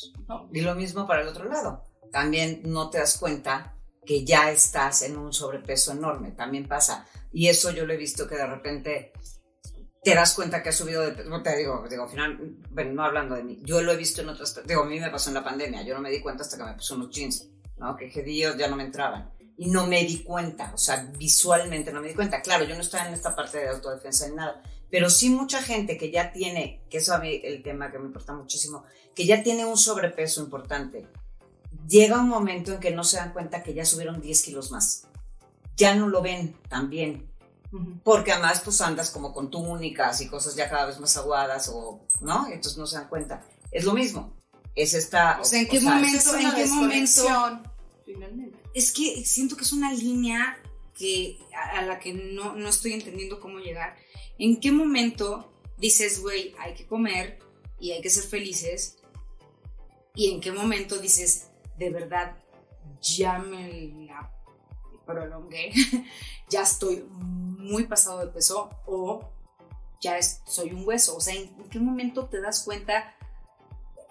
Y 0.53 0.63
lo 0.63 0.75
mismo 0.75 1.07
para 1.07 1.23
el 1.23 1.29
otro 1.29 1.45
lado. 1.45 1.85
También 2.11 2.63
no 2.65 2.91
te 2.91 2.99
das 2.99 3.19
cuenta 3.19 3.76
que 4.07 4.25
ya 4.25 4.51
estás 4.51 5.03
en 5.03 5.19
un 5.19 5.33
sobrepeso 5.33 5.93
enorme. 5.93 6.31
También 6.31 6.67
pasa. 6.67 7.07
Y 7.33 7.49
eso 7.49 7.71
yo 7.73 7.85
lo 7.85 7.93
he 7.93 7.97
visto 7.97 8.27
que 8.27 8.37
de 8.37 8.47
repente 8.47 9.13
te 10.03 10.15
das 10.15 10.35
cuenta 10.35 10.63
que 10.63 10.69
has 10.69 10.77
subido 10.77 11.03
de 11.03 11.13
peso. 11.13 11.43
Te 11.43 11.57
digo, 11.57 11.85
digo, 11.91 12.05
al 12.05 12.09
final, 12.09 12.57
bueno, 12.71 12.93
no 12.93 13.05
hablando 13.05 13.35
de 13.35 13.43
mí. 13.43 13.59
Yo 13.63 13.83
lo 13.83 13.93
he 13.93 13.97
visto 13.97 14.23
en 14.23 14.29
otras. 14.29 14.61
Digo, 14.65 14.83
a 14.83 14.87
mí 14.87 15.01
me 15.01 15.11
pasó 15.11 15.31
en 15.31 15.35
la 15.35 15.45
pandemia. 15.45 15.83
Yo 15.83 15.95
no 15.95 16.01
me 16.01 16.11
di 16.11 16.21
cuenta 16.21 16.45
hasta 16.45 16.57
que 16.57 16.65
me 16.65 16.75
puse 16.75 16.95
unos 16.95 17.11
jeans, 17.11 17.49
¿no? 17.77 17.97
Que 17.97 18.23
Dios 18.23 18.57
ya 18.57 18.69
no 18.69 18.77
me 18.77 18.85
entraban. 18.85 19.33
Y 19.59 19.69
no 19.69 19.87
me 19.87 20.05
di 20.05 20.23
cuenta. 20.23 20.71
O 20.73 20.79
sea, 20.79 21.11
visualmente 21.19 21.93
no 21.93 22.01
me 22.01 22.09
di 22.09 22.15
cuenta. 22.15 22.41
Claro, 22.41 22.65
yo 22.65 22.75
no 22.77 22.83
estaba 22.83 23.09
en 23.09 23.15
esta 23.15 23.35
parte 23.35 23.59
de 23.59 23.69
autodefensa 23.69 24.29
ni 24.29 24.37
nada. 24.37 24.63
Pero 24.91 25.11
sí 25.11 25.31
mucha 25.31 25.63
gente 25.63 25.99
que 25.99 26.11
ya 26.11 26.33
tiene, 26.33 26.85
que 26.89 26.99
eso 26.99 27.13
a 27.13 27.19
mí 27.19 27.41
el 27.43 27.63
tema 27.63 27.91
que 27.91 27.99
me 27.99 28.07
importa 28.07 28.33
muchísimo, 28.33 28.85
que 29.15 29.27
ya 29.27 29.43
tiene 29.43 29.65
un 29.65 29.77
sobrepeso 29.77 30.41
importante, 30.41 31.09
llega 31.89 32.19
un 32.21 32.29
momento 32.29 32.73
en 32.73 32.81
que 32.81 32.91
no 32.91 33.05
se 33.05 33.17
dan 33.17 33.33
cuenta 33.33 33.63
que 33.63 33.75
ya 33.75 33.85
subieron 33.85 34.21
10 34.21 34.43
kilos 34.43 34.71
más. 34.71 35.07
Ya 35.77 35.95
no 35.95 36.09
lo 36.09 36.23
ven 36.23 36.57
tan 36.69 36.91
bien. 36.91 37.31
Porque 38.05 38.33
además 38.33 38.63
pues 38.65 38.81
andas 38.81 39.11
como 39.11 39.35
con 39.35 39.51
túnicas 39.51 40.21
y 40.21 40.29
cosas 40.29 40.55
ya 40.55 40.71
cada 40.71 40.87
vez 40.87 40.99
más 40.99 41.17
aguadas 41.17 41.69
o, 41.73 42.01
¿no? 42.21 42.47
Entonces 42.47 42.79
no 42.79 42.87
se 42.87 42.97
dan 42.97 43.09
cuenta. 43.09 43.45
Es 43.71 43.85
lo 43.85 43.93
mismo. 43.93 44.33
Es 44.75 44.95
esta... 44.95 45.39
O 45.41 45.45
sea, 45.45 45.61
¿en 45.61 45.69
qué 45.69 45.79
Es 45.79 45.83
momento, 45.83 46.31
una 46.31 46.49
en 46.49 46.55
qué 46.55 46.67
momento? 46.67 47.63
finalmente. 48.05 48.59
Es 48.73 48.93
que 48.93 49.25
siento 49.25 49.57
que 49.57 49.65
es 49.65 49.73
una 49.73 49.93
línea 49.93 50.59
que, 50.97 51.39
a, 51.55 51.79
a 51.79 51.83
la 51.83 51.99
que 51.99 52.13
no, 52.13 52.55
no 52.55 52.69
estoy 52.69 52.93
entendiendo 52.93 53.41
cómo 53.41 53.59
llegar. 53.59 53.97
¿En 54.39 54.61
qué 54.61 54.71
momento 54.71 55.53
dices, 55.77 56.21
güey, 56.21 56.55
hay 56.59 56.75
que 56.75 56.87
comer 56.87 57.39
y 57.79 57.93
hay 57.93 58.01
que 58.01 58.11
ser 58.11 58.25
felices? 58.25 58.97
¿Y 60.15 60.31
en 60.31 60.41
qué 60.41 60.53
momento 60.53 60.99
dices, 60.99 61.49
de 61.79 61.91
verdad, 61.91 62.37
ya 63.01 63.39
me 63.39 64.07
la 64.09 64.31
prolongué, 65.05 65.73
ya 66.49 66.63
estoy 66.63 67.05
muy 67.11 67.85
pasado 67.85 68.21
de 68.21 68.29
peso 68.29 68.71
o 68.87 69.29
ya 70.01 70.19
es- 70.19 70.41
soy 70.47 70.73
un 70.73 70.87
hueso? 70.87 71.17
O 71.17 71.21
sea, 71.21 71.35
¿en, 71.35 71.43
en 71.59 71.69
qué 71.71 71.79
momento 71.79 72.27
te 72.27 72.41
das 72.41 72.63
cuenta? 72.65 73.13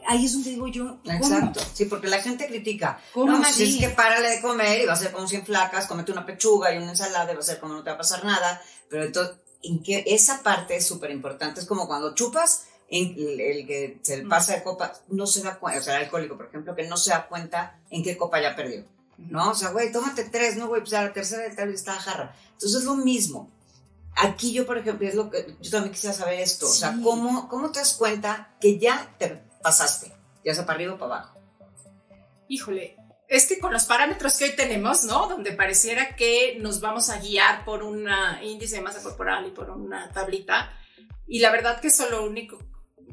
Ahí 0.08 0.25
es 0.25 0.34
donde 0.34 0.51
digo 0.51 0.67
yo, 0.67 0.99
¿cómo? 1.04 1.17
Exacto. 1.17 1.60
Sí, 1.73 1.86
porque 1.86 2.08
la 2.08 2.21
gente 2.21 2.45
critica. 2.47 2.99
¿Cómo 3.13 3.32
no 3.32 3.38
manches, 3.39 3.56
sí? 3.69 3.84
es 3.84 3.89
que 3.89 3.95
párale 3.95 4.30
de 4.30 4.41
comer 4.41 4.82
y 4.82 4.86
va 4.86 4.93
a 4.93 4.97
ser 4.97 5.12
como 5.12 5.28
100 5.28 5.45
flacas, 5.45 5.88
comete 5.88 6.12
una 6.12 6.25
pechuga 6.28 6.71
y 6.73 6.78
una 6.78 6.91
ensalada 6.91 7.32
y 7.32 7.36
va 7.36 7.39
a 7.41 7.43
ser 7.43 7.60
como 7.60 7.73
no 7.73 7.84
te 7.84 7.89
va 7.89 7.95
a 7.95 7.99
pasar 7.99 8.23
nada. 8.23 8.62
Pero 8.88 9.04
entonces, 9.04 9.38
en 9.63 9.82
que 9.82 10.04
esa 10.06 10.43
parte 10.43 10.75
es 10.75 10.86
súper 10.86 11.10
importante. 11.10 11.60
Es 11.60 11.65
como 11.65 11.88
cuando 11.88 12.13
chupas, 12.13 12.67
en 12.89 13.15
el, 13.17 13.65
que 13.65 14.00
se 14.02 14.17
le 14.17 14.28
pasa 14.28 14.56
de 14.56 14.63
copa, 14.63 14.93
no 15.10 15.26
se 15.26 15.41
da 15.41 15.58
cuenta, 15.58 15.80
o 15.80 15.84
sea, 15.84 15.98
el 15.98 16.04
alcohólico, 16.04 16.38
por 16.38 16.48
ejemplo, 16.48 16.76
que 16.76 16.88
no 16.88 16.98
se 16.98 17.12
da 17.12 17.28
cuenta 17.28 17.80
en 17.89 18.04
qué 18.04 18.15
copa 18.17 18.41
ya 18.41 18.56
perdió. 18.56 18.86
¿No? 19.17 19.52
O 19.52 19.56
sea, 19.56 19.69
güey, 19.69 19.91
tómate 19.91 20.26
tres, 20.26 20.58
no, 20.58 20.67
güey, 20.67 20.82
pues 20.82 20.93
a 20.93 21.04
la 21.04 21.13
tercera 21.13 21.43
tal 21.56 21.69
vez 21.69 21.80
está 21.80 21.93
jarra. 21.93 22.36
Entonces 22.54 22.80
es 22.80 22.84
lo 22.84 22.95
mismo. 22.95 23.50
Aquí 24.17 24.52
yo, 24.54 24.65
por 24.65 24.78
ejemplo, 24.78 25.08
es 25.08 25.15
lo 25.15 25.30
que 25.30 25.56
yo 25.62 25.71
también 25.71 25.93
quisiera 25.93 26.13
saber 26.13 26.39
esto. 26.39 26.67
O 26.67 26.74
sea, 26.74 26.93
Sí. 26.93 27.02
¿cómo, 27.02 27.48
¿cómo 27.48 27.71
te 27.71 27.80
das 27.80 27.93
cuenta 27.93 28.56
que 28.60 28.78
ya 28.78 29.15
te 29.17 29.41
pasaste? 29.62 30.12
Ya 30.43 30.54
sea 30.54 30.65
para 30.65 30.76
arriba 30.76 30.93
o 30.93 30.98
para 30.98 31.15
abajo. 31.15 31.39
Híjole, 32.48 32.98
es 33.28 33.48
que 33.48 33.60
con 33.60 33.74
los 33.74 33.86
parámetros 33.86 34.38
que 34.38 34.45
hoy 34.45 34.56
tenemos, 34.56 35.06
¿no? 35.06 35.28
Donde 35.28 35.54
pareciera 35.54 36.15
que 36.15 36.58
nos 36.60 36.80
vamos 36.80 37.10
a 37.10 37.19
guiar 37.19 37.65
por 37.65 37.84
un 37.84 38.08
índice 38.43 38.76
de 38.76 38.82
masa 38.82 39.02
corporal 39.02 39.48
y 39.48 39.52
por 39.52 39.69
una 39.69 40.12
tablita, 40.12 40.71
y 41.28 41.39
la 41.39 41.52
verdad 41.52 41.80
que 41.80 41.88
eso 41.88 42.10
lo 42.10 42.26
único 42.26 42.60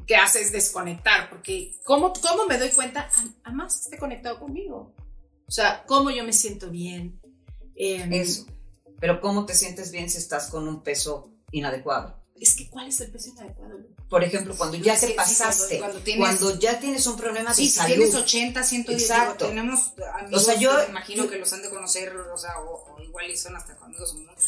que 0.05 0.15
hace 0.15 0.41
es 0.41 0.51
desconectar, 0.51 1.29
porque 1.29 1.75
¿cómo, 1.83 2.13
cómo 2.13 2.45
me 2.45 2.57
doy 2.57 2.69
cuenta? 2.69 3.09
Además, 3.43 3.81
esté 3.81 3.97
conectado 3.97 4.39
conmigo. 4.39 4.93
O 5.47 5.51
sea, 5.51 5.83
cómo 5.85 6.09
yo 6.11 6.23
me 6.23 6.33
siento 6.33 6.69
bien. 6.69 7.19
Em, 7.75 8.11
Eso. 8.13 8.45
Pero 8.99 9.19
¿cómo 9.19 9.45
te 9.45 9.53
sientes 9.55 9.91
bien 9.91 10.09
si 10.09 10.17
estás 10.17 10.47
con 10.49 10.67
un 10.67 10.81
peso 10.83 11.29
inadecuado? 11.51 12.21
Es 12.39 12.55
que, 12.55 12.69
¿cuál 12.69 12.87
es 12.87 12.99
el 13.01 13.11
peso 13.11 13.29
inadecuado? 13.29 13.77
Por 14.09 14.23
ejemplo, 14.23 14.55
cuando 14.57 14.77
ya 14.77 14.95
Sí, 14.95 15.07
te 15.07 15.13
pasaste, 15.13 15.79
cuando- 15.79 15.99
cuando, 15.99 16.17
cuando 16.17 16.47
tienes- 16.47 16.59
ya 16.59 16.79
tienes 16.79 17.07
un 17.07 17.17
problema 17.17 17.53
Sí, 17.53 17.63
de 17.65 17.69
si 17.69 17.75
salud. 17.75 17.95
tienes 17.95 18.15
80, 18.15 18.63
110, 18.63 19.01
digo, 19.07 19.13
Exacto. 19.13 19.47
tenemos 19.47 19.93
amigos 20.13 20.41
O 20.41 20.45
sea, 20.45 20.55
yo- 20.55 20.85
que 20.85 20.89
imagino 20.91 21.23
yo- 21.25 21.29
que 21.29 21.37
los 21.37 21.51
han 21.53 21.61
de 21.61 21.69
conocer, 21.69 22.15
o 22.15 22.37
sea, 22.37 22.59
o, 22.59 22.93
o 22.95 23.01
igual 23.01 23.29
y 23.29 23.37
son 23.37 23.55
hasta 23.55 23.77
amigos 23.81 24.11
comunes, 24.13 24.43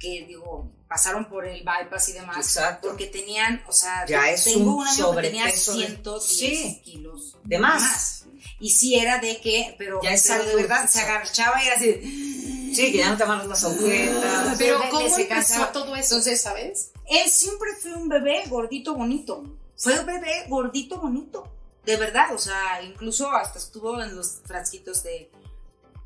que 0.00 0.24
digo, 0.26 0.68
pasaron 0.88 1.26
por 1.28 1.46
el 1.46 1.60
bypass 1.62 2.08
y 2.08 2.12
demás, 2.14 2.38
Exacto. 2.38 2.88
porque 2.88 3.06
tenían, 3.06 3.62
o 3.68 3.72
sea, 3.72 4.04
Ya 4.06 4.28
es 4.30 4.42
tengo 4.44 4.72
un 4.76 4.78
un 4.82 4.88
amigo 4.88 5.14
que 5.14 5.22
tenía 5.22 5.42
sobrepeso 5.56 5.72
de- 5.76 5.86
110 5.86 6.26
Sí. 6.62 6.80
kilos 6.84 7.36
De 7.44 7.58
más. 7.60 8.24
Y 8.58 8.70
sí 8.70 8.96
era 8.98 9.18
de 9.18 9.40
que, 9.40 9.74
pero, 9.78 10.00
Ya 10.02 10.10
es 10.12 10.26
pero 10.26 10.44
de 10.44 10.56
verdad 10.56 10.88
se 10.88 10.98
exacto. 11.00 11.12
agachaba 11.12 11.62
y 11.62 11.66
era 11.66 11.76
así. 11.76 12.72
Sí, 12.74 12.92
que 12.92 12.98
ya 12.98 13.10
no 13.10 13.16
te 13.16 13.22
amarras 13.24 13.46
las 13.46 13.64
agujetas. 13.64 14.56
Pero 14.58 14.78
de- 14.78 14.84
de- 14.86 14.90
¿cómo 14.90 15.08
se 15.08 15.22
empezó 15.22 15.28
cansaba. 15.28 15.72
todo 15.72 15.94
eso? 15.96 16.14
Entonces, 16.16 16.40
¿sabes? 16.40 16.90
Él 17.08 17.28
siempre 17.30 17.70
fue 17.80 17.94
un 17.94 18.08
bebé 18.08 18.44
gordito 18.48 18.94
bonito. 18.94 19.44
Fue 19.76 19.98
un 19.98 20.06
bebé 20.06 20.44
gordito 20.48 20.98
bonito. 20.98 21.46
De 21.84 21.96
verdad, 21.96 22.34
o 22.34 22.38
sea, 22.38 22.82
incluso 22.82 23.30
hasta 23.32 23.58
estuvo 23.58 24.00
en 24.02 24.14
los 24.14 24.40
frasquitos 24.44 25.02
de 25.02 25.30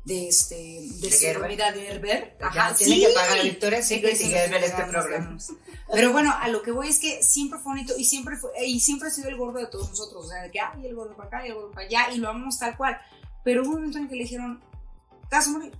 de 0.05 0.27
este 0.29 0.55
de, 0.55 0.99
De 1.01 1.11
Gerber. 1.11 1.73
de. 1.73 2.37
Ya 2.53 2.73
tienen 2.75 2.99
que 2.99 3.13
pagar 3.13 3.41
Victoria 3.43 3.81
Secret 3.81 4.21
y 4.21 4.25
Gerber 4.25 4.63
este 4.63 4.83
programa. 4.83 5.37
Pero 5.91 6.11
bueno, 6.11 6.33
a 6.39 6.47
lo 6.47 6.61
que 6.61 6.71
voy 6.71 6.89
es 6.89 6.99
que 6.99 7.21
siempre 7.23 7.59
fue 7.59 7.73
bonito 7.73 7.93
y 7.97 8.05
siempre 8.05 8.37
fue, 8.37 8.51
y 8.65 8.79
siempre 8.79 9.07
ha 9.09 9.11
sido 9.11 9.29
el 9.29 9.35
gordo 9.35 9.59
de 9.59 9.67
todos 9.67 9.89
nosotros. 9.89 10.25
O 10.25 10.29
sea, 10.29 10.43
de 10.43 10.51
que 10.51 10.59
ay, 10.59 10.85
el 10.85 10.95
gordo 10.95 11.15
para 11.15 11.27
acá 11.27 11.45
y 11.45 11.49
el 11.49 11.55
gordo 11.55 11.71
para 11.71 11.87
allá 11.87 12.11
y 12.13 12.17
lo 12.17 12.29
amamos 12.29 12.57
tal 12.59 12.77
cual. 12.77 12.99
Pero 13.43 13.61
hubo 13.63 13.69
un 13.71 13.75
momento 13.77 13.97
en 13.97 14.07
que 14.07 14.15
le 14.15 14.23
dijeron, 14.23 14.63
te 15.29 15.35
vas 15.35 15.47
a 15.47 15.51
morir. 15.51 15.71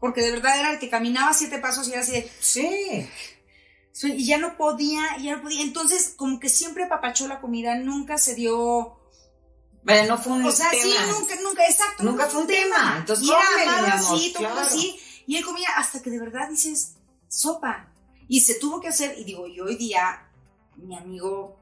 Porque 0.00 0.22
de 0.22 0.32
verdad 0.32 0.58
era 0.58 0.72
el 0.72 0.78
que 0.78 0.90
caminaba 0.90 1.32
siete 1.32 1.58
pasos 1.58 1.86
y 1.88 1.92
era 1.92 2.00
así 2.00 2.12
de, 2.12 2.30
Sí. 2.40 3.08
y 4.04 4.26
ya 4.26 4.38
no 4.38 4.56
podía, 4.56 5.02
ya 5.22 5.36
no 5.36 5.42
podía. 5.42 5.62
Entonces, 5.62 6.14
como 6.16 6.40
que 6.40 6.48
siempre 6.48 6.84
apapachó 6.84 7.28
la 7.28 7.40
comida, 7.40 7.74
nunca 7.76 8.16
se 8.18 8.34
dio. 8.34 8.98
Vaya, 9.84 10.06
no 10.06 10.18
fue 10.18 10.32
un 10.32 10.44
O 10.44 10.52
sea, 10.52 10.70
sí, 10.70 10.92
tema. 10.92 11.06
nunca, 11.12 11.34
nunca, 11.42 11.66
exacto. 11.66 12.04
Nunca 12.04 12.26
fue 12.26 12.42
un 12.42 12.46
tema. 12.46 12.96
Entonces, 12.98 13.26
y 13.26 13.30
era 13.30 13.78
amado 13.78 14.14
así, 14.14 14.32
todo 14.32 14.44
claro. 14.44 14.60
así. 14.60 15.00
Y 15.26 15.36
él 15.36 15.44
comía 15.44 15.68
hasta 15.76 16.00
que 16.00 16.10
de 16.10 16.20
verdad 16.20 16.48
dices, 16.48 16.94
sopa. 17.28 17.88
Y 18.28 18.40
se 18.40 18.54
tuvo 18.54 18.80
que 18.80 18.88
hacer, 18.88 19.18
y 19.18 19.24
digo, 19.24 19.46
y 19.46 19.60
hoy 19.60 19.76
día, 19.76 20.28
mi 20.76 20.96
amigo, 20.96 21.58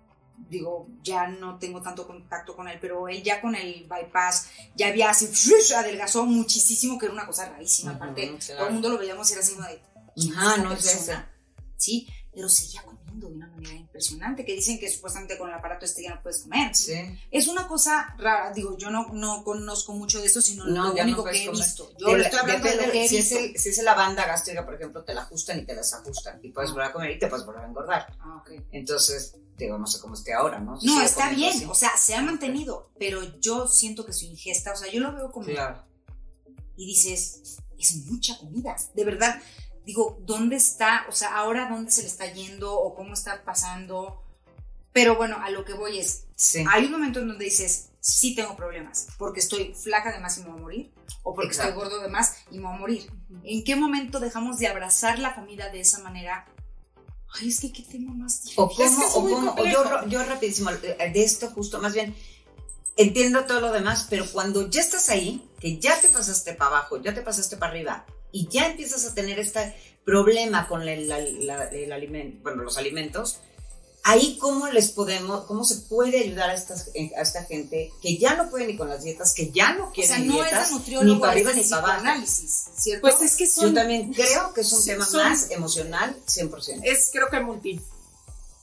digo, 0.49 0.87
ya 1.03 1.27
no 1.27 1.59
tengo 1.59 1.83
tanto 1.83 2.07
contacto 2.07 2.55
con 2.55 2.69
él, 2.69 2.79
pero 2.81 3.09
él 3.09 3.23
ya 3.23 3.41
con 3.41 3.55
el 3.55 3.87
bypass, 3.89 4.49
ya 4.77 4.89
había 4.89 5.11
así, 5.11 5.29
adelgazó 5.75 6.27
muchísimo, 6.27 6.99
que 6.99 7.07
era 7.07 7.15
una 7.15 7.27
cosa 7.27 7.49
rarísima. 7.49 7.93
Aparte, 7.93 8.37
claro. 8.39 8.59
todo 8.59 8.67
el 8.69 8.73
mundo 8.75 8.89
lo 8.91 8.99
veíamos 8.99 9.29
y 9.31 9.33
era 9.33 9.43
así 9.43 9.55
de, 9.57 10.33
Ajá, 10.33 10.59
no 10.59 10.73
es 10.73 10.87
esa. 10.87 11.29
Sí, 11.77 12.07
pero 12.33 12.49
seguía 12.49 12.83
comiendo 13.21 13.29
de 13.29 13.35
una 13.35 13.47
manera 13.49 13.75
impresionante, 13.75 14.45
que 14.45 14.55
dicen 14.55 14.79
que 14.79 14.89
supuestamente 14.91 15.37
con 15.39 15.49
el 15.49 15.55
aparato 15.55 15.85
este 15.85 16.03
ya 16.03 16.15
no 16.15 16.23
puedes 16.23 16.43
comer. 16.43 16.75
Sí. 16.75 16.95
Es 17.31 17.49
una 17.49 17.67
cosa 17.69 18.15
rara, 18.19 18.53
digo, 18.53 18.77
yo 18.77 18.91
no, 18.91 19.09
no 19.13 19.45
conozco 19.45 19.93
mucho 19.93 20.21
de 20.21 20.27
esto, 20.27 20.41
sino 20.41 20.65
No, 20.67 20.89
lo 20.89 20.95
no 20.95 21.03
único 21.03 21.23
puedes 21.23 21.39
que 21.39 21.45
he 21.45 21.47
comer. 21.47 21.65
visto. 21.65 21.93
Yo 21.99 22.17
le 22.17 22.25
estoy 22.25 22.39
hablando 22.41 22.65
de 22.69 22.75
lo 22.75 22.77
depende, 22.83 22.93
que 22.99 23.05
he 23.05 23.09
si, 23.09 23.17
visto. 23.17 23.35
Es 23.37 23.43
el, 23.43 23.59
si 23.59 23.69
es 23.71 23.83
la 23.83 23.95
banda 23.95 24.27
gástrica, 24.27 24.65
por 24.65 24.75
ejemplo, 24.75 25.05
te 25.05 25.15
la 25.15 25.23
ajustan 25.23 25.61
y 25.61 25.65
te 25.67 25.75
desajustan. 25.75 26.41
Y 26.43 26.51
puedes 26.51 26.71
volver 26.71 26.87
a 26.87 26.93
comer 26.93 27.11
y 27.13 27.19
te 27.19 27.27
puedes 27.29 27.45
volver 27.47 27.65
a 27.65 27.69
engordar. 27.69 28.07
Ah, 28.21 28.39
ok. 28.43 28.51
Entonces, 28.73 29.37
digo, 29.57 29.77
no 29.79 29.87
sé 29.87 30.01
cómo 30.01 30.15
esté 30.15 30.33
ahora, 30.33 30.59
¿no? 30.59 30.81
Si 30.81 30.87
No, 30.87 31.01
está 31.03 31.31
bien, 31.31 31.51
así. 31.55 31.65
o 31.69 31.75
sea, 31.75 31.97
se 31.97 32.15
ha 32.15 32.23
mantenido, 32.23 32.91
pero 32.99 33.21
yo 33.41 33.67
siento 33.69 34.07
que 34.07 34.13
su 34.13 34.25
ingesta, 34.25 34.73
o 34.73 34.77
sea, 34.77 34.91
yo 34.91 35.01
lo 35.01 35.15
veo 35.15 35.31
como, 35.31 35.47
Claro. 35.47 35.85
y 36.77 36.87
dices, 36.87 37.59
es 37.79 37.97
mucha 38.07 38.39
comida, 38.39 38.77
de 38.95 39.05
verdad. 39.05 39.41
Digo, 39.85 40.19
¿dónde 40.23 40.57
está? 40.57 41.07
O 41.09 41.13
sea, 41.13 41.37
ahora 41.37 41.69
dónde 41.69 41.91
se 41.91 42.03
le 42.03 42.09
está 42.09 42.27
yendo 42.33 42.73
o 42.75 42.95
cómo 42.95 43.15
está 43.15 43.43
pasando. 43.45 44.23
Pero 44.93 45.17
bueno, 45.17 45.39
a 45.43 45.51
lo 45.51 45.65
que 45.65 45.73
voy 45.75 45.99
es, 45.99 46.25
Sí. 46.37 46.65
hay 46.71 46.87
un 46.87 46.93
momento 46.93 47.21
en 47.21 47.29
donde 47.29 47.45
dices, 47.45 47.91
sí 48.01 48.35
tengo 48.35 48.57
problemas, 48.57 49.09
porque 49.19 49.41
estoy 49.41 49.75
flaca 49.75 50.11
de 50.13 50.19
más 50.21 50.39
y 50.39 50.43
me 50.43 50.49
voy 50.51 50.59
a 50.59 50.63
morir, 50.63 50.93
o 51.23 51.35
porque 51.35 51.49
Exacto. 51.51 51.73
estoy 51.73 51.85
gordo 51.85 52.03
de 52.03 52.09
más 52.09 52.35
y 52.51 52.59
me 52.59 52.67
voy 52.67 52.75
a 52.75 52.79
morir. 52.79 53.13
¿En 53.45 53.63
qué 53.63 53.77
momento 53.77 54.19
dejamos 54.21 54.59
de 54.59 54.67
abrazar 54.69 55.19
la 55.19 55.35
comida 55.35 55.69
de 55.71 55.81
esa 55.81 56.01
manera? 56.01 56.47
Ay, 57.39 57.49
es 57.51 57.61
que 57.61 57.73
qué 57.73 57.83
tema 57.83 58.13
más 58.15 58.43
difícil. 58.43 58.65
O 58.65 58.69
cómo, 58.69 58.83
Es 58.83 58.97
que 58.97 59.05
es 59.05 59.11
o 59.15 59.23
cómo, 59.23 59.53
o 59.53 59.65
yo, 59.65 60.07
yo 60.09 60.25
rapidísimo, 60.25 60.71
eh, 60.71 61.11
de 61.13 61.23
esto 61.25 61.49
justo, 61.51 61.81
más 61.81 61.93
bien, 61.95 62.17
entiendo 62.97 63.45
todo 63.45 63.61
lo 63.61 63.73
demás, 63.73 64.07
pero 64.11 64.27
cuando 64.33 64.69
ya 64.69 64.81
estás 64.81 65.09
ahí, 65.11 65.49
que 65.61 65.79
ya 65.79 66.01
te 66.01 66.09
pasaste 66.09 66.55
para 66.55 66.79
abajo, 66.79 67.01
ya 67.01 67.15
te 67.15 67.23
pasaste 67.23 67.57
para 67.57 67.71
arriba, 67.73 68.05
y 68.33 68.49
ya 68.49 68.67
empiezas 68.69 69.05
a 69.07 69.15
tener 69.15 69.39
este 69.39 69.75
problema 70.05 70.67
con 70.69 70.87
el, 70.89 71.09
la- 71.09 71.19
la- 71.21 71.69
el 71.69 71.91
aliment- 71.93 72.43
bueno, 72.43 72.63
los 72.63 72.77
alimentos, 72.79 73.41
ahí 74.03 74.39
cómo 74.39 74.67
les 74.69 74.93
podemos, 74.93 75.45
cómo 75.45 75.63
se 75.65 75.77
puede 75.89 76.21
ayudar 76.21 76.49
a, 76.51 76.55
estas, 76.55 76.91
eh, 76.95 77.11
a 77.19 77.21
esta 77.21 77.45
gente 77.45 77.93
que 78.01 78.17
ya 78.17 78.35
no 78.35 78.49
puede 78.49 78.67
ni 78.67 78.77
con 78.77 78.89
las 78.89 79.05
dietas, 79.05 79.35
que 79.35 79.51
ya 79.51 79.75
no 79.75 79.89
O 79.89 79.93
quieren 79.93 80.17
sea, 80.17 80.25
no 80.25 80.33
dietas, 80.33 80.71
es 80.71 81.05
ni 81.05 81.17
para 81.17 81.33
arriba 81.33 81.53
ni 81.53 81.63
para 81.65 81.83
abajo. 81.83 81.97
psicoanálisis, 81.99 82.65
¿cierto? 82.79 83.03
Pues 83.03 83.21
es 83.21 83.37
que 83.37 83.47
son, 83.47 83.69
Yo 83.69 83.75
también 83.75 84.13
creo 84.15 84.55
que 84.55 84.63
es 84.63 84.73
un 84.73 84.81
Sí, 84.83 84.91
tema 84.91 85.05
son- 85.05 85.23
más 85.29 85.51
emocional, 85.51 86.17
100%. 86.27 86.81
es 86.83 87.11
creo 87.13 87.29
que 87.29 87.41
multi, 87.41 87.81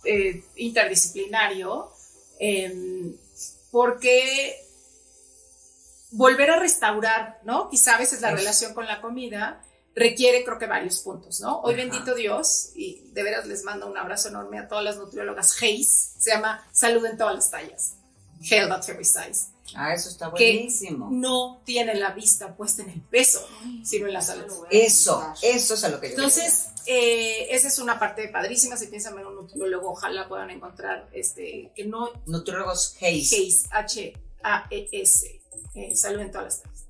eh, 0.05 0.43
interdisciplinario, 0.55 1.91
eh, 2.39 3.13
porque 3.71 4.55
volver 6.11 6.51
a 6.51 6.59
restaurar, 6.59 7.39
¿no? 7.43 7.69
Quizá 7.69 7.95
a 7.95 7.99
veces 7.99 8.21
la 8.21 8.29
Es- 8.31 8.35
relación 8.35 8.73
con 8.73 8.85
la 8.87 9.01
comida 9.01 9.61
requiere 9.95 10.43
creo 10.43 10.59
que 10.59 10.67
varios 10.67 10.99
puntos, 10.99 11.39
¿no? 11.41 11.59
Hoy 11.61 11.73
Ajá. 11.73 11.83
bendito 11.83 12.13
Dios, 12.15 12.69
y 12.75 13.01
de 13.13 13.23
veras 13.23 13.47
les 13.47 13.63
mando 13.63 13.87
un 13.89 13.97
abrazo 13.97 14.29
enorme 14.29 14.59
a 14.59 14.67
todas 14.67 14.83
las 14.83 14.97
nutriólogas 14.97 15.59
Hayes, 15.61 16.13
se 16.19 16.29
llama 16.31 16.63
Salud 16.71 17.03
en 17.05 17.17
todas 17.17 17.33
las 17.33 17.49
tallas, 17.49 17.95
Health 18.47 18.71
at 18.71 18.89
Every 18.89 19.03
Size, 19.05 19.47
Ah, 19.75 19.93
eso 19.93 20.07
está 20.09 20.31
que 20.33 20.53
buenísimo. 20.53 21.09
no 21.11 21.61
tiene 21.65 21.95
la 21.95 22.11
vista 22.11 22.55
puesta 22.55 22.83
en 22.83 22.89
el 22.91 23.01
peso, 23.01 23.45
sino 23.83 24.05
en 24.07 24.13
la 24.13 24.21
salud. 24.21 24.45
Eso, 24.69 25.33
eso 25.41 25.73
es 25.73 25.83
a 25.83 25.89
lo 25.89 25.99
que 25.99 26.07
yo 26.09 26.13
Entonces, 26.15 26.67
eh, 26.85 27.47
esa 27.49 27.67
es 27.67 27.77
una 27.79 27.99
parte 27.99 28.29
padrísima. 28.29 28.77
Si 28.77 28.87
piensan 28.87 29.19
en 29.19 29.25
un 29.25 29.35
nutriólogo, 29.35 29.89
ojalá 29.91 30.29
puedan 30.29 30.51
encontrar 30.51 31.09
este 31.11 31.73
que 31.75 31.83
no. 31.83 32.09
Nutriólogos 32.27 32.95
Hayes. 33.01 33.33
Hayes, 33.33 33.65
H-A-E-S, 33.71 35.41
eh, 35.77 35.95
salud 35.95 36.21
en 36.21 36.31
todas 36.31 36.45
las 36.45 36.61
tallas. 36.63 36.83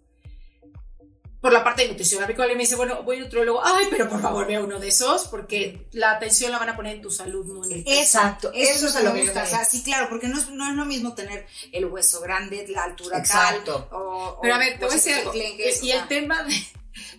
Por 1.39 1.53
la 1.53 1.63
parte 1.63 1.83
de 1.83 1.89
nutrición, 1.89 2.23
a 2.23 2.25
alguien 2.25 2.57
me 2.57 2.63
dice, 2.63 2.75
bueno, 2.75 3.03
voy 3.03 3.17
a 3.17 3.19
nutriólogo, 3.19 3.61
ay, 3.63 3.85
pero 3.91 4.09
por 4.09 4.19
favor 4.21 4.47
vea 4.47 4.59
uno 4.59 4.79
de 4.79 4.87
esos, 4.87 5.27
porque 5.27 5.87
la 5.91 6.11
atención 6.13 6.51
la 6.51 6.57
van 6.57 6.69
a 6.69 6.75
poner 6.75 6.95
en 6.95 7.01
tu 7.03 7.11
salud, 7.11 7.45
no 7.45 7.63
en 7.63 7.71
el. 7.73 7.83
Exacto, 7.87 8.51
eso, 8.55 8.87
es 8.87 8.95
a 8.95 9.01
lo 9.03 9.13
que 9.13 9.21
gusta. 9.21 9.41
O 9.41 9.43
quería. 9.45 9.57
sea, 9.59 9.65
sí, 9.65 9.83
claro, 9.83 10.09
porque 10.09 10.27
no 10.27 10.39
es, 10.39 10.49
no 10.49 10.67
es 10.67 10.75
lo 10.75 10.83
mismo 10.85 11.13
tener 11.13 11.45
el 11.71 11.85
hueso 11.85 12.21
grande, 12.21 12.65
la 12.69 12.83
altura 12.85 13.19
Exacto. 13.19 13.85
tal. 13.87 13.99
O, 13.99 14.39
Pero 14.41 14.55
a 14.55 14.57
ver, 14.57 14.79
te 14.79 14.85
voy 14.85 14.93
a 14.93 14.95
decir 14.95 15.13
algo. 15.13 15.31
Y 15.35 15.91
el 15.91 16.07
tema 16.07 16.43
de, 16.43 16.53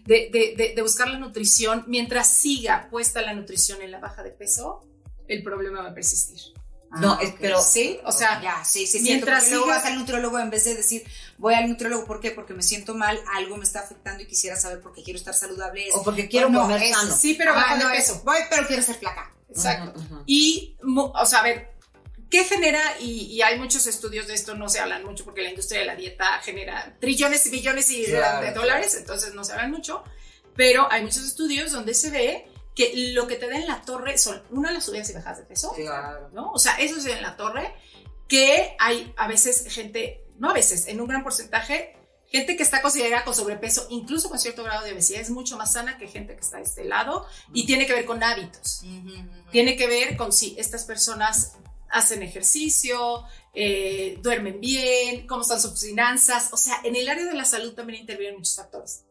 de, 0.05 0.31
de- 0.33 0.55
de- 0.57 0.73
de 0.75 0.83
buscar 0.83 1.09
la 1.09 1.19
nutrición, 1.21 1.85
mientras 1.87 2.29
siga 2.29 2.89
puesta 2.91 3.23
la 3.23 3.35
nutrición 3.35 3.81
en 3.83 3.93
la 3.93 4.01
baja 4.01 4.25
de 4.25 4.31
peso, 4.33 4.85
el 5.29 5.45
problema 5.45 5.81
va 5.83 5.91
a 5.91 5.95
persistir. 5.95 6.41
No, 6.91 7.13
Ah, 7.13 7.19
es- 7.23 7.31
ok. 7.31 7.37
pero- 7.41 7.61
¿Sí? 7.63 7.99
O 8.05 8.13
sea, 8.13 8.41
Ya, 8.43 8.65
sí, 8.65 8.87
sí, 8.87 9.01
mientras 9.01 9.43
mientras 9.45 9.51
luego 9.51 9.67
vas 9.67 9.85
al 9.85 9.99
nutriólogo 9.99 10.39
en 10.39 10.49
vez 10.51 10.65
de 10.65 10.75
decir 10.75 11.05
voy 11.37 11.55
al 11.55 11.69
nutriólogo, 11.69 12.07
¿por 12.07 12.19
qué? 12.21 12.31
Porque 12.31 12.55
me 12.55 12.63
siento 12.63 12.95
mal, 12.95 13.21
algo 13.35 13.57
me 13.59 13.65
está 13.65 13.81
afectando 13.81 14.23
y 14.23 14.27
quisiera 14.27 14.57
saber 14.57 14.81
por 14.81 14.95
qué 14.95 15.03
quiero 15.03 15.19
estar 15.19 15.35
saludable. 15.35 15.87
Es, 15.89 15.95
O 15.95 16.03
porque 16.03 16.29
quiero 16.29 16.49
no, 16.49 16.63
comer 16.63 16.83
es- 16.83 16.97
sano. 16.97 17.15
sí, 17.17 17.35
pero 17.35 17.53
Ah, 17.55 17.77
no, 17.81 17.91
peso. 17.91 18.23
voy, 18.25 18.39
pero 18.51 18.67
quiero 18.67 18.83
ser 18.83 18.97
flaca. 18.97 19.33
Exacto. 19.51 19.99
Ujú, 20.01 20.15
ujú. 20.15 20.23
Y, 20.27 20.77
mu- 20.83 21.13
o 21.15 21.27
sea, 21.27 21.41
a 21.41 21.43
ver, 21.43 21.75
¿qué 22.31 22.45
genera? 22.45 22.81
Y, 23.01 23.27
y 23.35 23.43
hay 23.43 23.59
muchos 23.59 23.87
estudios 23.87 24.27
de 24.27 24.35
esto, 24.35 24.55
no 24.55 24.69
se 24.69 24.81
hablan 24.81 25.05
mucho 25.05 25.25
porque 25.25 25.43
la 25.43 25.51
industria 25.51 25.81
de 25.81 25.87
la 25.87 25.95
dieta 25.97 26.41
genera 26.43 26.97
trillones 27.01 27.45
y 27.47 27.51
billones 27.51 27.91
y 27.91 28.05
Claro, 28.07 28.45
de 28.45 28.53
dólares, 28.53 28.95
entonces 28.97 29.35
no 29.35 29.45
se 29.45 29.53
hablan 29.53 29.71
mucho, 29.71 30.03
pero 30.57 30.91
hay 30.91 31.03
muchos 31.03 31.25
estudios 31.25 31.71
donde 31.73 31.95
se 31.95 32.11
ve 32.11 32.49
que 32.79 32.93
lo 33.13 33.27
que 33.27 33.35
te 33.35 33.49
da 33.49 33.57
en 33.57 33.67
la 33.67 33.83
torre 33.83 34.17
son, 34.19 34.41
una, 34.51 34.71
las 34.71 34.85
subidas 34.85 35.11
y 35.11 35.13
bajadas 35.13 35.39
de 35.39 35.47
peso, 35.47 35.73
Claro. 35.73 36.31
¿no? 36.33 36.53
O 36.53 36.61
sea, 36.61 36.77
eso 36.77 37.03
da 37.03 37.17
en 37.17 37.23
la 37.23 37.37
torre, 37.37 37.75
que 38.29 38.77
hay 38.79 39.13
a 39.17 39.27
veces 39.27 39.67
gente, 39.69 40.25
no 40.39 40.51
a 40.51 40.53
veces, 40.53 40.87
en 40.87 41.01
un 41.01 41.09
gran 41.09 41.25
porcentaje, 41.25 41.97
gente 42.29 42.57
que 42.57 42.63
está 42.63 42.81
considerada 42.81 43.25
con 43.25 43.35
sobrepeso, 43.35 43.89
incluso 43.91 44.29
con 44.29 44.39
cierto 44.39 44.63
grado 44.63 44.85
de 44.85 44.93
obesidad, 44.93 45.21
es 45.21 45.31
mucho 45.31 45.57
más 45.57 45.73
sana 45.73 45.99
que 45.99 46.07
gente 46.07 46.37
que 46.37 46.41
está 46.41 46.59
de 46.59 46.63
este 46.63 46.85
lado 46.85 47.27
y 47.53 47.67
tiene 47.67 47.85
que 47.85 47.95
ver 47.95 48.05
con 48.05 48.23
hábitos. 48.23 48.85
Tiene 49.51 49.77
que 49.77 49.89
ver 49.89 50.17
con 50.17 50.33
si 50.33 50.55
estas 50.57 50.85
personas 50.85 51.55
hacen 51.91 52.23
ejercicio, 52.23 53.25
eh, 53.55 54.21
duermen 54.23 54.61
bien, 54.61 55.27
cómo 55.27 55.43
están 55.43 55.61
sus 55.61 55.81
finanzas. 55.81 56.51
O 56.53 56.57
sea, 56.57 56.79
en 56.85 56.95
el 56.95 57.09
área 57.09 57.25
de 57.25 57.35
la 57.35 57.45
salud 57.45 57.75
también 57.75 58.03
intervienen 58.03 58.37
muchos 58.37 58.55
factores. 58.55 59.03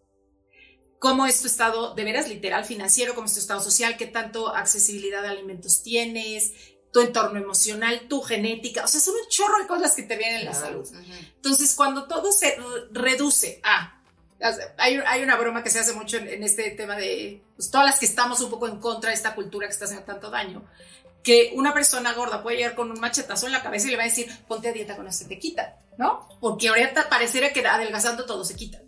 Cómo 1.00 1.26
es 1.28 1.42
tu 1.42 1.48
estado, 1.48 1.94
de 1.94 2.04
veras 2.04 2.28
literal, 2.28 2.66
financiero, 2.66 3.14
cómo 3.14 3.28
es 3.28 3.34
tu 3.34 3.40
estado 3.40 3.62
social, 3.62 3.98
qué 3.98 4.08
tanto 4.08 4.56
accesibilidad 4.56 5.24
a 5.26 5.30
alimentos 5.32 5.84
tienes, 5.84 6.54
tu 6.92 7.02
entorno 7.02 7.40
emocional, 7.40 8.08
tu 8.08 8.22
genética. 8.22 8.84
O 8.84 8.88
sea, 8.88 9.00
son 9.00 9.14
un 9.14 9.30
chorro 9.30 9.60
de 9.60 9.68
cosas 9.68 9.94
que 9.94 10.04
te 10.04 10.16
vienen 10.18 10.40
en 10.40 10.46
la 10.46 10.52
Claro. 10.52 10.84
salud. 10.86 11.06
Entonces, 11.36 11.76
cuando 11.76 12.08
todo 12.08 12.32
se 12.32 12.56
re- 12.56 12.88
reduce 12.92 13.60
a... 13.64 13.94
Hay, 14.78 15.00
hay 15.06 15.24
una 15.24 15.36
broma 15.36 15.64
que 15.64 15.70
se 15.72 15.80
hace 15.80 15.94
mucho 15.94 16.18
en, 16.18 16.28
en 16.28 16.44
este 16.44 16.70
tema 16.72 16.96
de 16.96 17.42
pues, 17.56 17.72
todas 17.72 17.88
las 17.88 18.00
que 18.00 18.06
estamos 18.06 18.40
un 18.42 18.52
poco 18.52 18.68
en 18.68 18.80
contra 18.80 19.10
de 19.10 19.16
esta 19.16 19.34
cultura 19.34 19.66
que 19.68 19.74
está 19.74 19.86
haciendo 19.86 20.06
tanto 20.06 20.30
daño, 20.30 20.64
que 21.24 21.52
una 21.56 21.74
persona 21.74 22.14
gorda 22.14 22.44
puede 22.44 22.58
llegar 22.58 22.76
con 22.76 22.92
un 22.92 23.00
machetazo 23.00 23.48
en 23.48 23.52
la 23.52 23.64
cabeza 23.64 23.88
y 23.88 23.92
le 23.92 23.98
va 23.98 24.04
a 24.04 24.08
decir, 24.08 24.32
ponte 24.48 24.70
a 24.70 24.74
dieta 24.74 24.96
con 24.96 25.08
eso 25.08 25.26
te 25.28 25.40
quita, 25.40 25.80
¿no? 25.98 26.30
Porque 26.40 26.70
ahorita 26.70 27.10
pareciera 27.10 27.52
que 27.52 27.66
adelgazando 27.68 28.26
todo 28.26 28.46
se 28.46 28.56
quita. 28.56 28.80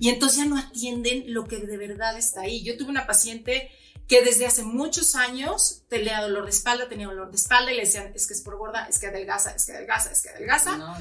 Y 0.00 0.08
entonces 0.08 0.38
ya 0.38 0.44
no 0.44 0.58
atienden 0.58 1.32
lo 1.32 1.44
que 1.44 1.58
de 1.58 1.76
verdad 1.76 2.16
está 2.16 2.42
ahí. 2.42 2.62
Yo 2.62 2.76
tuve 2.76 2.90
una 2.90 3.06
paciente 3.06 3.70
que 4.06 4.22
desde 4.22 4.46
hace 4.46 4.62
muchos 4.62 5.14
años 5.14 5.82
tenía 5.88 6.22
dolor 6.22 6.44
de 6.44 6.50
espalda, 6.50 6.88
tenía 6.88 7.06
dolor 7.06 7.30
de 7.30 7.36
espalda 7.36 7.70
y 7.72 7.76
le 7.76 7.82
decían, 7.82 8.12
es 8.14 8.26
que 8.26 8.32
es 8.32 8.40
por 8.40 8.56
gorda, 8.56 8.86
es 8.88 8.98
que 8.98 9.06
adelgaza, 9.06 9.50
es 9.50 9.66
que 9.66 9.72
adelgaza, 9.72 10.10
es 10.10 10.22
que 10.22 10.30
adelgaza. 10.30 10.78
No. 10.78 10.96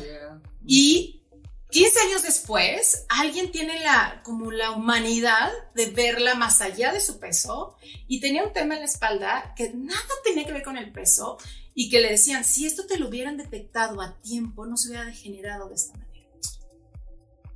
Y 0.66 1.24
15 1.70 2.00
años 2.00 2.24
después, 2.24 3.06
alguien 3.08 3.52
tiene 3.52 3.82
la, 3.82 4.22
como 4.24 4.52
la 4.52 4.72
humanidad 4.72 5.52
de 5.74 5.88
verla 5.88 6.36
más 6.36 6.62
allá 6.62 6.92
de 6.92 7.00
su 7.00 7.20
peso 7.20 7.76
y 8.08 8.20
tenía 8.20 8.44
un 8.44 8.54
tema 8.54 8.76
en 8.76 8.82
la 8.82 8.86
espalda 8.86 9.54
que 9.56 9.74
nada 9.74 10.02
tenía 10.24 10.46
que 10.46 10.54
ver 10.54 10.64
con 10.64 10.78
el 10.78 10.92
peso 10.92 11.38
y 11.74 11.90
que 11.90 12.00
le 12.00 12.12
decían, 12.12 12.44
si 12.44 12.66
esto 12.66 12.88
te 12.88 12.98
lo 12.98 13.08
hubieran 13.08 13.38
detectado 13.38 14.02
a 14.02 14.18
tiempo, 14.22 14.66
no 14.66 14.78
se 14.78 14.90
hubiera 14.90 15.06
degenerado 15.06 15.70
de 15.70 15.76
esta 15.76 15.94
manera. 15.94 16.07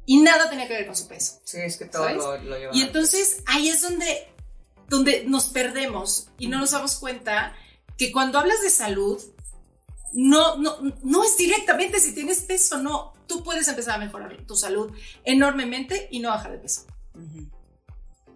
Y 0.06 0.22
nada 0.22 0.50
tenía 0.50 0.68
que 0.68 0.74
ver 0.74 0.86
con 0.86 0.96
su 0.96 1.08
peso. 1.08 1.40
Sí, 1.44 1.60
es 1.62 1.78
que 1.78 1.86
todo 1.86 2.10
lo, 2.10 2.38
lo 2.38 2.58
lleva. 2.58 2.76
Y 2.76 2.82
entonces 2.82 3.44
ahí 3.46 3.70
es 3.70 3.82
donde, 3.82 4.28
donde 4.88 5.24
nos 5.26 5.46
perdemos 5.48 6.30
y 6.38 6.48
no 6.48 6.60
nos 6.60 6.72
damos 6.72 6.96
cuenta 6.96 7.56
que 7.98 8.12
cuando 8.12 8.40
hablas 8.40 8.62
de 8.62 8.70
salud, 8.70 9.22
no, 10.14 10.58
no, 10.58 10.78
no 11.04 11.24
es 11.24 11.38
directamente 11.38 12.00
si 12.00 12.14
tienes 12.14 12.42
peso, 12.42 12.78
no. 12.78 13.14
Tú 13.28 13.44
puedes 13.44 13.68
empezar 13.68 13.96
a 13.96 14.04
mejorar 14.04 14.36
tu 14.46 14.56
salud 14.56 14.92
enormemente 15.24 16.08
y 16.12 16.20
no 16.20 16.30
bajar 16.30 16.52
de 16.52 16.58
peso. 16.58 16.86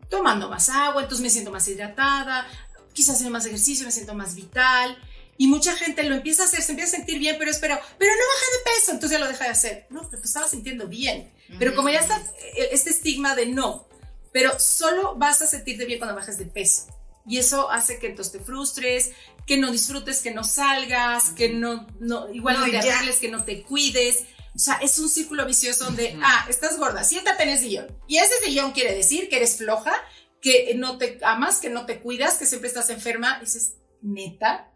Tomando 0.09 0.49
más 0.49 0.69
agua, 0.69 1.01
entonces 1.01 1.23
me 1.23 1.29
siento 1.29 1.51
más 1.51 1.67
hidratada, 1.67 2.47
quizás 2.93 3.15
haciendo 3.15 3.33
más 3.33 3.45
ejercicio, 3.45 3.85
me 3.85 3.91
siento 3.91 4.13
más 4.13 4.35
vital. 4.35 4.97
Y 5.37 5.47
mucha 5.47 5.75
gente 5.75 6.03
lo 6.03 6.15
empieza 6.15 6.43
a 6.43 6.45
hacer, 6.45 6.61
se 6.61 6.71
empieza 6.71 6.95
a 6.95 6.97
sentir 6.97 7.19
bien, 7.19 7.35
pero 7.37 7.51
espero, 7.51 7.77
pero 7.97 8.11
no 8.11 8.21
baja 8.21 8.45
de 8.51 8.71
peso, 8.75 8.91
entonces 8.91 9.17
ya 9.17 9.23
lo 9.23 9.29
deja 9.29 9.43
de 9.43 9.49
hacer. 9.49 9.87
No, 9.89 10.07
pero 10.09 10.21
te 10.21 10.27
estaba 10.27 10.47
sintiendo 10.47 10.87
bien. 10.87 11.33
Pero 11.59 11.75
como 11.75 11.89
ya 11.89 11.99
está 11.99 12.17
eh, 12.55 12.69
este 12.71 12.89
estigma 12.89 13.35
de 13.35 13.47
no, 13.47 13.87
pero 14.31 14.57
solo 14.59 15.15
vas 15.15 15.41
a 15.41 15.47
sentirte 15.47 15.85
bien 15.85 15.99
cuando 15.99 16.15
bajes 16.15 16.37
de 16.37 16.45
peso. 16.45 16.87
Y 17.27 17.37
eso 17.37 17.71
hace 17.71 17.99
que 17.99 18.07
entonces 18.07 18.33
te 18.33 18.39
frustres, 18.39 19.11
que 19.45 19.57
no 19.57 19.71
disfrutes, 19.71 20.21
que 20.21 20.31
no 20.31 20.43
salgas, 20.43 21.31
que 21.31 21.49
no, 21.49 21.87
no 21.99 22.31
igual 22.33 22.59
no, 22.59 22.67
No, 22.67 22.71
te 22.71 22.89
arregles, 22.89 23.17
que 23.17 23.29
no 23.29 23.43
te 23.43 23.63
cuides. 23.63 24.23
O 24.55 24.59
sea, 24.59 24.75
es 24.75 24.97
un 24.99 25.09
círculo 25.09 25.45
vicioso 25.45 25.85
donde, 25.85 26.17
ah, 26.23 26.45
estás 26.49 26.77
gorda, 26.77 27.03
siéntate 27.03 27.43
en 27.43 27.49
el 27.49 27.59
sillón. 27.59 27.87
Y 28.07 28.17
ese 28.17 28.33
sillón 28.43 28.71
quiere 28.71 28.95
decir 28.95 29.27
que 29.27 29.37
eres 29.37 29.57
floja, 29.57 29.93
que 30.41 30.73
no 30.75 30.97
te 30.97 31.19
amas, 31.23 31.59
que 31.59 31.69
no 31.69 31.85
te 31.85 31.99
cuidas, 31.99 32.35
que 32.35 32.45
siempre 32.45 32.69
estás 32.69 32.89
enferma. 32.89 33.39
Y 33.41 33.45
dices, 33.45 33.73
neta, 34.05 34.71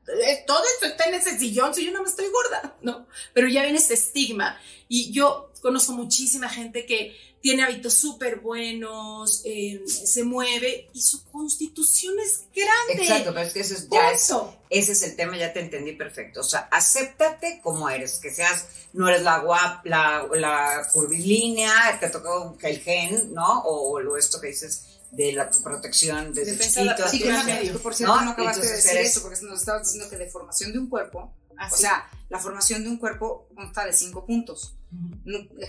todo 0.47 0.63
esto 0.75 0.85
está 0.87 1.05
en 1.05 1.13
ese 1.15 1.37
sillón, 1.37 1.73
si 1.73 1.85
yo 1.85 1.91
no 1.91 2.01
me 2.03 2.09
estoy 2.09 2.27
gorda, 2.29 2.75
¿no? 2.81 3.05
Pero 3.33 3.47
ya 3.47 3.61
viene 3.63 3.77
ese 3.77 3.93
estigma. 3.93 4.59
Y 4.87 5.11
yo 5.11 5.51
conozco 5.61 5.91
muchísima 5.93 6.49
gente 6.49 6.85
que 6.85 7.15
tiene 7.41 7.63
hábitos 7.63 7.93
súper 7.93 8.39
buenos, 8.39 9.41
eh, 9.45 9.81
se 9.87 10.23
mueve 10.23 10.89
y 10.93 11.01
su 11.01 11.23
constitución 11.31 12.15
es 12.19 12.41
grande. 12.53 13.03
Exacto, 13.03 13.31
pero 13.33 13.45
es 13.45 13.53
que 13.53 13.59
ese 13.61 13.73
es, 13.75 13.87
ya 13.89 14.11
es- 14.11 14.33
ese 14.69 14.91
es 14.91 15.03
el 15.03 15.15
tema, 15.15 15.37
ya 15.37 15.53
te 15.53 15.59
entendí 15.61 15.93
perfecto. 15.93 16.41
O 16.41 16.43
sea, 16.43 16.67
acéptate 16.71 17.61
como 17.63 17.89
eres, 17.89 18.19
que 18.19 18.33
seas, 18.33 18.65
no 18.93 19.07
eres 19.07 19.21
la 19.23 19.39
guap, 19.39 19.85
la, 19.85 20.27
la 20.33 20.87
curvilínea, 20.91 21.97
te 21.99 22.09
tocó 22.09 22.57
el 22.61 22.79
gen, 22.81 23.33
¿no? 23.33 23.61
O, 23.63 23.99
lo 23.99 24.17
esto 24.17 24.41
que 24.41 24.47
dices 24.47 24.85
de 25.11 25.33
la 25.33 25.49
protección 25.63 26.33
desde 26.33 26.51
Defensa 26.51 26.81
chiquito. 26.95 27.09
Sí, 27.09 27.19
que 27.19 27.79
por 27.79 27.93
cierto 27.95 28.15
¿No? 28.15 28.25
no, 28.25 28.31
acabaste 28.31 28.65
de 28.65 28.71
decir 28.73 28.97
eso, 28.97 29.21
porque 29.21 29.39
nos 29.41 29.59
estabas 29.59 29.83
diciendo 29.83 30.09
que 30.09 30.17
de 30.17 30.29
formación 30.29 30.71
de 30.71 30.79
un 30.79 30.87
cuerpo, 30.87 31.33
Así. 31.57 31.73
o 31.75 31.77
sea, 31.77 32.09
la 32.29 32.39
formación 32.39 32.83
de 32.83 32.89
un 32.89 32.97
cuerpo 32.97 33.47
consta 33.55 33.85
de 33.85 33.93
cinco 33.93 34.25
puntos. 34.25 34.75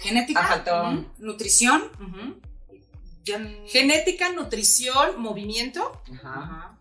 Genética, 0.03 0.63
Ah, 0.67 1.05
nutrición, 1.19 1.83
ya 3.25 3.39
Genética, 3.69 4.33
nutrición, 4.33 5.21
movimiento, 5.21 6.01
Ajá. 6.15 6.29
Ajá. 6.43 6.79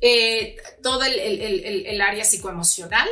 eh, 0.00 0.56
todo 0.82 1.02
el, 1.04 1.18
el- 1.18 1.40
el- 1.40 1.64
el- 1.64 1.86
el 1.86 2.00
área 2.00 2.24
psicoemocional 2.24 3.08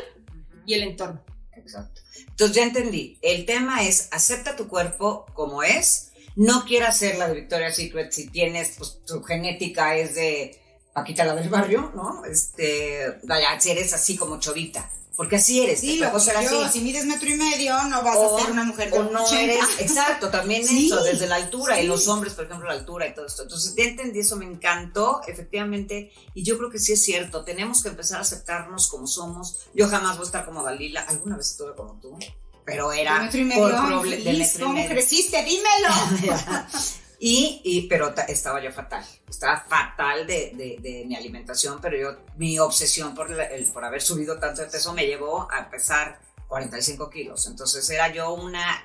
y 0.67 0.75
el 0.75 0.83
entorno. 0.83 1.23
Exacto. 1.57 2.01
Entonces 2.29 2.57
ya 2.57 2.63
entendí. 2.65 3.19
El 3.23 3.47
tema 3.47 3.85
es 3.85 4.09
acepta 4.13 4.57
tu 4.57 4.67
cuerpo 4.69 5.27
como 5.35 5.63
es. 5.63 6.11
No 6.37 6.65
quieras 6.65 6.99
ser 6.99 7.17
la 7.19 7.29
de 7.29 7.35
Victoria's 7.35 7.77
Secret 7.77 8.11
si 8.13 8.29
tienes, 8.29 8.75
pues 8.77 8.99
tu 9.07 9.23
genética 9.23 9.97
es 9.97 10.15
de 10.15 10.61
Paquita 10.93 11.25
la 11.25 11.35
del 11.35 11.49
barrio, 11.49 11.93
¿no? 11.95 12.25
Este, 12.25 13.19
vaya, 13.25 13.59
si 13.61 13.71
eres 13.71 13.93
así 13.93 14.17
como 14.17 14.39
chovita. 14.39 14.91
Porque 15.17 15.37
así 15.37 15.63
eres. 15.63 15.79
Sí, 15.81 15.99
lo 15.99 16.19
ser 16.19 16.35
yo, 16.43 16.65
así. 16.65 16.79
si 16.81 16.85
mides 16.85 17.07
metro 17.07 17.31
y 17.31 17.35
medio, 17.37 17.81
no 17.85 18.03
vas 18.03 18.17
O- 18.17 18.37
a 18.37 18.41
ser 18.43 18.51
una 18.51 18.65
mujer 18.65 18.91
de 18.91 18.99
o 18.99 19.05
no 19.05 19.23
80. 19.25 19.43
eres, 19.45 19.65
exacto, 19.79 20.29
también 20.29 20.65
Sí, 20.67 20.87
eso, 20.87 21.05
desde 21.05 21.29
la 21.29 21.37
altura, 21.37 21.81
y 21.81 21.87
los 21.87 22.09
hombres, 22.09 22.33
por 22.35 22.47
ejemplo, 22.47 22.67
la 22.67 22.75
altura 22.75 23.07
y 23.07 23.15
todo 23.15 23.25
esto. 23.27 23.43
Entonces, 23.45 23.77
ya 23.77 23.85
entendí 23.85 24.19
eso, 24.19 24.35
me 24.37 24.45
encantó, 24.45 25.21
efectivamente, 25.29 26.11
y 26.35 26.43
yo 26.43 26.59
creo 26.59 26.69
que 26.69 26.81
sí 26.81 26.93
es 26.95 27.05
cierto, 27.05 27.45
tenemos 27.45 27.81
que 27.81 27.91
empezar 27.91 28.19
a 28.19 28.23
aceptarnos 28.23 28.89
como 28.89 29.07
somos. 29.07 29.67
Yo 29.73 29.87
jamás 29.89 30.17
voy 30.17 30.25
a 30.25 30.27
estar 30.27 30.45
como 30.45 30.65
Dalila, 30.65 31.03
alguna 31.03 31.37
vez 31.37 31.51
estuve 31.53 31.77
como 31.77 31.95
tú, 32.01 32.19
pero 32.65 32.93
era 32.93 33.15
de 33.15 33.21
metro 33.25 33.41
y 33.41 33.45
medio, 33.45 33.63
por 33.63 33.71
de 34.09 34.17
metro 34.17 34.31
y 34.33 34.61
¿cómo 34.61 34.73
medio. 34.75 34.89
creciste? 34.91 35.43
Dímelo. 35.45 36.39
y, 37.21 37.61
y, 37.65 37.87
pero 37.89 38.13
ta- 38.15 38.25
estaba 38.25 38.63
yo 38.63 38.73
fatal, 38.73 39.05
estaba 39.29 39.61
fatal 39.69 40.27
de, 40.27 40.53
de- 40.55 40.79
de 40.81 41.05
mi 41.07 41.15
alimentación, 41.17 41.79
pero 41.81 41.97
yo, 41.97 42.19
mi 42.37 42.59
obsesión 42.59 43.15
por, 43.15 43.31
el- 43.31 43.67
por 43.73 43.85
haber 43.85 44.03
subido 44.03 44.39
tanto 44.39 44.63
de 44.63 44.69
peso 44.69 44.93
me 44.93 45.07
llevó 45.07 45.49
a 45.53 45.69
pesar 45.71 46.21
45 46.49 47.11
kilos. 47.11 47.47
Entonces 47.47 47.89
era 47.91 48.13
yo 48.13 48.33
una, 48.33 48.85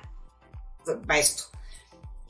para 1.06 1.18
esto. 1.20 1.44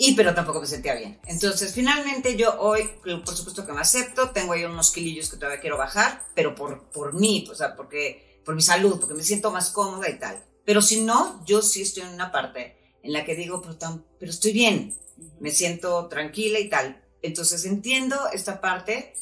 Y 0.02 0.14
pero 0.14 0.34
tampoco 0.34 0.60
me 0.62 0.66
sentía 0.66 0.94
bien. 0.94 1.20
Entonces 1.26 1.74
finalmente 1.74 2.34
yo 2.36 2.58
hoy, 2.58 2.90
por 3.24 3.36
supuesto 3.36 3.66
que 3.66 3.72
me 3.72 3.82
acepto, 3.82 4.30
tengo 4.30 4.54
ahí 4.54 4.64
unos 4.64 4.90
kilillos 4.92 5.28
que 5.30 5.36
todavía 5.36 5.60
quiero 5.60 5.76
bajar, 5.76 6.24
pero 6.34 6.54
por, 6.54 6.84
por 6.90 7.12
mí, 7.12 7.46
o 7.50 7.54
sea, 7.54 7.76
porque, 7.76 8.40
por 8.44 8.54
mi 8.54 8.62
salud, 8.62 8.98
porque 8.98 9.14
me 9.14 9.22
siento 9.22 9.50
más 9.50 9.68
cómoda 9.70 10.08
y 10.08 10.18
tal. 10.18 10.42
Pero 10.70 10.82
si 10.82 11.00
no, 11.00 11.44
yo 11.46 11.62
sí 11.62 11.82
estoy 11.82 12.04
en 12.04 12.10
una 12.10 12.30
parte 12.30 12.76
en 13.02 13.12
la 13.12 13.24
que 13.24 13.34
digo, 13.34 13.60
pero, 13.60 13.76
tan- 13.76 14.04
pero 14.20 14.30
estoy 14.30 14.52
bien, 14.52 14.96
me 15.40 15.50
siento 15.50 16.06
tranquila 16.06 16.60
y 16.60 16.68
tal. 16.68 17.02
Entonces 17.22 17.64
entiendo 17.64 18.16
esta 18.32 18.60
parte 18.60 19.14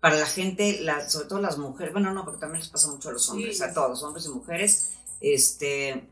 para 0.00 0.16
la 0.16 0.24
gente, 0.24 0.80
la- 0.80 1.06
sobre 1.10 1.28
todo 1.28 1.40
las 1.42 1.58
mujeres, 1.58 1.92
bueno, 1.92 2.10
no, 2.14 2.24
porque 2.24 2.40
también 2.40 2.60
les 2.62 2.70
pasa 2.70 2.88
mucho 2.88 3.10
a 3.10 3.12
los 3.12 3.28
hombres, 3.28 3.58
Sí. 3.58 3.62
a 3.64 3.74
todos, 3.74 4.02
hombres 4.02 4.24
y 4.24 4.28
mujeres, 4.30 4.92
este, 5.20 6.08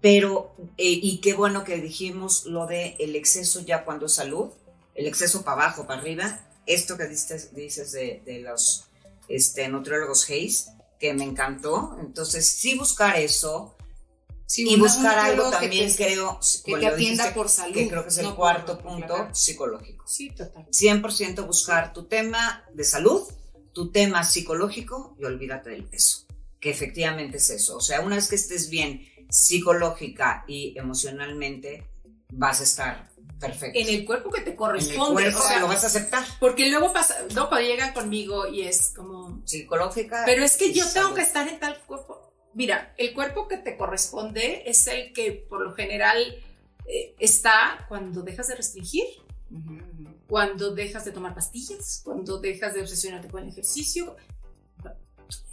pero, 0.00 0.56
eh, 0.76 0.98
y 1.00 1.18
qué 1.20 1.34
bueno 1.34 1.62
que 1.62 1.76
dijimos 1.80 2.46
lo 2.46 2.66
de 2.66 2.96
el 2.98 3.14
exceso 3.14 3.60
ya 3.60 3.84
cuando 3.84 4.06
es 4.06 4.14
salud, 4.14 4.48
el 4.96 5.06
exceso 5.06 5.44
para 5.44 5.66
abajo, 5.66 5.86
para 5.86 6.00
arriba, 6.00 6.40
esto 6.66 6.96
que 6.96 7.04
dices, 7.06 7.54
dices 7.54 7.92
de, 7.92 8.22
de 8.26 8.40
los 8.40 8.86
este, 9.28 9.68
nutriólogos 9.68 10.28
Hayes, 10.28 10.70
que 10.98 11.14
me 11.14 11.22
encantó, 11.22 11.96
entonces 12.00 12.48
sí 12.48 12.76
buscar 12.76 13.16
eso, 13.20 13.72
Sí, 14.48 14.64
y 14.68 14.76
buscar 14.78 15.18
algo 15.18 15.44
nutriólogo 15.44 15.50
que 15.50 15.66
también 15.66 15.90
te- 15.90 15.96
creo 15.96 16.38
que 16.64 16.72
te 16.78 16.86
atienda 16.86 17.24
dijiste, 17.24 17.30
por 17.32 17.48
salud. 17.48 17.74
que 17.74 17.88
creo 17.88 18.02
que 18.04 18.08
es 18.10 18.18
el 18.18 18.24
no 18.24 18.30
por 18.30 18.36
cuarto 18.38 18.78
punto 18.78 19.06
complacer. 19.08 19.34
psicológico 19.36 20.04
Sí, 20.06 20.30
total. 20.30 20.66
100% 20.70 21.46
buscar 21.46 21.92
tu 21.92 22.04
tema 22.04 22.64
de 22.72 22.84
salud, 22.84 23.22
tu 23.72 23.90
tema 23.90 24.22
psicológico 24.24 25.16
y 25.18 25.24
olvídate 25.24 25.70
del 25.70 25.84
peso, 25.84 26.26
que 26.60 26.70
efectivamente 26.70 27.38
es 27.38 27.50
eso. 27.50 27.76
O 27.76 27.80
sea, 27.80 28.00
una 28.02 28.14
vez 28.16 28.28
que 28.28 28.36
estés 28.36 28.70
bien 28.70 29.04
psicológica 29.28 30.44
y 30.46 30.78
emocionalmente, 30.78 31.88
vas 32.32 32.60
a 32.60 32.62
estar 32.64 33.10
perfecto. 33.40 33.78
En 33.78 33.88
el 33.88 34.04
cuerpo 34.04 34.30
que 34.30 34.40
te 34.40 34.46
En 34.46 34.52
el 34.52 34.56
corresponde. 34.56 35.12
cuerpo 35.22 35.38
o 35.40 35.46
sea, 35.48 35.58
lo 35.60 35.68
vas 35.68 35.82
a 35.84 35.88
aceptar. 35.88 36.24
porque 36.40 36.68
luego 36.70 36.92
pasa, 36.92 37.16
no, 37.34 37.48
cuando 37.48 37.66
llegan 37.68 37.92
conmigo 37.92 38.46
y 38.46 38.62
es 38.62 38.92
como, 38.94 39.42
Psicológica. 39.44 40.22
pero 40.24 40.44
es 40.44 40.56
que 40.56 40.72
yo 40.72 40.84
tengo 40.92 41.06
salud. 41.08 41.16
que 41.16 41.22
estar 41.22 41.48
en 41.48 41.58
tal 41.58 41.78
cuerpo. 41.86 42.22
Mira, 42.56 42.94
el 42.96 43.12
cuerpo 43.12 43.48
que 43.48 43.58
te 43.58 43.76
corresponde 43.76 44.62
es 44.64 44.86
el 44.86 45.12
que 45.12 45.30
por 45.30 45.60
lo 45.60 45.74
general 45.74 46.16
eh, 46.86 47.14
está 47.18 47.84
cuando 47.86 48.22
dejas 48.22 48.48
de 48.48 48.54
restringir, 48.54 49.04
cuando 50.26 50.74
dejas 50.74 51.04
de 51.04 51.12
tomar 51.12 51.34
pastillas, 51.34 52.00
cuando 52.02 52.38
dejas 52.38 52.72
de 52.72 52.80
obsesionarte 52.80 53.28
con 53.28 53.42
el 53.42 53.50
ejercicio. 53.50 54.16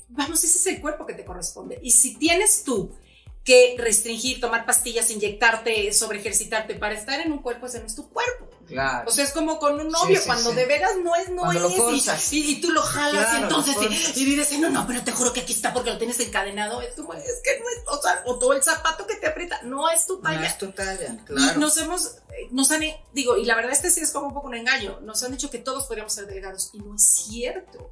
Vamos, 0.08 0.46
ese 0.46 0.58
es 0.58 0.68
el 0.68 0.82
cuerpo 0.82 1.06
que 1.06 1.14
te 1.14 1.26
corresponde. 1.26 1.78
Y 1.84 1.92
si 1.92 2.16
tienes 2.16 2.64
tú 2.64 2.96
que 3.44 3.76
restringir, 3.78 4.40
tomar 4.40 4.66
pastillas, 4.66 5.12
inyectarte, 5.12 5.92
sobre 5.92 6.20
ejercitarte 6.20 6.76
para 6.76 6.94
estar 6.94 7.20
en 7.20 7.34
un 7.34 7.40
cuerpo, 7.40 7.66
ese 7.66 7.82
no 7.82 7.88
es 7.88 7.96
tu 7.96 8.08
cuerpo. 8.12 8.50
Claro. 8.74 9.10
O 9.10 9.12
sea, 9.12 9.24
es 9.24 9.32
como 9.32 9.60
con 9.60 9.80
un 9.80 9.90
novio, 9.90 10.16
Sí, 10.16 10.22
sí, 10.22 10.28
cuando 10.28 10.50
sí. 10.50 10.56
de 10.56 10.66
veras 10.66 10.92
no 11.04 11.16
es, 11.16 11.30
no 11.30 11.44
Cuando 11.44 11.68
es. 11.92 12.34
y-. 12.34 12.38
Y, 12.40 12.52
y 12.52 12.62
tú 12.62 12.72
lo 12.72 12.82
jalas 12.82 13.24
Claro, 13.26 13.40
y 13.40 13.44
entonces 13.44 13.76
y, 14.16 14.22
y 14.24 14.26
dices, 14.36 14.60
no, 14.60 14.70
no, 14.70 14.86
pero 14.88 15.04
te 15.04 15.12
juro 15.12 15.32
que 15.32 15.42
aquí 15.42 15.54
está 15.54 15.74
porque 15.74 15.92
lo 15.92 15.98
tienes 15.98 16.20
encadenado. 16.20 16.82
Es 16.82 16.96
como, 16.96 17.14
es 17.14 17.42
que 17.44 17.60
no 17.60 17.66
es, 17.70 17.88
o 17.88 18.02
sea, 18.02 18.22
o 18.26 18.38
todo 18.40 18.54
el 18.54 18.62
zapato 18.64 19.08
que 19.08 19.16
te 19.16 19.28
aprieta, 19.28 19.62
no 19.64 19.90
es 19.90 20.06
tu 20.08 20.16
no 20.18 20.22
talla. 20.22 20.46
es 20.48 20.58
tu 20.58 20.72
talla, 20.72 21.14
Y 21.14 21.18
claro. 21.26 21.60
nos 21.60 21.78
hemos, 21.78 22.06
eh, 22.30 22.48
nos 22.52 22.70
han, 22.72 22.82
digo, 23.14 23.38
y 23.38 23.46
la 23.46 23.56
verdad 23.56 23.72
este 23.72 23.90
sí 23.92 24.02
es 24.02 24.12
como 24.12 24.28
un 24.28 24.34
poco 24.34 24.48
un 24.48 24.56
engaño, 24.56 25.00
nos 25.02 25.22
han 25.24 25.32
dicho 25.32 25.50
que 25.50 25.60
todos 25.60 25.86
podríamos 25.86 26.12
ser 26.14 26.26
delgados 26.28 26.72
y 26.74 26.80
no 26.80 26.96
es 26.96 27.04
cierto. 27.04 27.92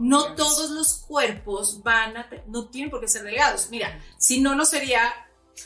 No 0.00 0.34
todos 0.34 0.70
los 0.70 0.94
cuerpos 1.06 1.82
van 1.82 2.16
a, 2.16 2.28
no 2.48 2.68
tienen 2.68 2.90
por 2.90 3.00
qué 3.00 3.08
ser 3.08 3.22
delgados. 3.22 3.68
Mira, 3.70 4.00
si 4.18 4.40
no, 4.40 4.54
no 4.54 4.64
sería... 4.66 5.12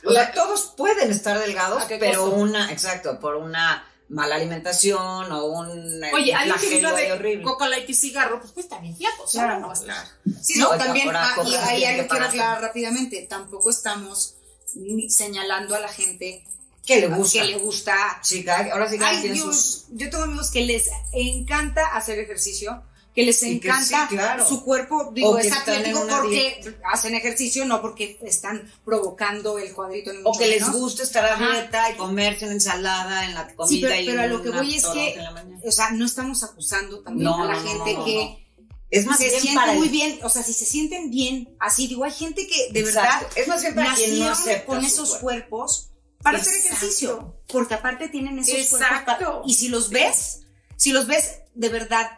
O 0.04 0.12
sea, 0.12 0.32
todos 0.32 0.74
pueden 0.76 1.10
estar 1.10 1.38
delgados, 1.38 1.84
¿A 1.84 1.86
qué 1.86 1.96
pero 1.98 2.24
una, 2.26 2.70
exacto, 2.72 3.18
por 3.20 3.36
una 3.36 3.86
mala 4.09 4.36
alimentación 4.36 5.32
o 5.32 5.44
un 5.46 6.05
eh, 6.05 6.11
Oye, 6.12 6.34
alguien 6.34 6.57
que 6.61 6.68
viva 6.68 6.92
de 6.92 7.42
coca 7.42 7.68
light 7.68 7.88
y 7.88 7.94
cigarro, 7.94 8.40
pues 8.40 8.52
pues 8.52 8.68
también 8.68 8.96
flaco, 8.96 9.24
o 9.24 9.26
sea, 9.26 9.44
Claro, 9.44 9.61
no 9.61 9.66
va 9.68 9.72
a 9.72 9.76
estar. 9.76 10.07
Sí, 10.42 10.59
No, 10.59 10.72
no, 10.72 10.78
también, 10.78 11.09
ah, 11.14 11.36
y 11.46 11.55
ahí 11.55 11.84
algo 11.84 12.02
que 12.02 12.09
quiero 12.09 12.26
aclarar 12.26 12.62
rápidamente, 12.62 13.26
tampoco 13.28 13.70
estamos 13.70 14.34
ni 14.74 15.11
señalando 15.11 15.74
a 15.74 15.80
la 15.80 15.88
gente 15.88 16.44
que 16.86 17.00
le 17.00 17.09
gusta. 17.09 17.40
que 17.40 17.46
le 17.46 17.59
gusta. 17.59 18.20
Chica, 18.22 18.68
ahora 18.72 18.88
sí 18.90 18.98
cada 18.98 19.11
Ay, 19.12 19.22
quien 19.22 19.34
yo, 19.34 19.44
sus... 19.44 19.86
yo 19.90 20.11
tengo 20.11 20.24
amigos 20.24 20.50
que 20.50 20.62
les 20.62 20.90
encanta 21.12 21.86
hacer 21.96 22.18
ejercicio, 22.18 22.82
que 23.14 23.22
les 23.22 23.42
Y 23.42 23.60
que 23.60 23.68
encanta 23.68 24.08
sí, 24.08 24.16
claro. 24.16 24.46
su 24.46 24.64
cuerpo, 24.64 25.10
digo, 25.14 25.38
es 25.38 25.52
atlético 25.52 26.04
porque 26.08 26.74
hacen 26.92 27.14
ejercicio, 27.14 27.64
no 27.64 27.80
porque 27.80 28.18
están 28.22 28.68
provocando 28.84 29.58
el 29.58 29.72
cuadrito. 29.72 30.10
O 30.24 30.36
que 30.36 30.48
les 30.48 30.68
gusta 30.72 31.04
estar 31.04 31.24
a 31.24 31.36
dieta 31.36 31.90
y 31.90 31.94
comerse 31.94 32.44
una 32.46 32.54
ensalada 32.54 33.24
en 33.24 33.34
la 33.34 33.46
comida 33.54 33.68
Sí, 33.68 33.80
pero, 33.80 34.00
y 34.00 34.06
pero 34.06 34.22
a 34.22 34.26
lo 34.26 34.42
que 34.42 34.50
voy 34.50 34.74
es 34.74 34.86
que, 34.86 35.16
o 35.64 35.70
sea, 35.70 35.90
no 35.90 36.04
estamos 36.04 36.42
acusando 36.42 37.00
también 37.02 37.30
No, 37.30 37.44
a 37.44 37.46
la 37.46 37.54
no, 37.54 37.68
gente 37.68 37.94
no, 37.94 38.04
que. 38.04 38.44
Es 38.90 39.06
más 39.06 39.18
se 39.18 39.28
bien 39.28 39.40
siente 39.40 39.60
para 39.60 39.72
muy 39.74 39.88
bien, 39.88 40.20
o 40.22 40.28
sea, 40.28 40.42
si 40.42 40.52
se 40.52 40.66
sienten 40.66 41.10
bien, 41.10 41.56
así 41.58 41.88
digo, 41.88 42.04
hay 42.04 42.12
gente 42.12 42.46
que 42.46 42.72
de 42.72 42.80
Exacto. 42.80 43.26
verdad 43.26 43.32
Es 43.36 43.48
más 43.48 43.62
bien 43.62 43.74
para 43.74 43.94
quien 43.94 44.18
no 44.18 44.24
nacieron 44.26 44.52
acepta 44.54 44.66
con 44.66 44.84
esos 44.84 45.08
cuerpo. 45.16 45.56
cuerpos 45.58 45.90
para 46.22 46.38
hacer 46.38 46.54
ejercicio, 46.54 47.36
porque 47.48 47.74
aparte 47.74 48.08
tienen 48.08 48.38
esos 48.38 48.68
cuerpos 48.68 48.80
Exacto. 48.80 49.42
y 49.46 49.54
si 49.54 49.68
los 49.68 49.90
ves, 49.90 50.42
si 50.76 50.92
los 50.92 51.06
ves 51.06 51.38
de 51.54 51.68
verdad, 51.70 52.10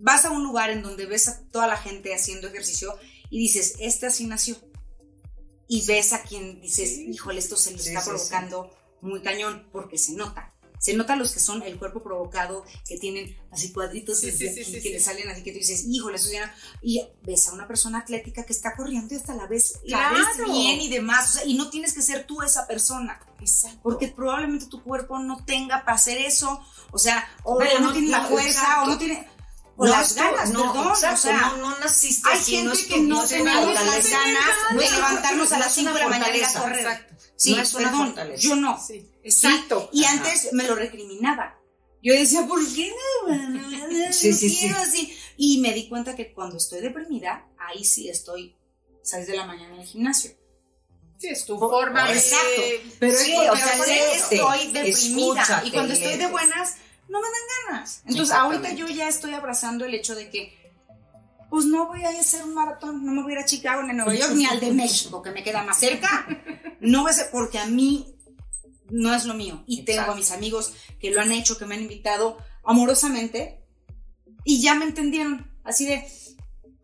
vas 0.00 0.24
a 0.24 0.30
un 0.30 0.42
lugar 0.44 0.70
en 0.70 0.82
donde 0.82 1.06
ves 1.06 1.28
a 1.28 1.40
toda 1.50 1.66
la 1.66 1.76
gente 1.76 2.14
haciendo 2.14 2.48
ejercicio 2.48 2.94
y 3.30 3.38
dices, 3.38 3.74
este 3.80 4.06
así 4.06 4.26
nació. 4.26 4.56
Y 5.68 5.84
ves 5.86 6.12
a 6.12 6.22
quien 6.22 6.60
dices, 6.60 6.88
Sí. 6.96 7.10
híjole, 7.10 7.38
esto 7.38 7.56
se 7.56 7.72
le 7.72 7.78
Sí, 7.78 7.88
está 7.90 8.00
sí, 8.00 8.08
provocando 8.10 8.70
muy 9.02 9.20
cañón, 9.22 9.68
porque 9.70 9.98
se 9.98 10.12
nota. 10.12 10.54
Se 10.80 10.94
nota 10.94 11.16
los 11.16 11.32
que 11.32 11.40
son 11.40 11.62
el 11.64 11.76
cuerpo 11.76 12.04
provocado, 12.04 12.64
que 12.86 12.98
tienen 12.98 13.36
así 13.50 13.72
cuadritos 13.72 14.20
que 14.20 14.30
le 14.30 15.00
salen 15.00 15.28
así 15.28 15.42
que 15.42 15.50
tú 15.50 15.58
dices, 15.58 15.84
híjole, 15.88 16.16
eso 16.16 16.30
ya. 16.32 16.54
Y 16.82 17.02
ves 17.24 17.48
a 17.48 17.52
una 17.52 17.66
persona 17.66 17.98
atlética 17.98 18.46
que 18.46 18.52
está 18.52 18.76
corriendo 18.76 19.12
y 19.12 19.16
hasta 19.18 19.34
la 19.34 19.46
ves, 19.48 19.80
la 19.84 20.10
ves 20.12 20.26
Claro. 20.36 20.52
bien 20.52 20.80
y 20.80 20.88
demás. 20.88 21.30
O 21.30 21.32
sea, 21.38 21.44
y 21.46 21.54
no 21.54 21.68
tienes 21.68 21.94
que 21.94 22.00
ser 22.02 22.26
tú 22.28 22.42
esa 22.42 22.66
persona, 22.68 23.20
Exacto. 23.40 23.80
porque 23.82 24.06
probablemente 24.08 24.66
tu 24.66 24.82
cuerpo 24.84 25.18
no 25.18 25.44
tenga 25.44 25.84
para 25.84 25.96
hacer 25.96 26.16
eso. 26.18 26.60
O 26.92 26.98
sea, 26.98 27.28
o, 27.42 27.58
no, 27.62 27.80
no, 27.80 27.92
tiene 27.92 28.08
la 28.08 28.24
fuerza, 28.26 28.48
exacto. 28.60 28.82
o 28.84 28.86
no 28.86 28.98
tiene. 28.98 29.28
O 29.80 29.86
No, 29.86 29.92
las 29.92 30.14
ganas, 30.16 30.50
no, 30.50 30.72
perdón. 30.72 30.88
exacto, 30.88 31.14
o 31.14 31.16
sea, 31.22 31.38
no, 31.40 31.56
no 31.58 31.78
naciste 31.78 32.28
hay 32.28 32.38
así, 32.38 32.50
gente 32.56 32.66
no 32.68 32.72
es 32.74 32.82
que 32.86 32.98
no 33.00 33.24
tenemos 33.26 33.74
las 33.74 34.10
ganas 34.10 34.44
No 34.72 34.80
de 34.80 34.90
levantarnos 34.90 35.52
a 35.52 35.58
las 35.60 35.68
es 35.68 35.74
5 35.74 35.90
una 35.90 35.98
de 35.98 36.04
la 36.04 36.10
mañana 36.10 36.36
y 36.36 36.42
a 36.42 36.52
correr. 36.52 36.78
Exacto. 36.80 37.14
Sí, 37.36 37.54
no 37.54 37.62
es 37.62 37.74
una 37.74 37.88
perdón, 37.90 38.06
fortaleza. 38.08 38.42
yo 38.42 38.56
no. 38.56 38.84
Sí, 38.84 39.08
exacto. 39.22 39.88
Y 39.92 40.02
Ajá. 40.04 40.14
antes 40.14 40.52
me 40.52 40.64
lo 40.64 40.74
recriminaba. 40.74 41.56
Yo 42.02 42.12
decía, 42.12 42.44
¿por 42.46 42.60
qué 42.74 42.92
no? 43.26 44.12
Sí, 44.12 44.32
sí, 44.32 44.56
quiero 44.58 44.76
sí. 44.76 44.82
así? 44.82 45.18
Y 45.36 45.58
me 45.60 45.72
di 45.72 45.88
cuenta 45.88 46.16
que 46.16 46.32
cuando 46.32 46.56
estoy 46.56 46.80
deprimida, 46.80 47.46
ahí 47.58 47.84
sí 47.84 48.08
estoy 48.08 48.56
6 49.04 49.26
de 49.28 49.36
la 49.36 49.46
mañana 49.46 49.74
en 49.76 49.80
el 49.82 49.86
gimnasio. 49.86 50.32
Sí, 51.18 51.28
es 51.28 51.44
tu 51.44 51.58
Por- 51.58 51.70
forma 51.70 52.08
de... 52.08 52.14
Exacto. 52.18 52.62
Pero 52.98 53.16
Sí, 53.18 53.32
porque 53.36 53.50
o 53.50 53.56
sea, 53.56 54.14
estoy 54.14 54.72
deprimida. 54.72 55.62
y 55.64 55.70
cuando 55.70 55.94
estoy 55.94 56.16
de 56.16 56.26
buenas, 56.26 56.74
no 57.08 57.20
me 57.20 57.26
dan 57.26 57.66
ganas. 57.66 58.02
Entonces, 58.06 58.34
ahorita 58.34 58.72
yo 58.72 58.86
ya 58.88 59.08
estoy 59.08 59.34
abrazando 59.34 59.84
el 59.84 59.94
hecho 59.94 60.14
de 60.14 60.30
que, 60.30 60.56
pues 61.50 61.64
no 61.64 61.86
voy 61.86 62.04
a 62.04 62.10
hacer 62.10 62.42
un 62.44 62.54
maratón, 62.54 63.04
no 63.04 63.12
me 63.12 63.22
voy 63.22 63.32
a 63.32 63.36
ir 63.36 63.42
a 63.42 63.46
Chicago, 63.46 63.82
ni 63.82 63.90
a 63.90 63.94
Nueva 63.94 64.14
York, 64.14 64.32
ni 64.34 64.46
al 64.46 64.60
de 64.60 64.72
México, 64.72 65.22
que 65.22 65.30
me 65.30 65.42
queda 65.42 65.62
más 65.64 65.78
cerca. 65.78 66.26
No 66.80 67.02
voy 67.02 67.10
a 67.10 67.14
ser, 67.14 67.30
porque 67.32 67.58
a 67.58 67.66
mí 67.66 68.14
no 68.88 69.12
es 69.12 69.24
lo 69.24 69.34
mío. 69.34 69.64
Y 69.66 69.82
tengo 69.82 70.12
a 70.12 70.14
mis 70.14 70.30
amigos 70.30 70.74
que 71.00 71.10
lo 71.10 71.20
han 71.20 71.32
hecho, 71.32 71.58
que 71.58 71.66
me 71.66 71.74
han 71.74 71.82
invitado 71.82 72.38
amorosamente, 72.62 73.64
y 74.44 74.62
ya 74.62 74.76
me 74.76 74.84
entendieron. 74.84 75.50
Así 75.64 75.86
de, 75.86 76.06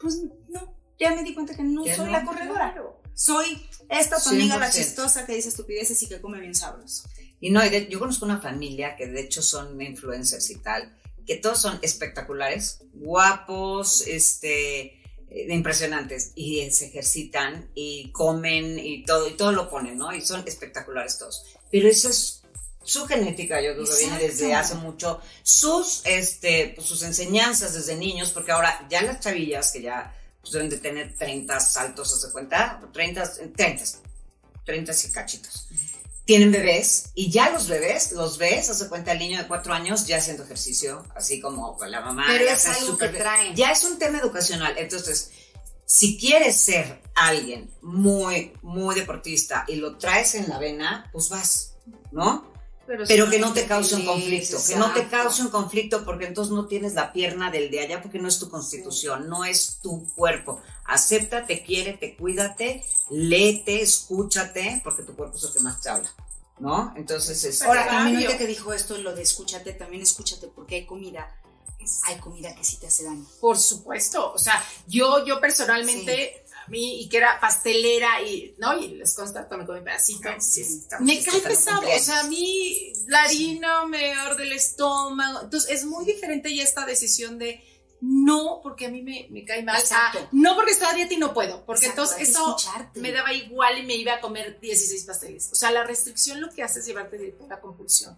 pues 0.00 0.20
no, 0.48 0.76
ya 0.98 1.14
me 1.14 1.22
di 1.22 1.32
cuenta 1.32 1.54
que 1.54 1.62
no 1.62 1.84
soy 1.84 2.06
no, 2.06 2.12
la 2.12 2.24
corredora. 2.24 2.74
Soy 3.14 3.64
esta 3.88 4.20
tu 4.20 4.30
amiga 4.30 4.58
la 4.58 4.68
100%. 4.68 4.72
chistosa 4.72 5.26
que 5.26 5.36
dice 5.36 5.48
estupideces 5.48 6.02
y 6.02 6.08
que 6.08 6.20
come 6.20 6.40
bien 6.40 6.54
sabroso. 6.54 7.08
Y 7.40 7.50
no, 7.50 7.64
y 7.64 7.68
de- 7.68 7.88
yo 7.88 7.98
conozco 7.98 8.24
una 8.24 8.40
familia 8.40 8.96
que 8.96 9.06
de 9.06 9.20
hecho 9.20 9.42
son 9.42 9.80
influencers 9.80 10.48
y 10.50 10.56
tal, 10.56 10.96
que 11.26 11.36
todos 11.36 11.60
son 11.60 11.78
espectaculares, 11.82 12.80
guapos, 12.92 14.02
este, 14.06 15.02
eh, 15.30 15.46
impresionantes, 15.50 16.32
y 16.34 16.70
se 16.70 16.86
ejercitan 16.86 17.70
y 17.74 18.10
comen 18.12 18.78
y 18.78 19.04
todo, 19.04 19.28
y 19.28 19.32
todo 19.32 19.52
lo 19.52 19.68
ponen, 19.70 19.98
¿no? 19.98 20.14
Y 20.14 20.20
son 20.20 20.46
espectaculares 20.46 21.18
todos. 21.18 21.44
Pero 21.70 21.88
eso 21.88 22.08
es 22.10 22.42
su 22.82 23.06
genética, 23.06 23.60
yo 23.62 23.72
creo 23.72 23.86
que 23.86 23.96
viene 23.96 24.18
desde 24.18 24.52
hace 24.54 24.74
mucho, 24.74 25.20
sus, 25.42 26.02
este, 26.04 26.72
pues, 26.74 26.86
sus 26.86 27.02
enseñanzas 27.02 27.72
desde 27.72 27.96
niños, 27.96 28.30
porque 28.30 28.52
ahora 28.52 28.86
ya 28.90 29.00
las 29.02 29.20
chavillas 29.20 29.70
que 29.72 29.80
ya 29.82 30.14
pues, 30.42 30.52
deben 30.52 30.68
de 30.68 30.76
tener 30.76 31.14
30 31.16 31.58
saltos, 31.60 32.20
¿se 32.20 32.30
cuenta? 32.30 32.82
30, 32.92 33.32
30, 33.56 33.84
30 34.66 34.92
y 34.92 35.10
cachitos 35.10 35.68
tienen 36.24 36.50
bebés 36.50 37.10
y 37.14 37.30
ya 37.30 37.50
los 37.50 37.68
bebés, 37.68 38.12
los 38.12 38.38
ves, 38.38 38.70
hace 38.70 38.88
cuenta 38.88 39.12
el 39.12 39.18
niño 39.18 39.38
de 39.38 39.46
cuatro 39.46 39.74
años 39.74 40.06
ya 40.06 40.18
haciendo 40.18 40.44
ejercicio, 40.44 41.04
así 41.14 41.40
como 41.40 41.76
con 41.76 41.90
la 41.90 42.00
mamá. 42.00 42.24
Pero 42.26 42.44
ya 42.44 42.52
es 42.52 42.58
está 42.58 42.74
algo 42.74 42.86
súper 42.86 43.08
que 43.10 43.12
bien. 43.12 43.22
traen. 43.22 43.56
Ya 43.56 43.72
es 43.72 43.84
un 43.84 43.98
tema 43.98 44.18
educacional. 44.18 44.74
Entonces, 44.78 45.30
si 45.84 46.18
quieres 46.18 46.60
ser 46.60 47.02
alguien 47.14 47.70
muy, 47.82 48.52
muy 48.62 48.94
deportista 48.94 49.64
y 49.68 49.76
lo 49.76 49.98
traes 49.98 50.34
en 50.34 50.48
la 50.48 50.58
vena, 50.58 51.10
pues 51.12 51.28
vas, 51.28 51.74
¿no? 52.10 52.52
Pero 52.86 53.30
que 53.30 53.38
no 53.38 53.52
te 53.52 53.66
cause 53.66 53.94
un 53.94 54.04
conflicto, 54.04 54.58
que 54.66 54.76
no 54.76 54.92
te 54.92 55.08
cause 55.08 55.40
un 55.40 55.48
conflicto 55.48 56.04
porque 56.04 56.26
entonces 56.26 56.52
no 56.52 56.66
tienes 56.66 56.92
la 56.94 57.12
pierna 57.12 57.50
del 57.50 57.70
de 57.70 57.80
allá 57.80 58.02
porque 58.02 58.18
no 58.18 58.28
es 58.28 58.38
tu 58.38 58.50
constitución, 58.50 59.28
no 59.28 59.44
es 59.44 59.78
tu 59.82 60.06
cuerpo. 60.14 60.60
Acéptate, 60.86 61.62
quiérete, 61.62 62.16
cuídate, 62.16 62.84
léete, 63.10 63.80
escúchate, 63.80 64.80
porque 64.84 65.02
tu 65.02 65.14
cuerpo 65.16 65.36
es 65.36 65.44
el 65.44 65.52
que 65.52 65.60
más 65.60 65.80
te 65.80 65.88
habla, 65.88 66.12
¿no? 66.58 66.92
Entonces, 66.96 67.42
este, 67.42 67.64
Ahora, 67.64 67.86
también 67.86 68.16
ahorita 68.16 68.38
que 68.38 68.46
dijo 68.46 68.72
esto, 68.72 68.98
lo 68.98 69.14
de 69.14 69.22
escúchate, 69.22 69.72
también 69.72 70.02
escúchate 70.02 70.48
porque 70.48 70.76
hay 70.76 70.86
comida, 70.86 71.34
hay 72.04 72.16
comida 72.18 72.54
que 72.54 72.64
sí 72.64 72.76
te 72.76 72.88
hace 72.88 73.04
daño. 73.04 73.24
Por 73.40 73.58
supuesto, 73.58 74.32
o 74.32 74.38
sea, 74.38 74.62
yo, 74.86 75.24
yo 75.24 75.40
personalmente, 75.40 76.44
a 76.66 76.68
mí, 76.68 77.00
y 77.00 77.08
que 77.08 77.16
era 77.16 77.40
pastelera, 77.40 78.20
y, 78.22 78.54
¿no? 78.58 78.78
Y 78.78 78.88
les 78.88 79.14
consta, 79.14 79.48
tomé 79.48 79.64
con 79.64 79.76
mi 79.76 79.82
pedacito. 79.82 80.28
Me 81.00 81.22
cae 81.24 81.40
pesado, 81.40 81.88
o 81.88 81.98
sea, 81.98 82.20
a 82.20 82.24
mí 82.24 82.92
la 83.06 83.22
harina 83.22 83.86
me 83.86 84.12
arde 84.12 84.42
el 84.42 84.52
estómago, 84.52 85.40
entonces 85.44 85.70
es 85.70 85.84
muy 85.86 86.04
diferente 86.04 86.54
ya 86.54 86.62
esta 86.62 86.84
decisión 86.84 87.38
de 87.38 87.62
no 88.06 88.60
porque 88.62 88.86
a 88.86 88.90
mí 88.90 89.00
me, 89.02 89.26
me 89.30 89.44
cae 89.44 89.62
mal, 89.62 89.80
Exacto. 89.80 90.18
ah, 90.22 90.28
no 90.32 90.54
porque 90.56 90.72
estoy 90.72 90.88
a 90.88 90.92
dieta 90.94 91.14
y 91.14 91.16
no 91.16 91.32
puedo, 91.32 91.64
porque 91.64 91.86
Exacto, 91.86 92.02
entonces 92.02 92.28
eso 92.28 92.56
escucharte. 92.56 93.00
me 93.00 93.12
daba 93.12 93.32
igual 93.32 93.78
y 93.78 93.82
me 93.86 93.94
iba 93.94 94.14
a 94.14 94.20
comer 94.20 94.60
16 94.60 95.04
pasteles. 95.04 95.50
O 95.52 95.54
sea, 95.54 95.70
la 95.70 95.84
restricción 95.84 96.40
lo 96.40 96.50
que 96.50 96.62
hace 96.62 96.80
es 96.80 96.86
llevarte 96.86 97.16
directo 97.16 97.44
a 97.44 97.48
la 97.48 97.60
compulsión. 97.60 98.16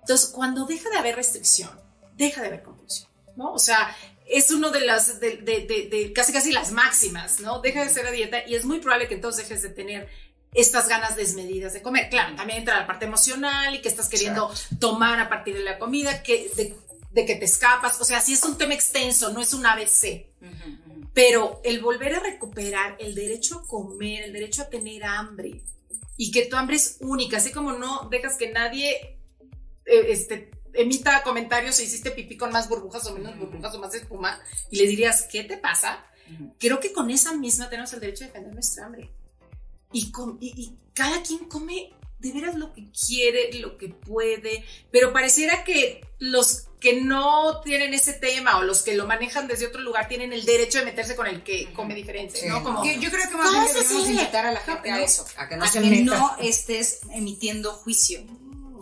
Entonces, 0.00 0.30
cuando 0.30 0.64
deja 0.64 0.88
de 0.90 0.96
haber 0.96 1.16
restricción, 1.16 1.70
deja 2.16 2.40
de 2.40 2.46
haber 2.48 2.62
compulsión, 2.62 3.08
¿no? 3.36 3.52
O 3.52 3.58
sea, 3.58 3.94
es 4.26 4.50
uno 4.50 4.70
de 4.70 4.80
las, 4.80 5.20
de, 5.20 5.36
de- 5.38 5.66
de- 5.66 5.88
de 5.90 6.12
casi 6.12 6.32
casi 6.32 6.50
las 6.52 6.72
máximas, 6.72 7.40
¿no? 7.40 7.60
Deja 7.60 7.84
de 7.84 7.90
ser 7.90 8.06
a 8.06 8.10
dieta 8.10 8.38
y 8.46 8.54
es 8.54 8.64
muy 8.64 8.78
probable 8.80 9.08
que 9.08 9.14
entonces 9.14 9.48
dejes 9.48 9.62
de 9.62 9.68
tener 9.70 10.08
estas 10.54 10.88
ganas 10.88 11.14
desmedidas 11.16 11.74
de 11.74 11.82
comer. 11.82 12.08
Claro, 12.08 12.34
también 12.36 12.60
entra 12.60 12.80
la 12.80 12.86
parte 12.86 13.04
emocional 13.04 13.74
y 13.74 13.82
que 13.82 13.88
estás 13.88 14.08
queriendo 14.08 14.50
tomar 14.80 15.20
a 15.20 15.28
partir 15.28 15.54
de 15.54 15.60
la 15.62 15.78
comida, 15.78 16.22
que, 16.22 16.50
de, 16.56 16.74
de 17.10 17.24
que 17.26 17.34
te 17.36 17.44
escapas. 17.46 18.00
O 18.00 18.04
sea, 18.04 18.20
sí 18.20 18.32
es 18.34 18.42
un 18.44 18.56
tema 18.58 18.74
extenso, 18.74 19.32
no 19.32 19.40
es 19.40 19.52
un 19.54 19.64
ABC. 19.66 20.26
Pero 21.14 21.60
el 21.64 21.80
volver 21.80 22.14
a 22.14 22.20
recuperar 22.20 22.96
el 23.00 23.14
derecho 23.14 23.58
a 23.60 23.66
comer, 23.66 24.24
el 24.24 24.32
derecho 24.32 24.62
a 24.62 24.68
tener 24.68 25.04
hambre 25.04 25.62
y 26.16 26.30
que 26.30 26.46
tu 26.46 26.56
hambre 26.56 26.76
es 26.76 26.98
única, 27.00 27.38
así 27.38 27.50
como 27.50 27.72
no 27.72 28.08
dejas 28.10 28.36
que 28.36 28.50
nadie 28.52 29.18
eh, 29.84 30.06
este, 30.08 30.50
emita 30.74 31.22
comentarios 31.22 31.76
si 31.76 31.84
hiciste 31.84 32.10
pipí 32.12 32.36
con 32.36 32.52
más 32.52 32.68
burbujas 32.68 33.06
o 33.06 33.14
menos 33.14 33.36
burbujas 33.38 33.74
o 33.74 33.78
más 33.80 33.94
espuma 33.94 34.40
y 34.70 34.76
le 34.78 34.86
dirías, 34.86 35.22
¿qué 35.22 35.42
te 35.44 35.56
pasa? 35.56 36.04
Creo 36.58 36.78
que 36.78 36.92
con 36.92 37.10
esa 37.10 37.34
misma 37.34 37.68
tenemos 37.70 37.92
el 37.94 38.00
derecho 38.00 38.24
a 38.24 38.26
defender 38.28 38.52
nuestra 38.52 38.86
hambre. 38.86 39.10
Y, 39.92 40.12
con- 40.12 40.36
y- 40.40 40.52
y 40.60 40.76
cada 40.92 41.22
quien 41.22 41.46
come 41.46 41.90
de 42.18 42.32
veras 42.32 42.56
lo 42.56 42.72
que 42.72 42.88
quiere, 42.90 43.52
lo 43.60 43.76
que 43.78 43.88
puede, 43.88 44.64
pero 44.90 45.12
pareciera 45.12 45.62
que 45.64 46.04
los 46.18 46.64
que 46.80 47.00
no 47.00 47.60
tienen 47.62 47.92
ese 47.94 48.12
tema 48.12 48.58
o 48.58 48.62
los 48.62 48.82
que 48.82 48.94
lo 48.94 49.06
manejan 49.06 49.46
desde 49.48 49.66
otro 49.66 49.80
lugar 49.80 50.06
tienen 50.08 50.32
el 50.32 50.44
derecho 50.44 50.78
de 50.78 50.84
meterse 50.84 51.16
con 51.16 51.26
el 51.26 51.42
que 51.42 51.72
come 51.72 51.94
diferente, 51.94 52.38
Sí, 52.40 52.46
¿no? 52.48 52.62
Como, 52.62 52.84
Yo, 52.84 52.92
yo 53.00 53.10
creo 53.10 53.28
que 53.28 53.36
más 53.36 53.48
¿Cómo 53.50 53.60
bien 53.62 53.74
debemos 53.74 54.02
sigue? 54.04 54.20
invitar 54.20 54.46
a 54.46 54.52
la 54.52 54.60
gente 54.60 54.90
a 54.90 54.96
No, 54.96 55.02
eso. 55.04 55.26
a 55.36 55.48
que 55.48 55.56
no 55.56 55.64
a 55.64 55.68
se 55.68 55.80
que 55.80 55.90
meta. 55.90 56.16
no 56.16 56.36
estés 56.40 57.00
emitiendo 57.12 57.72
juicio. 57.72 58.20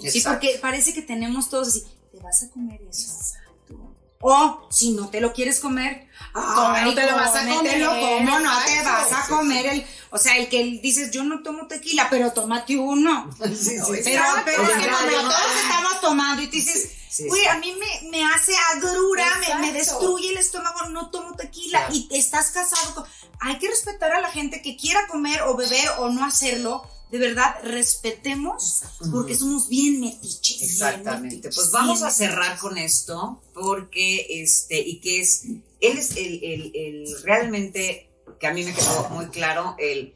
Sí, 0.01 0.09
Exacto. 0.09 0.41
porque 0.41 0.59
parece 0.61 0.93
que 0.93 1.01
tenemos 1.03 1.49
todos 1.49 1.69
así, 1.69 1.85
¿te 2.13 2.19
vas 2.21 2.43
a 2.43 2.51
comer 2.51 2.81
eso? 2.89 3.13
Exacto. 3.17 3.95
O 4.21 4.67
si 4.71 4.93
no 4.93 5.09
te 5.09 5.21
lo 5.23 5.33
quieres 5.33 5.59
comer, 5.61 6.07
¿Cómo 6.33 6.77
no 6.85 6.95
te 6.95 7.03
lo 7.11 7.17
vas 7.17 7.35
a 7.35 7.47
comer? 7.49 7.85
¿Cómo 7.87 8.39
no 8.41 8.51
te 8.67 8.83
vas 8.83 9.13
a 9.13 9.27
comer 9.29 9.67
el, 9.67 9.87
o 10.11 10.19
sea, 10.19 10.37
el 10.37 10.49
que 10.49 10.63
dices, 10.83 11.11
yo 11.11 11.25
no 11.25 11.43
tomo 11.43 11.67
tequila, 11.67 12.09
pero 12.11 12.33
tómate 12.33 12.77
uno. 12.77 13.31
Sí, 13.47 13.55
sí, 13.55 13.79
sí. 13.79 14.01
Pero, 14.05 14.23
pero 14.45 14.63
Oye, 14.63 14.73
es 14.73 14.79
que 14.79 14.91
no. 14.91 14.99
todos 15.23 15.57
estamos 15.63 16.01
tomando 16.01 16.43
y 16.43 16.47
te 16.49 16.57
dices, 16.57 16.91
güey, 17.29 17.47
a 17.47 17.59
mí 17.59 17.75
me, 17.79 18.11
me 18.11 18.25
hace 18.25 18.53
agrura, 18.75 19.27
me, 19.41 19.67
me 19.67 19.73
destruye 19.73 20.31
el 20.31 20.37
estómago, 20.39 20.89
no 20.91 21.11
tomo 21.11 21.35
tequila 21.35 21.79
Claro. 21.87 21.95
y 21.95 22.09
estás 22.17 22.51
casado 22.51 22.95
con... 22.95 23.05
Hay 23.41 23.59
que 23.59 23.69
respetar 23.69 24.13
a 24.13 24.21
la 24.21 24.31
gente 24.31 24.63
que 24.63 24.77
quiera 24.77 25.07
comer 25.09 25.43
o 25.43 25.57
beber 25.57 25.89
o 25.99 26.09
no 26.11 26.25
hacerlo. 26.25 26.83
De 27.11 27.19
verdad, 27.19 27.55
respetemos 27.63 28.83
porque 29.13 29.37
somos 29.37 29.69
bien 29.69 30.01
metiches. 30.01 30.59
bien 30.59 30.71
Exactamente. 30.71 31.37
metiches, 31.37 31.55
Pues 31.55 31.71
vamos 31.71 32.03
a 32.03 32.11
cerrar 32.11 32.39
metiches. 32.57 32.61
con 32.61 32.79
esto 32.79 33.43
porque 33.55 34.27
este 34.43 34.81
y 34.81 35.01
que 35.01 35.21
es 35.21 35.45
él 35.81 35.99
es 35.99 36.11
el, 36.17 36.43
el, 36.43 36.73
el 36.75 37.23
realmente 37.23 38.06
que 38.39 38.47
a 38.47 38.53
mí 38.53 38.65
me 38.65 38.75
quedó 38.75 39.09
muy 39.11 39.27
claro 39.29 39.75
el 39.79 40.15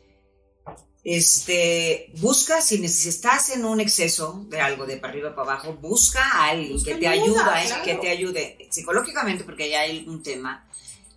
este 1.02 2.12
busca 2.18 2.60
si, 2.60 2.84
estás 2.84 3.50
en 3.50 3.64
un 3.64 3.80
exceso 3.80 4.44
de 4.48 4.60
algo 4.60 4.84
de 4.84 4.98
para 4.98 5.12
arriba 5.12 5.34
para 5.34 5.52
abajo 5.52 5.72
busca 5.74 6.22
a 6.22 6.50
alguien 6.50 6.74
Busca 6.74 6.92
que 6.92 6.98
te 6.98 7.08
ayuda, 7.08 7.40
ayuda, 7.40 7.62
¿eh? 7.62 7.66
claro. 7.66 7.84
que 7.84 7.94
te 7.94 8.10
ayude 8.10 8.68
psicológicamente 8.70 9.44
porque 9.44 9.70
ya 9.70 9.80
hay 9.80 10.04
un 10.06 10.22
tema 10.22 10.66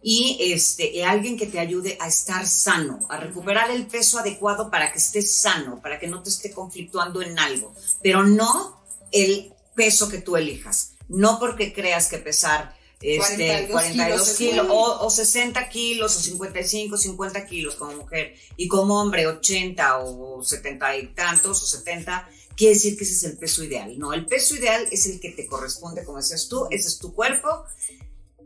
y 0.02 0.38
este 0.54 0.90
y 0.90 1.02
alguien 1.02 1.38
que 1.38 1.48
te 1.48 1.60
ayude 1.60 1.98
a 2.00 2.08
estar 2.08 2.46
sano, 2.46 3.00
a 3.10 3.18
recuperar 3.18 3.72
el 3.72 3.88
peso 3.88 4.20
adecuado 4.20 4.70
para 4.70 4.92
que 4.92 5.00
estés 5.00 5.42
sano, 5.42 5.82
para 5.82 6.00
que 6.00 6.08
no 6.08 6.22
te 6.22 6.30
esté 6.30 6.52
conflictuando 6.52 7.22
en 7.22 7.38
algo, 7.40 7.74
pero 8.02 8.24
no 8.24 8.84
el 9.12 9.54
peso 9.76 10.10
que 10.10 10.20
tú 10.20 10.36
elijas, 10.38 10.94
no 11.08 11.40
porque 11.40 11.74
creas 11.74 12.08
que 12.08 12.18
pesar 12.18 12.76
este 13.04 13.68
42 13.68 13.72
42 13.72 14.38
kilos 14.38 14.38
kilos, 14.38 14.68
o, 14.70 15.06
o 15.06 15.10
60 15.10 15.70
kilos 15.70 16.16
o 16.16 16.20
55, 16.22 16.98
50 16.98 17.46
kilos 17.46 17.76
como 17.76 17.94
mujer 17.94 18.36
y 18.56 18.68
como 18.68 19.00
hombre 19.00 19.28
80 19.28 20.00
o 20.00 20.42
70 20.44 20.98
y 20.98 21.08
tantos 21.08 21.62
o 21.62 21.66
70 21.66 22.30
quiere 22.56 22.76
decir 22.76 22.98
que 22.98 23.04
ese 23.04 23.14
es 23.14 23.24
el 23.24 23.38
peso 23.38 23.64
ideal. 23.64 23.98
No, 23.98 24.14
el 24.14 24.26
peso 24.26 24.56
ideal 24.56 24.88
es 24.92 25.06
el 25.08 25.20
que 25.20 25.32
te 25.32 25.48
corresponde, 25.48 26.04
como 26.04 26.18
decías 26.18 26.48
tú, 26.48 26.68
ese 26.70 26.88
es 26.88 26.98
tu 26.98 27.14
cuerpo. 27.14 27.66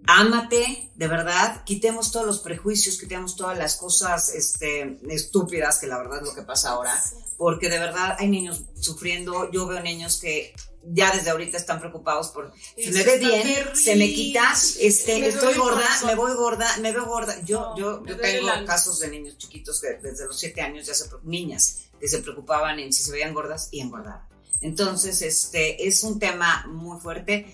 Ámate, 0.10 0.90
de 0.96 1.08
verdad, 1.08 1.64
quitemos 1.66 2.12
todos 2.12 2.26
los 2.26 2.40
prejuicios, 2.40 2.98
quitemos 2.98 3.36
todas 3.36 3.58
las 3.58 3.76
cosas 3.76 4.30
este, 4.34 4.98
estúpidas, 5.10 5.80
que 5.80 5.88
la 5.88 5.98
verdad 5.98 6.22
es 6.22 6.30
lo 6.30 6.34
que 6.34 6.44
pasa 6.44 6.70
ahora, 6.70 7.04
porque 7.38 7.70
de 7.70 7.78
verdad 7.78 8.16
hay 8.18 8.30
niños 8.30 8.64
sufriendo, 8.80 9.52
yo 9.52 9.68
veo 9.68 9.82
niños 9.82 10.20
que 10.22 10.54
ya 10.94 11.12
desde 11.12 11.30
ahorita 11.32 11.58
están 11.58 11.80
preocupados 11.80 12.30
por 12.30 12.54
si 12.76 12.92
me 12.92 13.04
ve 13.04 13.18
bien, 13.18 13.42
terrible. 13.44 13.76
se 13.76 13.96
me 13.96 14.14
quita, 14.14 14.54
este, 14.80 15.20
Me 15.20 15.28
estoy 15.28 15.56
gorda, 15.56 15.88
me 16.06 16.16
voy 16.16 16.34
gorda, 16.34 16.78
me 16.78 16.92
veo 16.92 17.06
gorda. 17.06 17.40
Yo, 17.44 17.60
No, 17.60 17.78
yo, 17.78 18.06
yo 18.06 18.18
tengo 18.18 18.48
casos 18.66 19.00
de 19.00 19.10
niños 19.10 19.38
chiquitos 19.38 19.82
que 19.82 19.94
desde 20.02 20.26
los 20.26 20.40
siete 20.40 20.62
años 20.62 20.86
ya 20.88 20.94
se, 20.94 21.10
niñas 21.24 21.84
que 22.00 22.08
se 22.08 22.20
preocupaban 22.20 22.80
en 22.80 22.94
si 22.94 23.04
se 23.04 23.12
veían 23.12 23.34
gordas 23.34 23.70
y 23.72 23.82
engordaban. 23.82 24.28
Entonces, 24.62 25.22
este, 25.22 25.88
es 25.88 26.04
un 26.04 26.20
tema 26.20 26.66
muy 26.68 27.00
fuerte. 27.00 27.52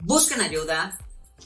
Busquen 0.00 0.40
ayuda, 0.40 0.98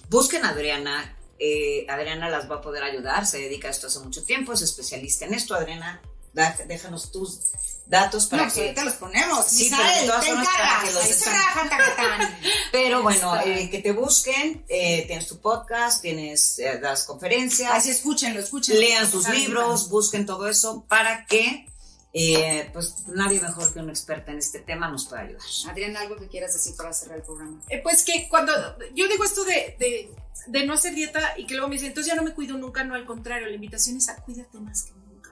busquen 0.09 0.45
a 0.45 0.51
Adriana. 0.51 1.13
eh, 1.39 1.85
Adriana 1.89 2.31
las 2.31 2.51
va 2.51 2.57
a 2.57 2.61
poder 2.63 2.83
ayudar, 2.83 3.27
se 3.27 3.39
dedica 3.39 3.69
a 3.69 3.71
esto 3.71 3.89
hace 3.89 3.99
mucho 4.01 4.25
tiempo, 4.25 4.53
es 4.55 4.63
especialista 4.63 5.27
en 5.27 5.35
esto. 5.35 5.55
Adriana, 5.55 6.01
da- 6.37 6.57
déjanos 6.69 7.11
tus 7.11 7.41
datos 7.87 8.27
para 8.27 8.43
no, 8.43 8.49
pues 8.49 8.55
que 8.55 8.61
ahorita 8.63 8.85
los 8.85 8.95
ponemos. 8.95 9.47
Sí, 9.47 9.65
Misael, 9.65 9.83
pero 9.87 10.01
de 10.01 10.07
todas 10.09 10.21
te 10.25 10.27
formas, 10.31 10.49
para 10.49 10.81
que 10.87 10.93
los 10.93 11.03
Ahí 11.03 11.09
se 11.09 11.19
están- 11.19 11.35
raja, 11.35 11.69
tacatán. 11.69 12.39
Pero 12.73 13.03
bueno, 13.03 13.41
eh, 13.45 13.71
que 13.71 13.79
te 13.81 13.93
busquen, 13.93 14.65
eh, 14.69 15.05
tienes 15.07 15.27
tu 15.29 15.39
podcast, 15.41 16.03
tienes, 16.03 16.59
eh, 16.59 16.79
das 16.81 17.05
conferencias, 17.05 17.73
Así 17.73 17.91
escúchenlo, 17.91 18.41
escúchenlo. 18.41 18.81
lean 18.81 19.09
bien, 19.11 19.33
libros, 19.33 19.89
busquen 19.89 20.27
todo 20.27 20.49
eso 20.49 20.85
para 20.89 21.27
que, 21.27 21.67
eh, 22.13 22.69
pues 22.73 23.07
nadie 23.09 23.41
mejor 23.41 23.73
que 23.73 23.79
una 23.79 23.93
experta 23.93 24.33
en 24.33 24.39
este 24.39 24.59
tema 24.61 24.89
nos 24.89 25.07
pueda 25.07 25.23
ayudar. 25.23 25.43
Adriana, 25.71 26.01
algo 26.01 26.17
que 26.17 26.27
quieras 26.29 26.53
decir 26.55 26.75
para 26.77 26.93
cerrar 26.93 27.19
el 27.19 27.23
programa. 27.25 27.61
Eh, 27.69 27.81
pues 27.83 28.03
que 28.05 28.29
cuando 28.29 28.53
yo 28.95 29.07
digo 29.09 29.23
esto 29.25 29.45
de, 29.45 29.77
de, 29.79 30.11
de 30.49 30.67
no 30.67 30.75
hacer 30.75 30.93
dieta 30.95 31.35
y 31.39 31.47
que 31.47 31.55
luego 31.55 31.69
me 31.69 31.75
dicen, 31.77 31.89
entonces 31.89 32.11
ya 32.13 32.17
no 32.17 32.23
me 32.25 32.35
cuido 32.35 32.57
nunca, 32.59 32.83
no, 32.85 32.95
al 32.95 33.07
contrario, 33.07 33.47
la 33.49 33.55
invitación 33.55 33.97
es 33.99 34.09
a 34.09 34.17
cuídate 34.17 34.59
más 34.59 34.83
que 34.83 34.93
nunca. 34.93 35.31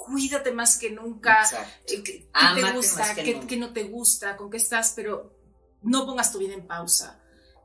Cuídate 0.00 0.50
más 0.50 0.78
que 0.78 0.90
nunca. 0.90 1.42
Exacto. 1.42 1.70
eh, 1.88 2.02
¿Qué 2.02 2.26
te 2.62 2.72
gusta? 2.72 3.14
que 3.14 3.40
¿Qué, 3.46 3.56
no 3.58 3.72
te 3.74 3.84
gusta? 3.84 4.34
¿Con 4.34 4.50
qué 4.50 4.56
estás? 4.56 4.94
Pero 4.96 5.36
no 5.82 6.06
pongas 6.06 6.32
tu 6.32 6.38
vida 6.38 6.54
en 6.54 6.66
pausa 6.66 7.20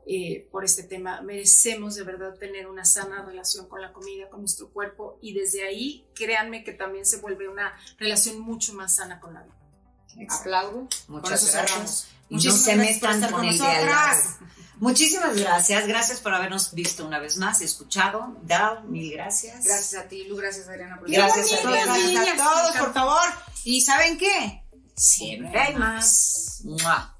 eh, 0.06 0.46
por 0.52 0.62
este 0.62 0.82
tema. 0.82 1.22
Merecemos 1.22 1.94
de 1.94 2.02
verdad 2.02 2.34
tener 2.34 2.66
una 2.66 2.84
sana 2.84 3.24
relación 3.24 3.66
con 3.70 3.80
la 3.80 3.90
comida, 3.90 4.28
con 4.28 4.40
nuestro 4.40 4.68
cuerpo 4.68 5.18
y 5.22 5.32
desde 5.32 5.66
ahí, 5.66 6.06
créanme 6.14 6.62
que 6.62 6.72
también 6.72 7.06
se 7.06 7.16
vuelve 7.16 7.48
una 7.48 7.74
relación 7.96 8.38
mucho 8.38 8.74
más 8.74 8.96
sana 8.96 9.18
con 9.18 9.32
la 9.32 9.42
vida. 9.42 9.56
Exacto. 10.18 10.42
Aplaudo. 10.42 10.88
Muchas 11.08 11.52
gracias. 11.54 12.08
no 12.28 12.36
Muchísimas 12.36 12.62
se 12.64 12.76
gracias 12.76 12.98
por 12.98 13.10
estar 13.12 13.30
con 13.30 13.40
con 13.40 13.46
nosotras. 13.46 14.36
Muchísimas 14.78 15.36
gracias, 15.36 15.86
gracias 15.86 16.20
por 16.20 16.34
habernos 16.34 16.74
visto 16.74 17.06
una 17.06 17.18
vez 17.18 17.38
más, 17.38 17.60
escuchado. 17.62 18.36
Dal, 18.42 18.84
mil 18.84 19.12
gracias. 19.12 19.64
Gracias 19.64 20.02
a 20.02 20.08
ti, 20.08 20.24
Lu, 20.24 20.36
gracias 20.36 20.68
Adriana. 20.68 20.98
Por 20.98 21.10
Gracias, 21.10 21.60
con 21.60 21.72
Adriana. 21.72 21.96
Gracias 21.96 22.40
a 22.40 22.44
todos, 22.44 22.76
por 22.76 22.92
favor. 22.92 23.28
¿Y 23.64 23.80
saben 23.80 24.18
qué? 24.18 24.62
Siempre 24.94 25.58
hay 25.58 25.74
más. 25.76 26.60
Mua. 26.64 27.16